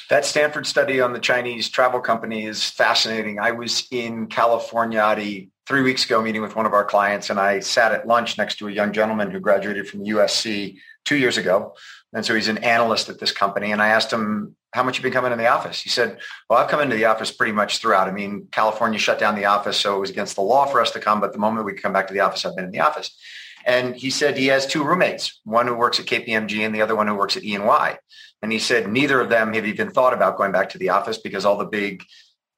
That 0.08 0.24
Stanford 0.24 0.66
study 0.66 1.00
on 1.00 1.12
the 1.12 1.18
Chinese 1.18 1.68
travel 1.68 2.00
company 2.00 2.44
is 2.44 2.68
fascinating. 2.68 3.40
I 3.40 3.50
was 3.50 3.88
in 3.90 4.28
California 4.28 5.46
three 5.66 5.82
weeks 5.82 6.04
ago 6.04 6.22
meeting 6.22 6.42
with 6.42 6.54
one 6.54 6.64
of 6.64 6.72
our 6.72 6.84
clients, 6.84 7.28
and 7.28 7.40
I 7.40 7.58
sat 7.58 7.92
at 7.92 8.06
lunch 8.06 8.38
next 8.38 8.56
to 8.58 8.68
a 8.68 8.72
young 8.72 8.92
gentleman 8.92 9.32
who 9.32 9.40
graduated 9.40 9.88
from 9.88 10.04
USC 10.04 10.78
two 11.04 11.16
years 11.16 11.38
ago. 11.38 11.74
And 12.12 12.24
so 12.24 12.34
he's 12.34 12.48
an 12.48 12.58
analyst 12.58 13.08
at 13.08 13.18
this 13.18 13.32
company. 13.32 13.72
And 13.72 13.82
I 13.82 13.88
asked 13.88 14.12
him, 14.12 14.54
how 14.72 14.82
much 14.82 14.96
you've 14.96 15.02
been 15.02 15.12
coming 15.12 15.32
in 15.32 15.38
the 15.38 15.48
office? 15.48 15.80
He 15.80 15.88
said, 15.88 16.18
well, 16.48 16.58
I've 16.58 16.70
come 16.70 16.80
into 16.80 16.96
the 16.96 17.06
office 17.06 17.30
pretty 17.30 17.52
much 17.52 17.78
throughout. 17.78 18.08
I 18.08 18.12
mean, 18.12 18.46
California 18.52 18.98
shut 18.98 19.18
down 19.18 19.34
the 19.34 19.46
office, 19.46 19.76
so 19.76 19.96
it 19.96 20.00
was 20.00 20.10
against 20.10 20.36
the 20.36 20.42
law 20.42 20.66
for 20.66 20.80
us 20.80 20.92
to 20.92 21.00
come. 21.00 21.20
But 21.20 21.32
the 21.32 21.38
moment 21.38 21.66
we 21.66 21.72
come 21.72 21.92
back 21.92 22.06
to 22.08 22.14
the 22.14 22.20
office, 22.20 22.44
I've 22.44 22.54
been 22.54 22.66
in 22.66 22.70
the 22.70 22.80
office. 22.80 23.16
And 23.64 23.96
he 23.96 24.10
said 24.10 24.36
he 24.36 24.46
has 24.46 24.66
two 24.66 24.84
roommates, 24.84 25.40
one 25.44 25.66
who 25.66 25.74
works 25.74 25.98
at 25.98 26.06
KPMG 26.06 26.64
and 26.64 26.74
the 26.74 26.82
other 26.82 26.94
one 26.94 27.08
who 27.08 27.16
works 27.16 27.36
at 27.36 27.42
E&Y. 27.42 27.98
And 28.42 28.52
he 28.52 28.58
said 28.58 28.90
neither 28.90 29.20
of 29.20 29.28
them 29.28 29.54
have 29.54 29.66
even 29.66 29.90
thought 29.90 30.12
about 30.12 30.36
going 30.36 30.52
back 30.52 30.70
to 30.70 30.78
the 30.78 30.90
office 30.90 31.18
because 31.18 31.44
all 31.44 31.56
the 31.56 31.64
big 31.64 32.04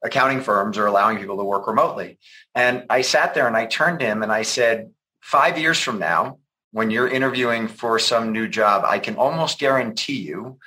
accounting 0.03 0.41
firms 0.41 0.77
are 0.77 0.85
allowing 0.85 1.17
people 1.17 1.37
to 1.37 1.43
work 1.43 1.67
remotely. 1.67 2.19
And 2.55 2.85
I 2.89 3.01
sat 3.01 3.33
there 3.33 3.47
and 3.47 3.57
I 3.57 3.65
turned 3.65 3.99
to 3.99 4.05
him 4.05 4.23
and 4.23 4.31
I 4.31 4.43
said, 4.43 4.91
five 5.21 5.57
years 5.57 5.79
from 5.79 5.99
now, 5.99 6.39
when 6.71 6.91
you're 6.91 7.07
interviewing 7.07 7.67
for 7.67 7.99
some 7.99 8.31
new 8.31 8.47
job, 8.47 8.83
I 8.85 8.99
can 8.99 9.15
almost 9.15 9.59
guarantee 9.59 10.21
you 10.21 10.59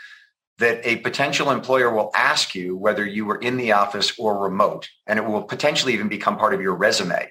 that 0.59 0.87
a 0.87 0.97
potential 0.97 1.51
employer 1.51 1.93
will 1.93 2.11
ask 2.15 2.55
you 2.55 2.77
whether 2.77 3.07
you 3.07 3.25
were 3.25 3.39
in 3.39 3.57
the 3.57 3.73
office 3.73 4.13
or 4.19 4.39
remote, 4.39 4.89
and 5.07 5.19
it 5.19 5.25
will 5.25 5.43
potentially 5.43 5.95
even 5.95 6.09
become 6.09 6.37
part 6.37 6.55
of 6.55 6.61
your 6.61 6.75
resume 6.75 7.31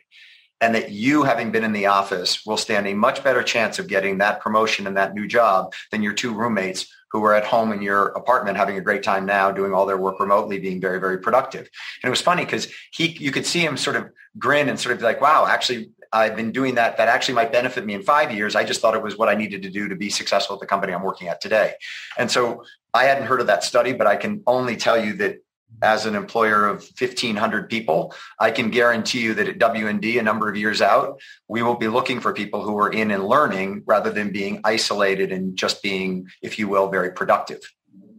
and 0.62 0.76
that 0.76 0.92
you 0.92 1.24
having 1.24 1.52
been 1.52 1.64
in 1.64 1.74
the 1.74 1.88
office 1.88 2.46
will 2.46 2.56
stand 2.56 2.88
a 2.88 2.94
much 2.94 3.24
better 3.24 3.42
chance 3.42 3.80
of 3.80 3.88
getting 3.88 4.20
that 4.20 4.40
promotion 4.40 4.86
and 4.86 4.96
that 4.96 5.16
new 5.16 5.28
job 5.28 5.74
than 5.90 6.04
your 6.04 6.14
two 6.14 6.34
roommates 6.34 6.88
who 7.12 7.24
are 7.24 7.34
at 7.34 7.44
home 7.44 7.72
in 7.72 7.82
your 7.82 8.08
apartment 8.10 8.58
having 8.58 8.78
a 8.78 8.82
great 8.82 9.04
time 9.04 9.26
now 9.26 9.52
doing 9.52 9.74
all 9.74 9.86
their 9.86 9.98
work 9.98 10.20
remotely 10.20 10.60
being 10.60 10.80
very 10.80 11.00
very 11.00 11.18
productive 11.18 11.70
and 12.02 12.08
it 12.08 12.10
was 12.10 12.22
funny 12.22 12.46
because 12.46 12.68
he 12.92 13.08
you 13.20 13.32
could 13.32 13.46
see 13.46 13.60
him 13.60 13.78
sort 13.78 13.96
of 13.96 14.10
grin 14.38 14.70
and 14.70 14.80
sort 14.80 14.94
of 14.94 15.00
be 15.00 15.04
like 15.04 15.22
wow 15.22 15.46
actually 15.46 15.92
I've 16.14 16.36
been 16.36 16.52
doing 16.52 16.76
that. 16.76 16.98
That 16.98 17.08
actually 17.08 17.36
might 17.36 17.52
benefit 17.52 17.86
me 17.86 17.94
in 17.94 18.04
five 18.04 18.32
years. 18.32 18.56
I 18.56 18.64
just 18.64 18.82
thought 18.82 18.96
it 18.96 19.02
was 19.02 19.18
what 19.18 19.30
I 19.30 19.36
needed 19.36 19.62
to 19.64 19.70
do 19.70 19.88
to 19.88 19.96
be 19.96 20.10
successful 20.10 20.56
at 20.56 20.60
the 20.60 20.66
company 20.66 20.94
I'm 20.94 21.04
working 21.04 21.30
at 21.30 21.40
today. 21.40 21.74
And 22.18 22.30
so 22.30 22.66
I 22.94 23.06
hadn't 23.06 23.28
heard 23.28 23.40
of 23.40 23.48
that 23.48 23.64
study, 23.64 23.94
but 23.94 24.08
I 24.08 24.18
can 24.18 24.44
only 24.46 24.76
tell 24.76 25.04
you 25.04 25.14
that 25.14 25.38
as 25.82 26.06
an 26.06 26.16
employer 26.16 26.68
of 26.68 26.82
1500 27.00 27.70
people 27.70 28.14
i 28.40 28.52
can 28.52 28.70
guarantee 28.70 29.22
you 29.22 29.34
that 29.34 29.48
at 29.48 29.58
wnd 29.58 30.20
a 30.20 30.24
number 30.24 30.50
of 30.50 30.56
years 30.56 30.82
out 30.82 31.20
we 31.48 31.62
will 31.62 31.76
be 31.76 31.88
looking 31.88 32.20
for 32.20 32.34
people 32.34 32.64
who 32.64 32.78
are 32.78 32.92
in 32.92 33.12
and 33.12 33.26
learning 33.26 33.84
rather 33.86 34.10
than 34.10 34.32
being 34.32 34.62
isolated 34.64 35.32
and 35.32 35.58
just 35.58 35.82
being 35.84 36.28
if 36.42 36.58
you 36.58 36.68
will 36.68 36.90
very 36.90 37.12
productive. 37.12 37.60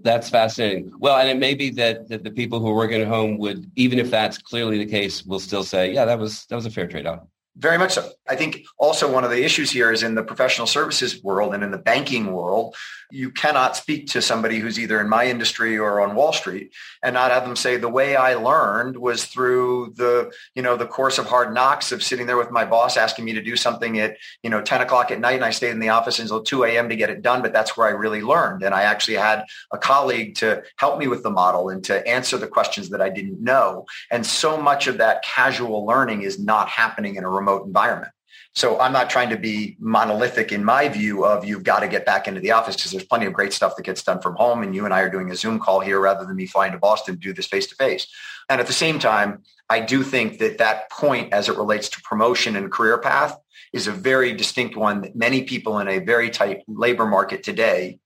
That's 0.03 0.29
fascinating. 0.29 0.93
Well 0.99 1.17
and 1.17 1.29
it 1.29 1.39
may 1.39 1.55
be 1.55 1.71
that, 1.71 2.09
that 2.09 2.25
the 2.25 2.31
people 2.31 2.59
who 2.61 2.69
are 2.69 2.75
working 2.75 3.01
at 3.01 3.09
home 3.09 3.39
would 3.39 3.71
even 3.77 3.99
if 3.99 4.11
that's 4.11 4.39
clearly 4.39 4.79
the 4.79 4.87
case 4.87 5.25
will 5.25 5.41
still 5.41 5.65
say 5.65 5.93
yeah 5.93 6.05
that 6.05 6.19
was 6.19 6.47
that 6.47 6.57
was 6.57 6.67
a 6.67 6.71
fair 6.71 6.87
trade-off 6.87 7.21
very 7.57 7.77
much 7.77 7.93
so. 7.93 8.09
I 8.29 8.37
think 8.37 8.65
also 8.79 9.13
one 9.13 9.25
of 9.25 9.31
the 9.31 9.45
issues 9.45 9.71
here 9.71 9.93
is 9.93 10.03
in 10.03 10.15
the 10.15 10.23
professional 10.23 10.67
services 10.67 11.23
world 11.23 11.55
and 11.55 11.63
in 11.63 11.71
the 11.71 11.79
banking 11.79 12.33
world, 12.33 12.75
you 13.11 13.31
cannot 13.31 13.77
speak 13.77 14.07
to 14.09 14.23
somebody 14.23 14.59
who's 14.59 14.79
either 14.79 14.99
in 14.99 15.09
my 15.09 15.27
industry 15.27 15.77
or 15.79 16.01
on 16.01 16.15
Wall 16.15 16.33
Street 16.33 16.73
and 17.03 17.13
not 17.13 17.31
have 17.31 17.45
them 17.45 17.55
say 17.55 17.77
the 17.77 17.89
way 17.89 18.17
I 18.17 18.35
learned 18.35 18.97
was 18.97 19.27
through 19.27 19.93
the, 19.97 20.33
you 20.55 20.63
know, 20.63 20.79
the 20.79 20.87
course 20.87 21.19
of 21.19 21.27
hard 21.27 21.53
knocks 21.53 21.93
of 21.93 22.03
sitting 22.03 22.27
there 22.27 22.39
with 22.39 22.51
my 22.51 22.65
boss 22.65 22.97
asking 22.97 23.27
me 23.27 23.35
to 23.35 23.43
do 23.43 23.55
something 23.55 23.99
at, 23.99 24.17
you 24.43 24.49
know, 24.49 24.63
10 24.63 24.81
o'clock 24.81 25.11
at 25.11 25.21
night 25.21 25.35
and 25.35 25.45
I 25.45 25.51
stayed 25.51 25.73
in 25.73 25.79
the 25.79 25.91
office 25.91 26.19
until 26.19 26.43
2 26.43 26.65
a.m. 26.65 26.89
to 26.89 26.97
get 26.97 27.11
it 27.11 27.21
done. 27.21 27.43
But 27.43 27.53
that's 27.53 27.77
where 27.77 27.87
I 27.87 27.91
really 27.91 28.23
learned. 28.23 28.63
And 28.63 28.75
I 28.75 28.85
actually 28.85 29.19
had 29.19 29.45
a 29.71 29.79
colleague 29.79 30.37
to 30.37 30.63
help 30.79 30.99
me 30.99 31.07
with 31.07 31.23
the 31.23 31.31
model 31.31 31.69
and 31.69 31.85
to 31.85 32.07
answer 32.09 32.39
the 32.39 32.49
questions 32.49 32.89
that 32.91 33.03
I 33.03 33.11
didn't 33.11 33.43
know. 33.43 33.85
And 34.11 34.25
so 34.25 34.57
much 34.57 34.87
of 34.87 34.97
that 34.99 35.23
casual 35.23 35.85
learning 35.85 36.23
is 36.23 36.39
not 36.39 36.71
happening 36.71 37.17
in 37.17 37.25
a 37.25 37.29
remote 37.43 37.67
environment. 37.67 38.13
So 38.55 38.79
I'm 38.79 38.93
not 38.93 39.09
trying 39.09 39.31
to 39.31 39.39
be 39.39 39.77
monolithic 39.81 40.53
in 40.53 40.63
my 40.63 40.89
view 40.89 41.25
of 41.25 41.45
you've 41.45 41.65
got 41.65 41.81
to 41.81 41.89
get 41.89 42.05
back 42.05 42.29
into 42.29 42.41
the 42.41 42.51
office 42.53 42.77
because 42.77 42.91
there's 42.93 43.05
plenty 43.05 43.27
of 43.27 43.33
great 43.33 43.53
stuff 43.53 43.77
that 43.77 43.85
gets 43.85 44.03
done 44.03 44.21
from 44.21 44.37
home. 44.37 44.63
And 44.63 44.75
you 44.75 44.85
and 44.85 44.93
I 44.93 45.01
are 45.01 45.11
doing 45.11 45.31
a 45.31 45.37
Zoom 45.37 45.59
call 45.59 45.81
here 45.81 45.99
rather 45.99 46.27
than 46.27 46.37
me 46.37 46.47
flying 46.47 46.73
to 46.73 46.79
Boston 46.79 47.15
to 47.15 47.21
do 47.21 47.33
this 47.33 47.47
face 47.47 47.67
to 47.69 47.75
face. 47.75 48.07
And 48.51 48.61
at 48.61 48.67
the 48.67 48.73
same 48.73 48.99
time, 48.99 49.43
I 49.71 49.81
do 49.81 50.03
think 50.03 50.39
that 50.39 50.59
that 50.59 50.91
point 50.91 51.33
as 51.33 51.49
it 51.49 51.57
relates 51.57 51.89
to 51.91 52.03
promotion 52.03 52.57
and 52.57 52.71
career 52.71 52.99
path 52.99 53.37
is 53.73 53.87
a 53.87 53.93
very 53.93 54.35
distinct 54.35 54.77
one 54.77 55.01
that 55.01 55.17
many 55.17 55.45
people 55.45 55.79
in 55.79 55.89
a 55.89 55.99
very 56.01 56.29
tight 56.29 56.63
labor 56.69 57.07
market 57.07 57.43
today 57.43 57.99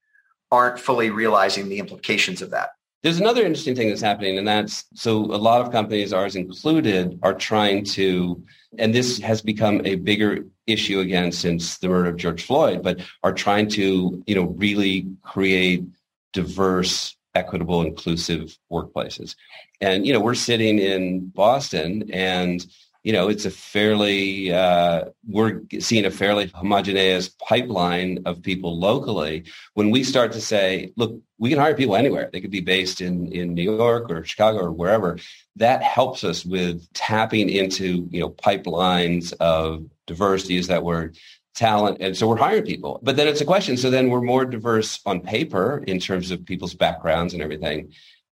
aren't 0.52 0.78
fully 0.78 1.10
realizing 1.10 1.68
the 1.68 1.80
implications 1.80 2.40
of 2.40 2.50
that. 2.50 2.70
There's 3.06 3.20
another 3.20 3.46
interesting 3.46 3.76
thing 3.76 3.88
that's 3.88 4.00
happening, 4.00 4.36
and 4.36 4.48
that's 4.48 4.84
so 4.94 5.18
a 5.26 5.38
lot 5.38 5.60
of 5.60 5.70
companies, 5.70 6.12
ours 6.12 6.34
included, 6.34 7.20
are 7.22 7.34
trying 7.34 7.84
to, 7.84 8.42
and 8.80 8.92
this 8.92 9.20
has 9.20 9.40
become 9.40 9.80
a 9.84 9.94
bigger 9.94 10.44
issue 10.66 10.98
again 10.98 11.30
since 11.30 11.78
the 11.78 11.88
murder 11.88 12.08
of 12.08 12.16
George 12.16 12.42
Floyd, 12.42 12.82
but 12.82 12.98
are 13.22 13.32
trying 13.32 13.68
to, 13.68 14.24
you 14.26 14.34
know, 14.34 14.46
really 14.46 15.06
create 15.22 15.84
diverse, 16.32 17.16
equitable, 17.36 17.82
inclusive 17.82 18.58
workplaces. 18.72 19.36
And, 19.80 20.04
you 20.04 20.12
know, 20.12 20.18
we're 20.18 20.34
sitting 20.34 20.80
in 20.80 21.28
Boston 21.28 22.10
and 22.12 22.66
you 23.04 23.12
know, 23.12 23.28
it's 23.28 23.44
a 23.44 23.52
fairly, 23.52 24.52
uh, 24.52 25.04
we're 25.28 25.62
seeing 25.78 26.06
a 26.06 26.10
fairly 26.10 26.48
homogeneous 26.48 27.28
pipeline 27.28 28.18
of 28.26 28.42
people 28.42 28.80
locally. 28.80 29.44
When 29.74 29.92
we 29.92 30.02
start 30.02 30.32
to 30.32 30.40
say, 30.40 30.92
look, 30.96 31.16
we 31.38 31.50
can 31.50 31.58
hire 31.58 31.74
people 31.74 31.96
anywhere. 31.96 32.30
They 32.32 32.40
could 32.40 32.50
be 32.50 32.60
based 32.60 33.00
in, 33.00 33.30
in 33.32 33.54
New 33.54 33.62
York 33.62 34.10
or 34.10 34.24
Chicago 34.24 34.58
or 34.58 34.72
wherever. 34.72 35.18
That 35.56 35.82
helps 35.82 36.24
us 36.24 36.44
with 36.44 36.90
tapping 36.94 37.50
into, 37.50 38.08
you 38.10 38.20
know, 38.20 38.30
pipelines 38.30 39.32
of 39.38 39.84
diversity, 40.06 40.54
use 40.54 40.68
that 40.68 40.84
word, 40.84 41.16
talent. 41.54 41.98
And 42.00 42.16
so 42.16 42.26
we're 42.28 42.36
hiring 42.36 42.64
people. 42.64 43.00
But 43.02 43.16
then 43.16 43.28
it's 43.28 43.40
a 43.40 43.46
question. 43.46 43.76
So 43.76 43.90
then 43.90 44.08
we're 44.08 44.22
more 44.22 44.44
diverse 44.44 45.00
on 45.04 45.20
paper 45.20 45.84
in 45.86 45.98
terms 45.98 46.30
of 46.30 46.44
people's 46.44 46.74
backgrounds 46.74 47.34
and 47.34 47.42
everything. 47.42 47.92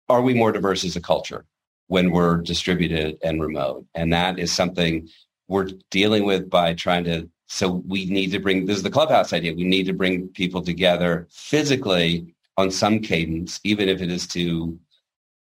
Are 0.10 0.22
we 0.22 0.34
more 0.34 0.51
diverse 0.51 0.84
as 0.84 0.95
a 0.95 1.01
culture? 1.01 1.45
when 1.88 2.12
we're 2.12 2.38
distributed 2.38 3.18
and 3.24 3.41
remote. 3.41 3.86
And 3.93 4.12
that 4.14 4.39
is 4.39 4.51
something 4.51 5.08
we're 5.47 5.70
dealing 5.91 6.26
with 6.26 6.49
by 6.49 6.74
trying 6.74 7.04
to 7.06 7.30
so 7.47 7.84
we 7.88 8.06
need 8.06 8.32
to 8.32 8.39
bring 8.39 8.66
this 8.66 8.78
is 8.78 8.84
the 8.84 8.89
clubhouse 8.89 9.32
idea. 9.32 9.54
We 9.54 9.64
need 9.64 9.86
to 9.86 9.93
bring 9.93 10.30
people 10.30 10.64
together 10.64 11.28
physically 11.30 12.33
on 12.58 12.72
some 12.72 12.99
cadence, 12.99 13.60
even 13.64 13.89
if 13.89 14.01
it 14.01 14.12
is 14.12 14.28
to 14.28 14.80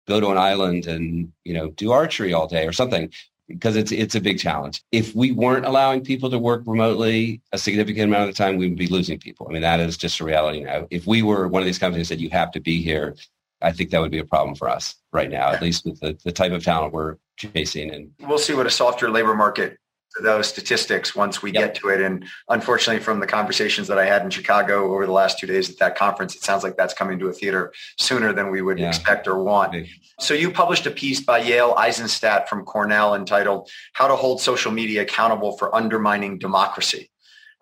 go 0.09 0.21
to 0.21 0.31
an 0.31 0.39
island 0.39 0.87
and 0.87 1.33
you 1.45 1.55
know 1.55 1.69
do 1.71 1.93
archery 1.93 2.33
all 2.33 2.49
day 2.49 2.67
or 2.67 2.73
something 2.73 3.11
because 3.49 3.77
it's 3.77 3.93
it's 3.93 4.15
a 4.15 4.21
big 4.21 4.39
challenge. 4.39 4.83
If 4.93 5.15
we 5.15 5.33
weren't 5.33 5.67
allowing 5.67 6.03
people 6.03 6.31
to 6.31 6.39
work 6.39 6.63
remotely 6.67 7.41
a 7.53 7.59
significant 7.59 8.09
amount 8.09 8.29
of 8.29 8.35
the 8.35 8.43
time, 8.43 8.57
we 8.57 8.69
would 8.69 8.79
be 8.79 8.87
losing 8.87 9.19
people. 9.19 9.47
I 9.49 9.53
mean, 9.53 9.63
that 9.63 9.81
is 9.81 9.97
just 9.97 10.21
a 10.21 10.25
reality 10.25 10.61
now. 10.61 10.87
If 10.91 11.07
we 11.07 11.23
were 11.23 11.49
one 11.49 11.63
of 11.63 11.67
these 11.67 11.79
companies 11.79 12.09
that 12.09 12.19
you 12.21 12.31
have 12.31 12.51
to 12.53 12.61
be 12.61 12.83
here 12.83 13.15
I 13.63 13.73
think 13.73 13.91
that 13.91 14.01
would 14.01 14.11
be 14.11 14.19
a 14.19 14.25
problem 14.25 14.55
for 14.55 14.69
us 14.69 14.97
right 15.13 15.31
now, 15.31 15.51
at 15.51 15.63
least 15.63 15.85
with 15.85 16.01
the, 16.01 16.19
the 16.25 16.33
type 16.33 16.53
of 16.53 16.65
talent 16.65 16.93
we're 16.93 17.17
chasing. 17.37 17.93
And 17.93 18.11
we'll 18.21 18.39
see 18.39 18.55
what 18.55 18.67
a 18.67 18.71
softer 18.71 19.11
labor 19.11 19.35
market 19.35 19.79
those 20.21 20.47
statistics 20.47 21.15
once 21.15 21.43
we 21.43 21.53
yep. 21.53 21.75
get 21.75 21.75
to 21.77 21.89
it. 21.89 22.01
And 22.01 22.27
unfortunately, 22.49 23.03
from 23.03 23.21
the 23.21 23.27
conversations 23.27 23.89
that 23.89 23.99
I 23.99 24.05
had 24.05 24.23
in 24.23 24.31
Chicago 24.31 24.93
over 24.93 25.07
the 25.07 25.13
last 25.13 25.39
two 25.39 25.47
days 25.47 25.71
at 25.71 25.79
that 25.79 25.97
conference, 25.97 26.35
it 26.35 26.43
sounds 26.43 26.63
like 26.63 26.77
that's 26.77 26.95
coming 26.95 27.19
to 27.21 27.29
a 27.29 27.33
theater 27.33 27.73
sooner 27.99 28.33
than 28.33 28.51
we 28.51 28.63
would 28.63 28.79
yeah. 28.79 28.89
expect 28.89 29.27
or 29.27 29.43
want. 29.43 29.75
So 30.21 30.35
you 30.35 30.51
published 30.51 30.87
a 30.87 30.91
piece 30.91 31.21
by 31.21 31.43
Yael 31.43 31.77
Eisenstat 31.77 32.49
from 32.49 32.65
Cornell 32.65 33.15
entitled 33.15 33.71
How 33.95 34.09
to 34.09 34.17
Hold 34.17 34.41
Social 34.41 34.71
Media 34.71 35.03
Accountable 35.03 35.57
for 35.57 35.75
Undermining 35.75 36.39
Democracy. 36.39 37.11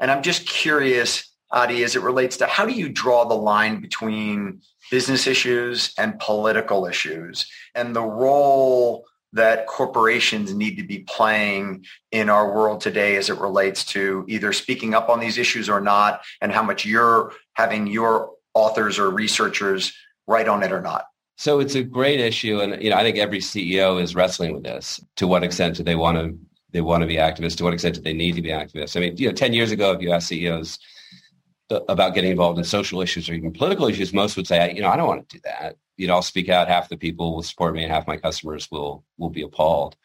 And 0.01 0.11
I'm 0.11 0.23
just 0.23 0.47
curious, 0.47 1.31
Adi, 1.51 1.85
as 1.85 1.95
it 1.95 2.03
relates 2.03 2.39
to 2.39 2.47
how 2.47 2.67
do 2.67 2.73
you 2.73 2.89
draw 2.89 3.25
the 3.27 3.35
line 3.35 3.81
between 3.81 4.63
business 4.91 5.27
issues 5.27 5.93
and 5.99 6.19
political 6.19 6.87
issues 6.87 7.47
and 7.75 7.95
the 7.95 8.03
role 8.03 9.05
that 9.33 9.67
corporations 9.67 10.53
need 10.55 10.77
to 10.77 10.83
be 10.83 11.01
playing 11.01 11.85
in 12.11 12.29
our 12.29 12.53
world 12.53 12.81
today 12.81 13.17
as 13.17 13.31
it 13.31 13.39
relates 13.39 13.85
to 13.85 14.25
either 14.29 14.53
speaking 14.53 14.95
up 14.95 15.09
on 15.09 15.21
these 15.21 15.39
issues 15.39 15.69
or 15.69 15.81
not 15.81 16.23
and 16.41 16.53
how 16.53 16.63
much 16.63 16.85
you're 16.85 17.33
having 17.55 17.87
your 17.87 18.33
authors 18.55 18.99
or 18.99 19.11
researchers 19.11 19.93
write 20.27 20.49
on 20.49 20.63
it 20.63 20.73
or 20.73 20.81
not. 20.81 21.05
So 21.37 21.61
it's 21.61 21.75
a 21.75 21.83
great 21.83 22.21
issue 22.21 22.61
and 22.61 22.83
you 22.83 22.91
know 22.91 22.97
i 22.97 23.03
think 23.03 23.17
every 23.17 23.39
ceo 23.39 24.01
is 24.03 24.15
wrestling 24.15 24.53
with 24.53 24.65
this. 24.65 25.01
To 25.17 25.27
what 25.27 25.43
extent 25.43 25.77
do 25.77 25.83
they 25.83 25.97
want 25.97 26.19
to 26.19 26.39
they 26.73 26.83
want 26.83 27.01
to 27.01 27.07
be 27.07 27.17
activists? 27.17 27.57
To 27.57 27.65
what 27.65 27.73
extent 27.73 27.95
do 27.95 28.01
they 28.03 28.13
need 28.13 28.35
to 28.35 28.43
be 28.43 28.51
activists? 28.51 28.97
I 28.97 29.01
mean 29.01 29.17
you 29.17 29.29
know 29.29 29.35
10 29.35 29.55
years 29.55 29.71
ago 29.71 29.93
if 29.93 30.03
you 30.03 30.13
ask 30.13 30.29
ceos 30.29 30.79
about 31.71 32.15
getting 32.15 32.31
involved 32.31 32.59
in 32.59 32.65
social 32.65 33.01
issues 33.01 33.29
or 33.29 33.35
even 33.35 33.53
political 33.53 33.87
issues, 33.87 34.13
most 34.13 34.37
would 34.37 34.47
say, 34.47 34.73
you 34.75 34.83
know, 34.83 34.89
I 34.89 34.97
don't 34.97 35.07
want 35.07 35.29
to 35.29 35.37
do 35.37 35.41
that. 35.45 35.77
You 36.01 36.07
know, 36.07 36.15
I'll 36.15 36.23
speak 36.23 36.49
out. 36.49 36.67
Half 36.67 36.89
the 36.89 36.97
people 36.97 37.35
will 37.35 37.43
support 37.43 37.75
me, 37.75 37.83
and 37.83 37.93
half 37.93 38.07
my 38.07 38.17
customers 38.17 38.71
will 38.71 39.05
will 39.19 39.29
be 39.29 39.43
appalled. 39.43 39.97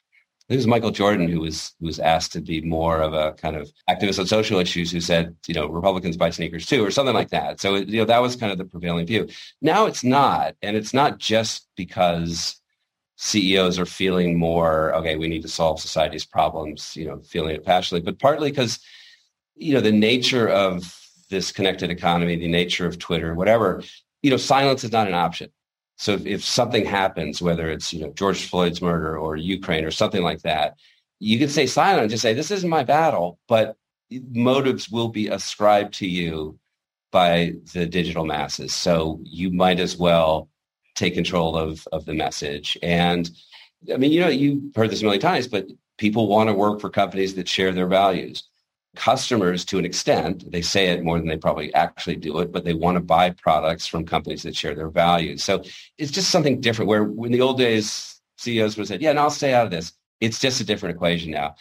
it 0.49 0.57
was 0.57 0.67
Michael 0.67 0.91
Jordan 0.91 1.29
who 1.29 1.39
was 1.39 1.73
who 1.79 1.85
was 1.85 1.99
asked 1.99 2.33
to 2.33 2.41
be 2.41 2.59
more 2.59 2.99
of 2.99 3.13
a 3.13 3.31
kind 3.33 3.55
of 3.55 3.71
activist 3.89 4.19
on 4.19 4.27
social 4.27 4.59
issues 4.59 4.91
who 4.91 4.99
said, 4.99 5.33
you 5.47 5.53
know, 5.53 5.67
Republicans 5.67 6.17
buy 6.17 6.31
sneakers 6.31 6.65
too, 6.65 6.85
or 6.85 6.91
something 6.91 7.15
like 7.15 7.29
that. 7.29 7.61
So 7.61 7.75
you 7.75 7.99
know 7.99 8.05
that 8.05 8.21
was 8.21 8.35
kind 8.35 8.51
of 8.51 8.57
the 8.57 8.65
prevailing 8.65 9.07
view. 9.07 9.29
Now 9.61 9.85
it's 9.85 10.03
not, 10.03 10.55
and 10.61 10.75
it's 10.75 10.93
not 10.93 11.17
just 11.17 11.67
because 11.77 12.59
CEOs 13.15 13.79
are 13.79 13.85
feeling 13.85 14.37
more 14.37 14.93
okay. 14.95 15.15
We 15.15 15.29
need 15.29 15.43
to 15.43 15.47
solve 15.47 15.79
society's 15.79 16.25
problems, 16.25 16.95
you 16.97 17.05
know, 17.05 17.21
feeling 17.21 17.55
it 17.55 17.63
passionately, 17.63 18.03
but 18.03 18.19
partly 18.19 18.51
because 18.51 18.79
you 19.55 19.73
know 19.73 19.81
the 19.81 19.93
nature 19.93 20.49
of 20.49 20.93
this 21.29 21.53
connected 21.53 21.89
economy, 21.89 22.35
the 22.35 22.49
nature 22.49 22.85
of 22.85 22.99
Twitter, 22.99 23.33
whatever. 23.33 23.81
You 24.21 24.31
know, 24.31 24.37
silence 24.37 24.83
is 24.83 24.91
not 24.91 25.07
an 25.07 25.13
option. 25.13 25.51
So 25.97 26.13
if, 26.13 26.25
if 26.25 26.43
something 26.43 26.85
happens, 26.85 27.41
whether 27.41 27.69
it's 27.69 27.93
you 27.93 28.01
know 28.01 28.11
George 28.13 28.49
Floyd's 28.49 28.81
murder 28.81 29.17
or 29.17 29.35
Ukraine 29.35 29.85
or 29.85 29.91
something 29.91 30.23
like 30.23 30.41
that, 30.41 30.77
you 31.19 31.39
can 31.39 31.49
say 31.49 31.65
silent 31.65 32.01
and 32.01 32.09
just 32.09 32.21
say 32.21 32.33
this 32.33 32.51
isn't 32.51 32.69
my 32.69 32.83
battle, 32.83 33.39
but 33.47 33.77
motives 34.31 34.89
will 34.89 35.09
be 35.09 35.27
ascribed 35.27 35.93
to 35.95 36.07
you 36.07 36.59
by 37.11 37.53
the 37.73 37.85
digital 37.85 38.25
masses. 38.25 38.73
So 38.73 39.19
you 39.23 39.51
might 39.51 39.79
as 39.79 39.97
well 39.97 40.49
take 40.95 41.13
control 41.13 41.55
of 41.55 41.87
of 41.91 42.05
the 42.05 42.13
message. 42.13 42.77
And 42.83 43.29
I 43.93 43.97
mean, 43.97 44.11
you 44.11 44.19
know, 44.19 44.27
you've 44.27 44.75
heard 44.75 44.89
this 44.89 45.01
a 45.01 45.03
million 45.03 45.21
times, 45.21 45.47
but 45.47 45.67
people 45.97 46.27
want 46.27 46.49
to 46.49 46.53
work 46.53 46.81
for 46.81 46.89
companies 46.89 47.35
that 47.35 47.47
share 47.47 47.71
their 47.71 47.87
values 47.87 48.43
customers 48.95 49.65
to 49.65 49.77
an 49.77 49.85
extent. 49.85 50.51
They 50.51 50.61
say 50.61 50.87
it 50.87 51.03
more 51.03 51.17
than 51.17 51.27
they 51.27 51.37
probably 51.37 51.73
actually 51.73 52.15
do 52.15 52.39
it, 52.39 52.51
but 52.51 52.65
they 52.65 52.73
want 52.73 52.95
to 52.95 53.01
buy 53.01 53.31
products 53.31 53.85
from 53.87 54.05
companies 54.05 54.43
that 54.43 54.55
share 54.55 54.75
their 54.75 54.89
values. 54.89 55.43
So 55.43 55.63
it's 55.97 56.11
just 56.11 56.31
something 56.31 56.61
different 56.61 56.89
where 56.89 57.03
in 57.03 57.31
the 57.31 57.41
old 57.41 57.57
days, 57.57 58.19
CEOs 58.37 58.77
would 58.77 58.87
say, 58.87 58.97
yeah, 58.99 59.11
and 59.11 59.19
I'll 59.19 59.29
stay 59.29 59.53
out 59.53 59.65
of 59.65 59.71
this. 59.71 59.93
It's 60.19 60.39
just 60.39 60.61
a 60.61 60.65
different 60.65 60.95
equation 60.95 61.31
now. 61.31 61.55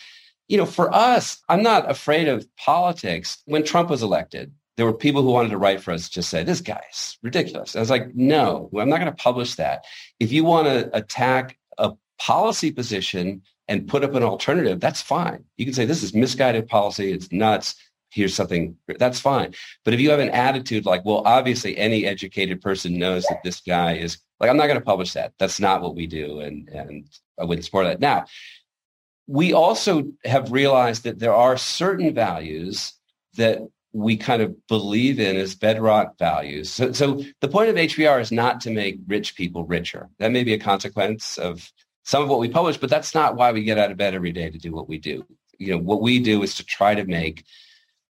You 0.48 0.58
know, 0.58 0.66
for 0.66 0.94
us, 0.94 1.42
I'm 1.48 1.62
not 1.62 1.90
afraid 1.90 2.28
of 2.28 2.46
politics. 2.56 3.42
When 3.46 3.64
Trump 3.64 3.90
was 3.90 4.02
elected, 4.02 4.52
there 4.76 4.86
were 4.86 4.92
people 4.92 5.22
who 5.22 5.30
wanted 5.30 5.50
to 5.50 5.58
write 5.58 5.80
for 5.80 5.92
us 5.92 6.08
just 6.08 6.28
say, 6.28 6.42
this 6.42 6.60
guy's 6.60 7.16
ridiculous. 7.22 7.76
I 7.76 7.80
was 7.80 7.90
like, 7.90 8.14
no, 8.14 8.68
I'm 8.76 8.88
not 8.88 9.00
going 9.00 9.10
to 9.10 9.22
publish 9.22 9.54
that. 9.54 9.84
If 10.18 10.32
you 10.32 10.44
want 10.44 10.66
to 10.66 10.94
attack 10.96 11.58
a 11.78 11.92
policy 12.18 12.72
position 12.72 13.42
and 13.68 13.88
put 13.88 14.04
up 14.04 14.14
an 14.14 14.22
alternative, 14.22 14.80
that's 14.80 15.00
fine. 15.00 15.44
You 15.56 15.64
can 15.64 15.74
say 15.74 15.84
this 15.84 16.02
is 16.02 16.14
misguided 16.14 16.68
policy. 16.68 17.12
It's 17.12 17.32
nuts. 17.32 17.76
Here's 18.10 18.34
something 18.34 18.76
that's 18.98 19.18
fine. 19.18 19.54
But 19.84 19.94
if 19.94 20.00
you 20.00 20.10
have 20.10 20.20
an 20.20 20.30
attitude 20.30 20.86
like, 20.86 21.04
well, 21.04 21.22
obviously 21.24 21.76
any 21.76 22.06
educated 22.06 22.60
person 22.60 22.98
knows 22.98 23.24
that 23.24 23.42
this 23.42 23.60
guy 23.60 23.94
is 23.94 24.18
like, 24.38 24.50
I'm 24.50 24.56
not 24.56 24.66
going 24.66 24.78
to 24.78 24.84
publish 24.84 25.14
that. 25.14 25.32
That's 25.38 25.58
not 25.58 25.82
what 25.82 25.96
we 25.96 26.06
do. 26.06 26.40
And, 26.40 26.68
and 26.68 27.06
I 27.40 27.44
wouldn't 27.44 27.64
support 27.64 27.86
that. 27.86 28.00
Now, 28.00 28.26
we 29.26 29.52
also 29.52 30.04
have 30.24 30.52
realized 30.52 31.04
that 31.04 31.18
there 31.18 31.34
are 31.34 31.56
certain 31.56 32.14
values 32.14 32.92
that 33.36 33.60
we 33.92 34.16
kind 34.16 34.42
of 34.42 34.54
believe 34.66 35.20
in 35.20 35.36
as 35.36 35.54
bedrock 35.54 36.18
values. 36.18 36.70
So, 36.70 36.92
so 36.92 37.22
the 37.40 37.48
point 37.48 37.70
of 37.70 37.76
HBR 37.76 38.20
is 38.20 38.32
not 38.32 38.60
to 38.62 38.70
make 38.70 38.98
rich 39.06 39.36
people 39.36 39.64
richer. 39.64 40.10
That 40.18 40.32
may 40.32 40.42
be 40.42 40.52
a 40.52 40.58
consequence 40.58 41.38
of 41.38 41.70
some 42.04 42.22
of 42.22 42.28
what 42.28 42.38
we 42.38 42.48
publish, 42.48 42.76
but 42.76 42.90
that's 42.90 43.14
not 43.14 43.36
why 43.36 43.50
we 43.52 43.64
get 43.64 43.78
out 43.78 43.90
of 43.90 43.96
bed 43.96 44.14
every 44.14 44.32
day 44.32 44.50
to 44.50 44.58
do 44.58 44.72
what 44.72 44.88
we 44.88 44.98
do. 44.98 45.24
You 45.58 45.72
know, 45.72 45.78
what 45.78 46.02
we 46.02 46.18
do 46.18 46.42
is 46.42 46.54
to 46.56 46.64
try 46.64 46.94
to 46.94 47.04
make 47.04 47.44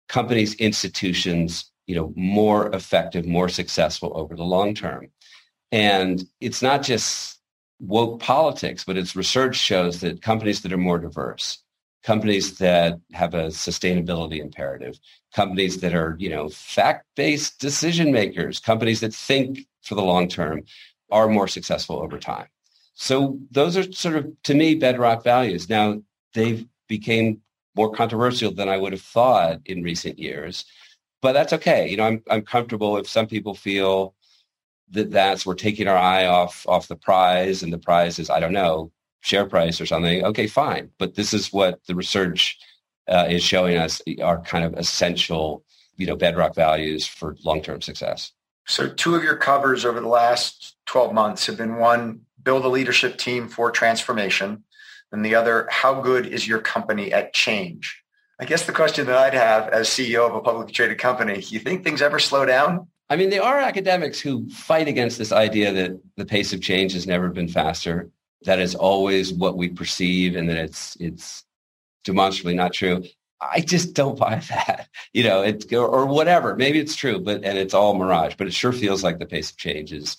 companies, 0.09 0.55
institutions, 0.55 1.71
you 1.85 1.95
know, 1.95 2.13
more 2.15 2.73
effective, 2.75 3.25
more 3.25 3.49
successful 3.49 4.11
over 4.15 4.35
the 4.35 4.43
long 4.43 4.73
term. 4.73 5.09
And 5.71 6.23
it's 6.39 6.61
not 6.61 6.83
just 6.83 7.39
woke 7.79 8.19
politics, 8.19 8.83
but 8.83 8.97
its 8.97 9.15
research 9.15 9.55
shows 9.55 9.99
that 10.01 10.21
companies 10.21 10.61
that 10.61 10.73
are 10.73 10.77
more 10.77 10.99
diverse, 10.99 11.59
companies 12.03 12.57
that 12.59 12.99
have 13.11 13.33
a 13.33 13.47
sustainability 13.47 14.39
imperative, 14.39 14.99
companies 15.33 15.81
that 15.81 15.93
are, 15.93 16.15
you 16.19 16.29
know, 16.29 16.49
fact-based 16.49 17.59
decision 17.59 18.11
makers, 18.11 18.59
companies 18.59 19.01
that 19.01 19.13
think 19.13 19.67
for 19.81 19.95
the 19.95 20.01
long 20.01 20.27
term 20.27 20.63
are 21.11 21.27
more 21.27 21.47
successful 21.47 21.99
over 21.99 22.17
time. 22.17 22.47
So 22.93 23.39
those 23.51 23.75
are 23.77 23.91
sort 23.91 24.15
of, 24.15 24.31
to 24.43 24.53
me, 24.53 24.75
bedrock 24.75 25.23
values. 25.23 25.69
Now, 25.69 26.01
they've 26.33 26.65
became 26.87 27.41
more 27.75 27.91
controversial 27.91 28.51
than 28.51 28.69
I 28.69 28.77
would 28.77 28.93
have 28.93 29.01
thought 29.01 29.59
in 29.65 29.81
recent 29.83 30.19
years, 30.19 30.65
but 31.21 31.33
that's 31.33 31.53
okay. 31.53 31.89
You 31.89 31.97
know, 31.97 32.05
I'm, 32.05 32.23
I'm 32.29 32.43
comfortable 32.43 32.97
if 32.97 33.07
some 33.07 33.27
people 33.27 33.55
feel 33.55 34.13
that 34.91 35.09
that's, 35.09 35.45
we're 35.45 35.55
taking 35.55 35.87
our 35.87 35.97
eye 35.97 36.25
off, 36.25 36.65
off 36.67 36.87
the 36.87 36.95
prize 36.95 37.63
and 37.63 37.73
the 37.73 37.79
prize 37.79 38.19
is, 38.19 38.29
I 38.29 38.39
don't 38.39 38.53
know, 38.53 38.91
share 39.21 39.45
price 39.45 39.81
or 39.81 39.85
something. 39.85 40.23
Okay, 40.23 40.47
fine. 40.47 40.89
But 40.99 41.15
this 41.15 41.33
is 41.33 41.51
what 41.51 41.79
the 41.87 41.95
research 41.95 42.59
uh, 43.07 43.25
is 43.29 43.41
showing 43.41 43.77
us 43.77 44.01
are 44.21 44.41
kind 44.41 44.65
of 44.65 44.73
essential, 44.73 45.63
you 45.95 46.05
know, 46.05 46.15
bedrock 46.15 46.53
values 46.53 47.07
for 47.07 47.35
long-term 47.43 47.81
success. 47.81 48.33
So 48.65 48.87
two 48.89 49.15
of 49.15 49.23
your 49.23 49.35
covers 49.35 49.83
over 49.85 49.99
the 49.99 50.07
last 50.07 50.75
12 50.85 51.13
months 51.13 51.45
have 51.47 51.57
been 51.57 51.77
one, 51.77 52.21
build 52.43 52.65
a 52.65 52.69
leadership 52.69 53.17
team 53.17 53.47
for 53.47 53.71
transformation. 53.71 54.63
And 55.11 55.23
the 55.23 55.35
other, 55.35 55.67
how 55.69 56.01
good 56.01 56.25
is 56.25 56.47
your 56.47 56.59
company 56.59 57.13
at 57.13 57.33
change? 57.33 58.03
I 58.39 58.45
guess 58.45 58.65
the 58.65 58.71
question 58.71 59.05
that 59.07 59.17
I'd 59.17 59.35
have 59.35 59.69
as 59.69 59.87
CEO 59.87 60.27
of 60.27 60.35
a 60.35 60.41
publicly 60.41 60.73
traded 60.73 60.97
company, 60.97 61.39
you 61.39 61.59
think 61.59 61.83
things 61.83 62.01
ever 62.01 62.19
slow 62.19 62.45
down? 62.45 62.87
I 63.09 63.15
mean, 63.15 63.29
there 63.29 63.43
are 63.43 63.59
academics 63.59 64.19
who 64.19 64.49
fight 64.49 64.87
against 64.87 65.17
this 65.17 65.31
idea 65.31 65.71
that 65.71 65.99
the 66.17 66.25
pace 66.25 66.51
of 66.51 66.61
change 66.61 66.93
has 66.93 67.05
never 67.05 67.29
been 67.29 67.47
faster. 67.47 68.09
That 68.45 68.59
is 68.59 68.75
always 68.75 69.31
what 69.31 69.55
we 69.55 69.69
perceive 69.69 70.35
and 70.35 70.49
that 70.49 70.57
it's 70.57 70.97
it's 70.99 71.45
demonstrably 72.03 72.55
not 72.55 72.73
true. 72.73 73.03
I 73.39 73.59
just 73.61 73.93
don't 73.93 74.17
buy 74.17 74.35
that, 74.49 74.87
you 75.13 75.23
know, 75.23 75.43
or, 75.73 75.87
or 75.87 76.05
whatever. 76.05 76.55
Maybe 76.55 76.79
it's 76.79 76.95
true, 76.95 77.19
but 77.19 77.43
and 77.43 77.57
it's 77.57 77.73
all 77.73 77.93
mirage. 77.93 78.35
But 78.37 78.47
it 78.47 78.53
sure 78.53 78.71
feels 78.71 79.03
like 79.03 79.19
the 79.19 79.25
pace 79.25 79.51
of 79.51 79.57
change 79.57 79.93
is 79.93 80.17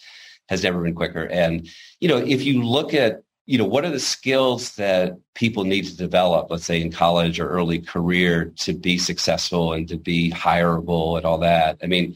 has 0.48 0.62
never 0.62 0.82
been 0.82 0.94
quicker. 0.94 1.24
And, 1.24 1.68
you 2.04 2.08
know, 2.08 2.18
if 2.18 2.44
you 2.44 2.62
look 2.62 2.92
at, 2.92 3.22
you 3.46 3.56
know, 3.56 3.64
what 3.64 3.86
are 3.86 3.90
the 3.90 3.98
skills 3.98 4.74
that 4.74 5.14
people 5.32 5.64
need 5.64 5.86
to 5.86 5.96
develop, 5.96 6.50
let's 6.50 6.66
say 6.66 6.82
in 6.82 6.92
college 6.92 7.40
or 7.40 7.48
early 7.48 7.78
career 7.78 8.52
to 8.56 8.74
be 8.74 8.98
successful 8.98 9.72
and 9.72 9.88
to 9.88 9.96
be 9.96 10.30
hireable 10.30 11.16
and 11.16 11.24
all 11.24 11.38
that? 11.38 11.78
I 11.82 11.86
mean, 11.86 12.14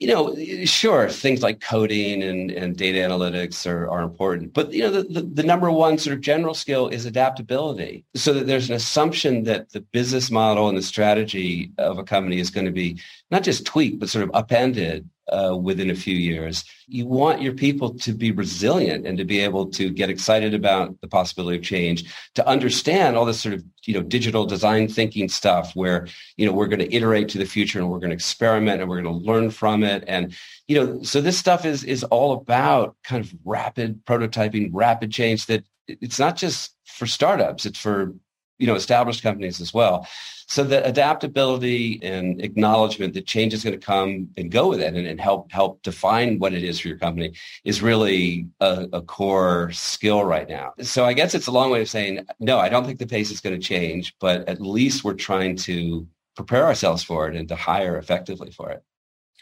you 0.00 0.08
know, 0.08 0.34
sure, 0.64 1.08
things 1.08 1.44
like 1.44 1.60
coding 1.60 2.24
and, 2.24 2.50
and 2.50 2.76
data 2.76 2.98
analytics 2.98 3.70
are, 3.70 3.88
are 3.88 4.02
important. 4.02 4.52
But, 4.52 4.72
you 4.72 4.82
know, 4.82 4.90
the, 4.90 5.04
the, 5.04 5.20
the, 5.22 5.42
number 5.44 5.70
one 5.70 5.96
sort 5.96 6.16
of 6.16 6.20
general 6.20 6.52
skill 6.52 6.88
is 6.88 7.06
adaptability. 7.06 8.04
So 8.16 8.32
that 8.32 8.48
there's 8.48 8.68
an 8.68 8.74
assumption 8.74 9.44
that 9.44 9.70
the 9.70 9.80
business 9.80 10.28
model 10.28 10.68
and 10.68 10.76
the 10.76 10.82
strategy 10.82 11.70
of 11.78 11.98
a 11.98 12.04
company 12.04 12.40
is 12.40 12.50
going 12.50 12.66
to 12.66 12.72
be 12.72 13.00
not 13.30 13.44
just 13.44 13.64
tweaked, 13.64 14.00
but 14.00 14.08
sort 14.08 14.24
of 14.24 14.34
upended 14.34 15.08
uh, 15.32 15.56
within 15.56 15.90
a 15.90 15.94
few 15.94 16.14
years. 16.14 16.64
You 16.86 17.06
want 17.06 17.40
your 17.40 17.54
people 17.54 17.94
to 17.94 18.12
be 18.12 18.30
resilient 18.30 19.06
and 19.06 19.16
to 19.18 19.24
be 19.24 19.40
able 19.40 19.66
to 19.70 19.90
get 19.90 20.10
excited 20.10 20.54
about 20.54 21.00
the 21.00 21.08
possibility 21.08 21.56
of 21.56 21.64
change, 21.64 22.04
to 22.34 22.46
understand 22.46 23.16
all 23.16 23.24
this 23.24 23.40
sort 23.40 23.54
of 23.54 23.64
you 23.84 23.94
know 23.94 24.02
digital 24.02 24.44
design 24.46 24.88
thinking 24.88 25.28
stuff, 25.28 25.74
where 25.74 26.06
you 26.36 26.46
know 26.46 26.52
we're 26.52 26.66
going 26.66 26.80
to 26.80 26.94
iterate 26.94 27.28
to 27.30 27.38
the 27.38 27.46
future 27.46 27.78
and 27.78 27.90
we're 27.90 27.98
going 27.98 28.10
to 28.10 28.16
experiment 28.16 28.80
and 28.80 28.90
we're 28.90 29.00
going 29.00 29.18
to 29.18 29.26
learn 29.26 29.50
from 29.50 29.82
it, 29.82 30.04
and 30.06 30.34
you 30.68 30.76
know 30.76 31.02
so 31.02 31.20
this 31.20 31.38
stuff 31.38 31.64
is 31.64 31.84
is 31.84 32.04
all 32.04 32.32
about 32.32 32.96
kind 33.02 33.24
of 33.24 33.32
rapid 33.44 34.04
prototyping, 34.04 34.70
rapid 34.72 35.10
change. 35.10 35.46
That 35.46 35.64
it's 35.88 36.18
not 36.18 36.36
just 36.36 36.74
for 36.84 37.06
startups; 37.06 37.66
it's 37.66 37.78
for 37.78 38.14
you 38.58 38.66
know 38.66 38.74
established 38.74 39.22
companies 39.22 39.60
as 39.60 39.72
well. 39.72 40.06
So 40.46 40.62
the 40.62 40.84
adaptability 40.84 42.00
and 42.02 42.40
acknowledgement 42.42 43.14
that 43.14 43.26
change 43.26 43.54
is 43.54 43.64
going 43.64 43.78
to 43.78 43.84
come 43.84 44.28
and 44.36 44.50
go 44.50 44.68
with 44.68 44.80
it 44.80 44.94
and, 44.94 45.06
and 45.06 45.20
help 45.20 45.50
help 45.50 45.82
define 45.82 46.38
what 46.38 46.52
it 46.52 46.62
is 46.62 46.80
for 46.80 46.88
your 46.88 46.98
company 46.98 47.34
is 47.64 47.82
really 47.82 48.46
a, 48.60 48.88
a, 48.92 49.02
core 49.02 49.70
skill 49.72 50.24
right 50.24 50.48
now. 50.48 50.72
So 50.80 51.04
I 51.04 51.12
guess 51.12 51.34
it's 51.34 51.46
a 51.46 51.52
long 51.52 51.70
way 51.70 51.82
of 51.82 51.88
saying, 51.88 52.26
no, 52.40 52.58
I 52.58 52.68
don't 52.68 52.84
think 52.84 52.98
the 52.98 53.06
pace 53.06 53.30
is 53.30 53.40
going 53.40 53.58
to 53.58 53.66
change, 53.66 54.14
but 54.20 54.48
at 54.48 54.60
least 54.60 55.04
we're 55.04 55.14
trying 55.14 55.56
to 55.56 56.06
prepare 56.36 56.64
ourselves 56.64 57.02
for 57.02 57.28
it 57.28 57.36
and 57.36 57.48
to 57.48 57.56
hire 57.56 57.96
effectively 57.96 58.50
for 58.50 58.70
it. 58.70 58.82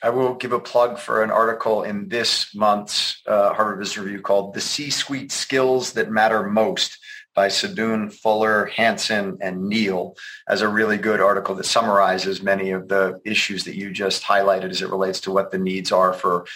I 0.05 0.11
will 0.11 0.35
give 0.35 0.53
a 0.53 0.59
plug 0.59 0.99
for 0.99 1.23
an 1.23 1.31
article 1.31 1.85
in 1.85 2.09
this 2.09 2.53
month's 2.57 3.23
uh, 3.27 3.55
Harvard 3.55 3.79
Business 3.79 3.99
Review 3.99 4.21
called 4.21 4.53
The 4.53 4.61
C-Suite 4.61 5.31
Skills 5.31 5.93
That 5.93 6.11
Matter 6.11 6.43
Most 6.43 6.99
by 7.35 7.49
Sadun, 7.49 8.13
Fuller, 8.13 8.67
Hansen, 8.67 9.39
and 9.41 9.69
Neal 9.69 10.15
as 10.49 10.61
a 10.61 10.69
really 10.69 10.99
good 10.99 11.21
article 11.21 11.55
that 11.55 11.65
summarizes 11.65 12.43
many 12.43 12.71
of 12.71 12.89
the 12.89 13.21
issues 13.25 13.65
that 13.65 13.77
you 13.77 13.91
just 13.91 14.23
highlighted 14.23 14.71
as 14.71 14.83
it 14.83 14.91
relates 14.91 15.21
to 15.21 15.33
what 15.33 15.51
the 15.51 15.59
needs 15.59 15.93
are 15.93 16.13
for 16.13 16.47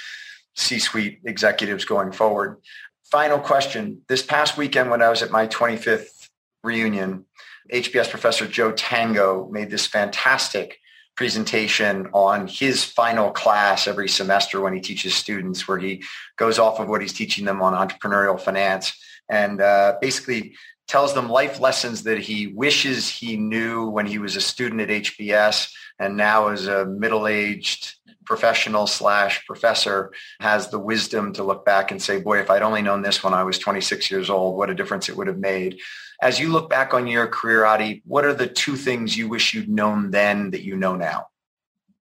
C-suite 0.54 1.20
executives 1.24 1.84
going 1.84 2.12
forward. 2.12 2.58
Final 3.04 3.38
question. 3.38 4.02
This 4.08 4.22
past 4.22 4.56
weekend 4.56 4.90
when 4.90 5.02
I 5.02 5.08
was 5.08 5.22
at 5.22 5.30
my 5.30 5.46
25th 5.46 6.28
reunion, 6.64 7.24
HBS 7.72 8.10
professor 8.10 8.46
Joe 8.46 8.72
Tango 8.72 9.48
made 9.50 9.70
this 9.70 9.86
fantastic 9.86 10.78
presentation 11.16 12.08
on 12.12 12.46
his 12.46 12.84
final 12.84 13.30
class 13.30 13.88
every 13.88 14.08
semester 14.08 14.60
when 14.60 14.74
he 14.74 14.80
teaches 14.80 15.14
students 15.14 15.66
where 15.66 15.78
he 15.78 16.02
goes 16.36 16.58
off 16.58 16.78
of 16.78 16.88
what 16.88 17.00
he's 17.00 17.14
teaching 17.14 17.46
them 17.46 17.62
on 17.62 17.72
entrepreneurial 17.72 18.38
finance 18.38 18.92
and 19.28 19.60
uh, 19.60 19.96
basically 20.00 20.54
tells 20.88 21.14
them 21.14 21.28
life 21.28 21.60
lessons 21.60 22.04
that 22.04 22.18
he 22.18 22.46
wishes 22.46 23.08
he 23.08 23.36
knew 23.36 23.88
when 23.88 24.06
he 24.06 24.18
was 24.18 24.36
a 24.36 24.40
student 24.40 24.80
at 24.80 24.88
HBS 24.88 25.72
and 25.98 26.16
now 26.16 26.48
as 26.48 26.68
a 26.68 26.86
middle-aged 26.86 27.94
professional 28.24 28.86
slash 28.86 29.44
professor 29.46 30.12
has 30.40 30.68
the 30.68 30.78
wisdom 30.78 31.32
to 31.32 31.44
look 31.44 31.64
back 31.64 31.90
and 31.90 32.02
say, 32.02 32.20
boy, 32.20 32.40
if 32.40 32.50
I'd 32.50 32.62
only 32.62 32.82
known 32.82 33.02
this 33.02 33.22
when 33.22 33.32
I 33.32 33.44
was 33.44 33.58
26 33.58 34.10
years 34.10 34.28
old, 34.28 34.56
what 34.56 34.70
a 34.70 34.74
difference 34.74 35.08
it 35.08 35.16
would 35.16 35.28
have 35.28 35.38
made. 35.38 35.78
As 36.20 36.40
you 36.40 36.50
look 36.50 36.68
back 36.68 36.92
on 36.92 37.06
your 37.06 37.26
career, 37.26 37.64
Adi, 37.64 38.02
what 38.04 38.24
are 38.24 38.34
the 38.34 38.46
two 38.46 38.76
things 38.76 39.16
you 39.16 39.28
wish 39.28 39.54
you'd 39.54 39.68
known 39.68 40.10
then 40.10 40.50
that 40.50 40.64
you 40.64 40.76
know 40.76 40.96
now? 40.96 41.28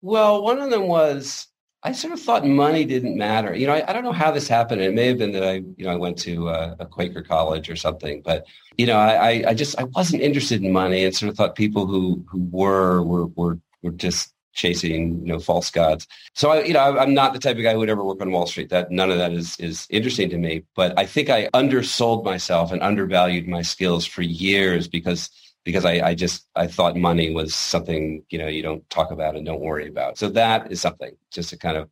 Well, 0.02 0.44
one 0.44 0.60
of 0.60 0.70
them 0.70 0.88
was 0.88 1.48
I 1.84 1.94
sort 1.94 2.14
of 2.14 2.20
thought 2.20 2.46
money 2.46 2.86
didn't 2.86 3.18
matter. 3.18 3.56
You 3.56 3.66
know, 3.66 3.74
I, 3.74 3.90
I, 3.90 3.94
don't 3.94 4.04
know 4.04 4.12
how 4.12 4.30
this 4.30 4.48
happened. 4.48 4.82
It 4.82 4.94
may 4.94 5.08
have 5.08 5.18
been 5.18 5.32
that 5.32 5.44
I, 5.44 5.54
you 5.54 5.86
know, 5.86 5.90
I 5.90 5.96
went 5.96 6.20
to 6.20 6.50
a, 6.50 6.76
a 6.80 6.86
Quaker 6.86 7.24
college 7.24 7.72
or 7.72 7.76
something, 7.76 8.22
but 8.22 8.46
you 8.78 8.86
know, 8.86 8.98
I, 8.98 9.44
I 9.48 9.54
just 9.56 9.80
I 9.80 9.86
wasn't 9.86 10.22
interested 10.22 10.62
in 10.62 10.72
money, 10.72 11.04
and 11.04 11.16
sort 11.16 11.32
of 11.32 11.38
thought 11.38 11.56
people 11.56 11.88
who 11.88 12.24
who 12.30 12.48
were 12.52 13.02
were 13.02 13.26
were 13.28 13.60
were 13.82 13.92
just 13.92 14.34
chasing 14.54 15.22
you 15.22 15.34
know 15.34 15.40
false 15.40 15.72
gods. 15.72 16.08
So 16.36 16.52
I, 16.52 16.64
you 16.64 16.74
know, 16.74 16.98
I'm 16.98 17.14
not 17.14 17.34
the 17.34 17.40
type 17.40 17.58
of 17.58 17.64
guy 17.64 17.74
who 17.74 17.80
would 17.80 17.90
ever 17.90 18.04
work 18.04 18.22
on 18.22 18.32
Wall 18.32 18.46
Street. 18.46 18.70
That 18.70 18.92
none 18.92 19.10
of 19.10 19.18
that 19.18 19.34
is 19.34 19.60
is 19.60 19.88
interesting 19.90 20.30
to 20.30 20.38
me. 20.38 20.64
But 20.76 20.98
I 21.00 21.06
think 21.08 21.30
I 21.30 21.50
undersold 21.54 22.24
myself 22.24 22.72
and 22.72 22.84
undervalued 22.84 23.48
my 23.48 23.64
skills 23.64 24.06
for 24.06 24.22
years 24.22 24.88
because 24.88 25.30
because 25.64 25.86
I, 25.86 26.02
I 26.10 26.16
just 26.16 26.48
I 26.56 26.68
thought 26.68 26.96
money 26.96 27.34
was 27.34 27.54
something 27.54 28.24
you 28.30 28.38
know 28.38 28.48
you 28.48 28.64
don't 28.64 28.88
talk 28.90 29.12
about 29.12 29.36
and 29.36 29.46
don't 29.46 29.62
worry 29.62 29.88
about. 29.88 30.18
So 30.18 30.30
that 30.30 30.72
is 30.72 30.82
something 30.82 31.16
just 31.32 31.54
a 31.54 31.58
kind 31.58 31.78
of 31.78 31.90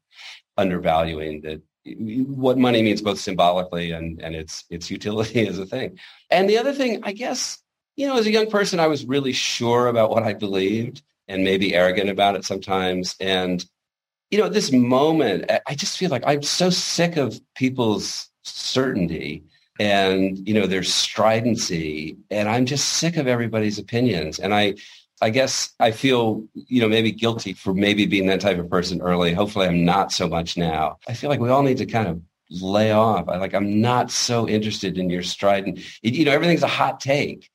undervaluing 0.57 1.41
that 1.41 1.61
what 1.95 2.57
money 2.57 2.83
means 2.83 3.01
both 3.01 3.19
symbolically 3.19 3.91
and 3.91 4.21
and 4.21 4.35
its 4.35 4.65
its 4.69 4.89
utility 4.89 5.47
as 5.47 5.59
a 5.59 5.65
thing. 5.65 5.99
And 6.29 6.49
the 6.49 6.57
other 6.57 6.73
thing, 6.73 7.01
I 7.03 7.13
guess, 7.13 7.59
you 7.95 8.07
know, 8.07 8.17
as 8.17 8.27
a 8.27 8.31
young 8.31 8.49
person, 8.49 8.79
I 8.79 8.87
was 8.87 9.05
really 9.05 9.33
sure 9.33 9.87
about 9.87 10.09
what 10.09 10.23
I 10.23 10.33
believed 10.33 11.01
and 11.27 11.43
maybe 11.43 11.75
arrogant 11.75 12.09
about 12.09 12.35
it 12.35 12.45
sometimes. 12.45 13.15
And 13.19 13.63
you 14.31 14.37
know, 14.37 14.45
at 14.45 14.53
this 14.53 14.71
moment, 14.71 15.49
I 15.67 15.73
just 15.73 15.97
feel 15.97 16.11
like 16.11 16.23
I'm 16.25 16.43
so 16.43 16.69
sick 16.69 17.17
of 17.17 17.39
people's 17.55 18.29
certainty 18.43 19.43
and 19.79 20.45
you 20.47 20.53
know 20.53 20.67
there's 20.67 20.93
stridency 20.93 22.17
and 22.29 22.49
i'm 22.49 22.65
just 22.65 22.89
sick 22.89 23.17
of 23.17 23.27
everybody's 23.27 23.79
opinions. 23.79 24.37
And 24.39 24.53
i 24.53 24.75
i 25.21 25.29
guess 25.29 25.73
i 25.79 25.91
feel 25.91 26.45
you 26.53 26.81
know 26.81 26.89
maybe 26.89 27.11
guilty 27.11 27.53
for 27.53 27.73
maybe 27.73 28.05
being 28.05 28.27
that 28.27 28.41
type 28.41 28.59
of 28.59 28.69
person 28.69 29.01
early. 29.01 29.33
Hopefully 29.33 29.67
i'm 29.67 29.85
not 29.85 30.11
so 30.11 30.27
much 30.27 30.57
now. 30.57 30.97
I 31.07 31.13
feel 31.13 31.29
like 31.29 31.39
we 31.39 31.49
all 31.49 31.63
need 31.63 31.77
to 31.77 31.85
kind 31.85 32.07
of 32.07 32.21
lay 32.51 32.91
off. 32.91 33.29
I 33.29 33.37
like 33.37 33.53
i'm 33.53 33.81
not 33.81 34.11
so 34.11 34.47
interested 34.47 34.97
in 34.97 35.09
your 35.09 35.23
strident 35.23 35.79
it, 36.03 36.13
you 36.13 36.25
know 36.25 36.31
everything's 36.31 36.63
a 36.63 36.67
hot 36.67 36.99
take. 36.99 37.49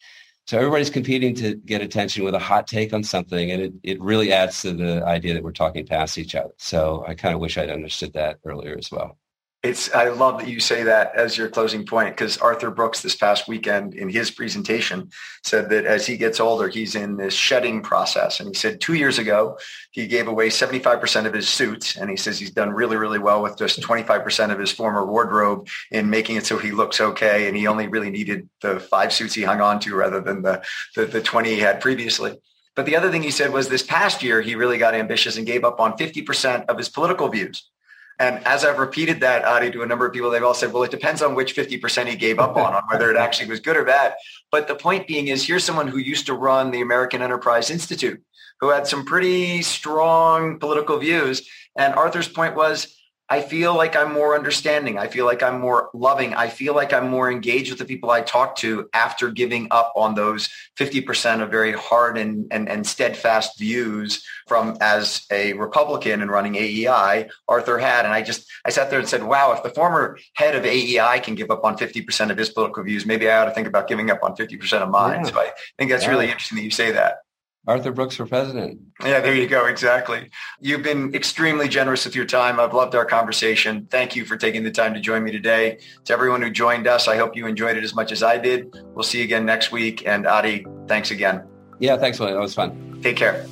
So 0.46 0.58
everybody's 0.58 0.90
competing 0.90 1.34
to 1.36 1.54
get 1.54 1.80
attention 1.80 2.22
with 2.22 2.34
a 2.34 2.38
hot 2.38 2.66
take 2.66 2.92
on 2.92 3.02
something 3.02 3.50
and 3.50 3.62
it, 3.62 3.72
it 3.82 4.00
really 4.02 4.30
adds 4.30 4.60
to 4.60 4.72
the 4.74 5.02
idea 5.06 5.32
that 5.32 5.42
we're 5.42 5.52
talking 5.52 5.86
past 5.86 6.18
each 6.18 6.34
other. 6.34 6.52
So 6.56 7.04
i 7.06 7.14
kind 7.14 7.34
of 7.34 7.40
wish 7.40 7.58
i'd 7.58 7.70
understood 7.70 8.14
that 8.14 8.38
earlier 8.44 8.76
as 8.78 8.90
well 8.90 9.18
it's 9.64 9.90
I 9.94 10.10
love 10.10 10.40
that 10.40 10.48
you 10.48 10.60
say 10.60 10.82
that 10.82 11.16
as 11.16 11.38
your 11.38 11.48
closing 11.48 11.86
point 11.86 12.14
because 12.14 12.36
Arthur 12.36 12.70
Brooks 12.70 13.00
this 13.00 13.16
past 13.16 13.48
weekend 13.48 13.94
in 13.94 14.10
his 14.10 14.30
presentation 14.30 15.10
said 15.42 15.70
that 15.70 15.86
as 15.86 16.06
he 16.06 16.18
gets 16.18 16.38
older, 16.38 16.68
he's 16.68 16.94
in 16.94 17.16
this 17.16 17.32
shedding 17.32 17.80
process. 17.80 18.40
And 18.40 18.48
he 18.50 18.54
said 18.54 18.78
two 18.78 18.92
years 18.92 19.18
ago, 19.18 19.56
he 19.90 20.06
gave 20.06 20.28
away 20.28 20.50
75% 20.50 21.24
of 21.24 21.32
his 21.32 21.48
suits. 21.48 21.96
And 21.96 22.10
he 22.10 22.16
says 22.16 22.38
he's 22.38 22.50
done 22.50 22.70
really, 22.70 22.98
really 22.98 23.18
well 23.18 23.42
with 23.42 23.56
just 23.56 23.80
25% 23.80 24.52
of 24.52 24.58
his 24.58 24.70
former 24.70 25.06
wardrobe 25.06 25.66
in 25.90 26.10
making 26.10 26.36
it 26.36 26.44
so 26.44 26.58
he 26.58 26.70
looks 26.70 27.00
okay. 27.00 27.48
And 27.48 27.56
he 27.56 27.66
only 27.66 27.88
really 27.88 28.10
needed 28.10 28.46
the 28.60 28.78
five 28.78 29.14
suits 29.14 29.32
he 29.32 29.44
hung 29.44 29.62
on 29.62 29.80
to 29.80 29.96
rather 29.96 30.20
than 30.20 30.42
the, 30.42 30.62
the, 30.94 31.06
the 31.06 31.22
20 31.22 31.54
he 31.54 31.60
had 31.60 31.80
previously. 31.80 32.38
But 32.76 32.84
the 32.84 32.96
other 32.96 33.10
thing 33.10 33.22
he 33.22 33.30
said 33.30 33.50
was 33.50 33.68
this 33.68 33.82
past 33.82 34.22
year, 34.22 34.42
he 34.42 34.56
really 34.56 34.76
got 34.76 34.94
ambitious 34.94 35.38
and 35.38 35.46
gave 35.46 35.64
up 35.64 35.80
on 35.80 35.96
50% 35.96 36.66
of 36.66 36.76
his 36.76 36.90
political 36.90 37.28
views. 37.28 37.70
And 38.18 38.44
as 38.46 38.64
I've 38.64 38.78
repeated 38.78 39.20
that, 39.20 39.44
Adi, 39.44 39.70
to 39.72 39.82
a 39.82 39.86
number 39.86 40.06
of 40.06 40.12
people, 40.12 40.30
they've 40.30 40.42
all 40.42 40.54
said, 40.54 40.72
well, 40.72 40.84
it 40.84 40.90
depends 40.90 41.20
on 41.20 41.34
which 41.34 41.56
50% 41.56 42.06
he 42.06 42.16
gave 42.16 42.38
up 42.38 42.56
on, 42.56 42.72
on 42.74 42.82
whether 42.90 43.10
it 43.10 43.16
actually 43.16 43.48
was 43.48 43.60
good 43.60 43.76
or 43.76 43.84
bad. 43.84 44.14
But 44.52 44.68
the 44.68 44.76
point 44.76 45.08
being 45.08 45.28
is 45.28 45.44
here's 45.44 45.64
someone 45.64 45.88
who 45.88 45.98
used 45.98 46.26
to 46.26 46.34
run 46.34 46.70
the 46.70 46.80
American 46.80 47.22
Enterprise 47.22 47.70
Institute, 47.70 48.22
who 48.60 48.70
had 48.70 48.86
some 48.86 49.04
pretty 49.04 49.62
strong 49.62 50.60
political 50.60 50.98
views. 50.98 51.48
And 51.76 51.94
Arthur's 51.94 52.28
point 52.28 52.54
was, 52.54 52.96
I 53.30 53.40
feel 53.40 53.74
like 53.74 53.96
I'm 53.96 54.12
more 54.12 54.34
understanding. 54.34 54.98
I 54.98 55.08
feel 55.08 55.24
like 55.24 55.42
I'm 55.42 55.58
more 55.58 55.88
loving. 55.94 56.34
I 56.34 56.48
feel 56.48 56.74
like 56.74 56.92
I'm 56.92 57.08
more 57.08 57.30
engaged 57.30 57.70
with 57.70 57.78
the 57.78 57.86
people 57.86 58.10
I 58.10 58.20
talk 58.20 58.56
to 58.56 58.88
after 58.92 59.30
giving 59.30 59.68
up 59.70 59.92
on 59.96 60.14
those 60.14 60.50
50% 60.78 61.42
of 61.42 61.50
very 61.50 61.72
hard 61.72 62.18
and, 62.18 62.46
and, 62.50 62.68
and 62.68 62.86
steadfast 62.86 63.58
views 63.58 64.22
from 64.46 64.76
as 64.82 65.24
a 65.30 65.54
Republican 65.54 66.20
and 66.20 66.30
running 66.30 66.56
AEI, 66.56 67.28
Arthur 67.48 67.78
had. 67.78 68.04
And 68.04 68.12
I 68.12 68.20
just, 68.20 68.46
I 68.64 68.70
sat 68.70 68.90
there 68.90 68.98
and 68.98 69.08
said, 69.08 69.22
wow, 69.22 69.52
if 69.52 69.62
the 69.62 69.70
former 69.70 70.18
head 70.34 70.54
of 70.54 70.66
AEI 70.66 71.20
can 71.20 71.34
give 71.34 71.50
up 71.50 71.64
on 71.64 71.78
50% 71.78 72.30
of 72.30 72.36
his 72.36 72.50
political 72.50 72.82
views, 72.82 73.06
maybe 73.06 73.30
I 73.30 73.38
ought 73.38 73.46
to 73.46 73.52
think 73.52 73.66
about 73.66 73.88
giving 73.88 74.10
up 74.10 74.20
on 74.22 74.36
50% 74.36 74.82
of 74.82 74.90
mine. 74.90 75.24
Yeah. 75.24 75.30
So 75.30 75.40
I 75.40 75.50
think 75.78 75.90
that's 75.90 76.04
yeah. 76.04 76.10
really 76.10 76.26
interesting 76.26 76.56
that 76.56 76.64
you 76.64 76.70
say 76.70 76.92
that. 76.92 77.18
Arthur 77.66 77.92
Brooks 77.92 78.16
for 78.16 78.26
president. 78.26 78.80
Yeah, 79.02 79.20
there 79.20 79.34
you 79.34 79.46
go. 79.46 79.66
Exactly. 79.66 80.30
You've 80.60 80.82
been 80.82 81.14
extremely 81.14 81.68
generous 81.68 82.04
with 82.04 82.14
your 82.14 82.26
time. 82.26 82.60
I've 82.60 82.74
loved 82.74 82.94
our 82.94 83.06
conversation. 83.06 83.86
Thank 83.90 84.14
you 84.14 84.24
for 84.26 84.36
taking 84.36 84.64
the 84.64 84.70
time 84.70 84.92
to 84.94 85.00
join 85.00 85.24
me 85.24 85.32
today. 85.32 85.78
To 86.04 86.12
everyone 86.12 86.42
who 86.42 86.50
joined 86.50 86.86
us, 86.86 87.08
I 87.08 87.16
hope 87.16 87.36
you 87.36 87.46
enjoyed 87.46 87.76
it 87.76 87.84
as 87.84 87.94
much 87.94 88.12
as 88.12 88.22
I 88.22 88.36
did. 88.36 88.74
We'll 88.94 89.02
see 89.02 89.18
you 89.18 89.24
again 89.24 89.46
next 89.46 89.72
week. 89.72 90.06
And 90.06 90.26
Adi, 90.26 90.66
thanks 90.88 91.10
again. 91.10 91.46
Yeah, 91.78 91.96
thanks, 91.96 92.18
William. 92.18 92.36
That 92.36 92.42
was 92.42 92.54
fun. 92.54 93.00
Take 93.02 93.16
care. 93.16 93.46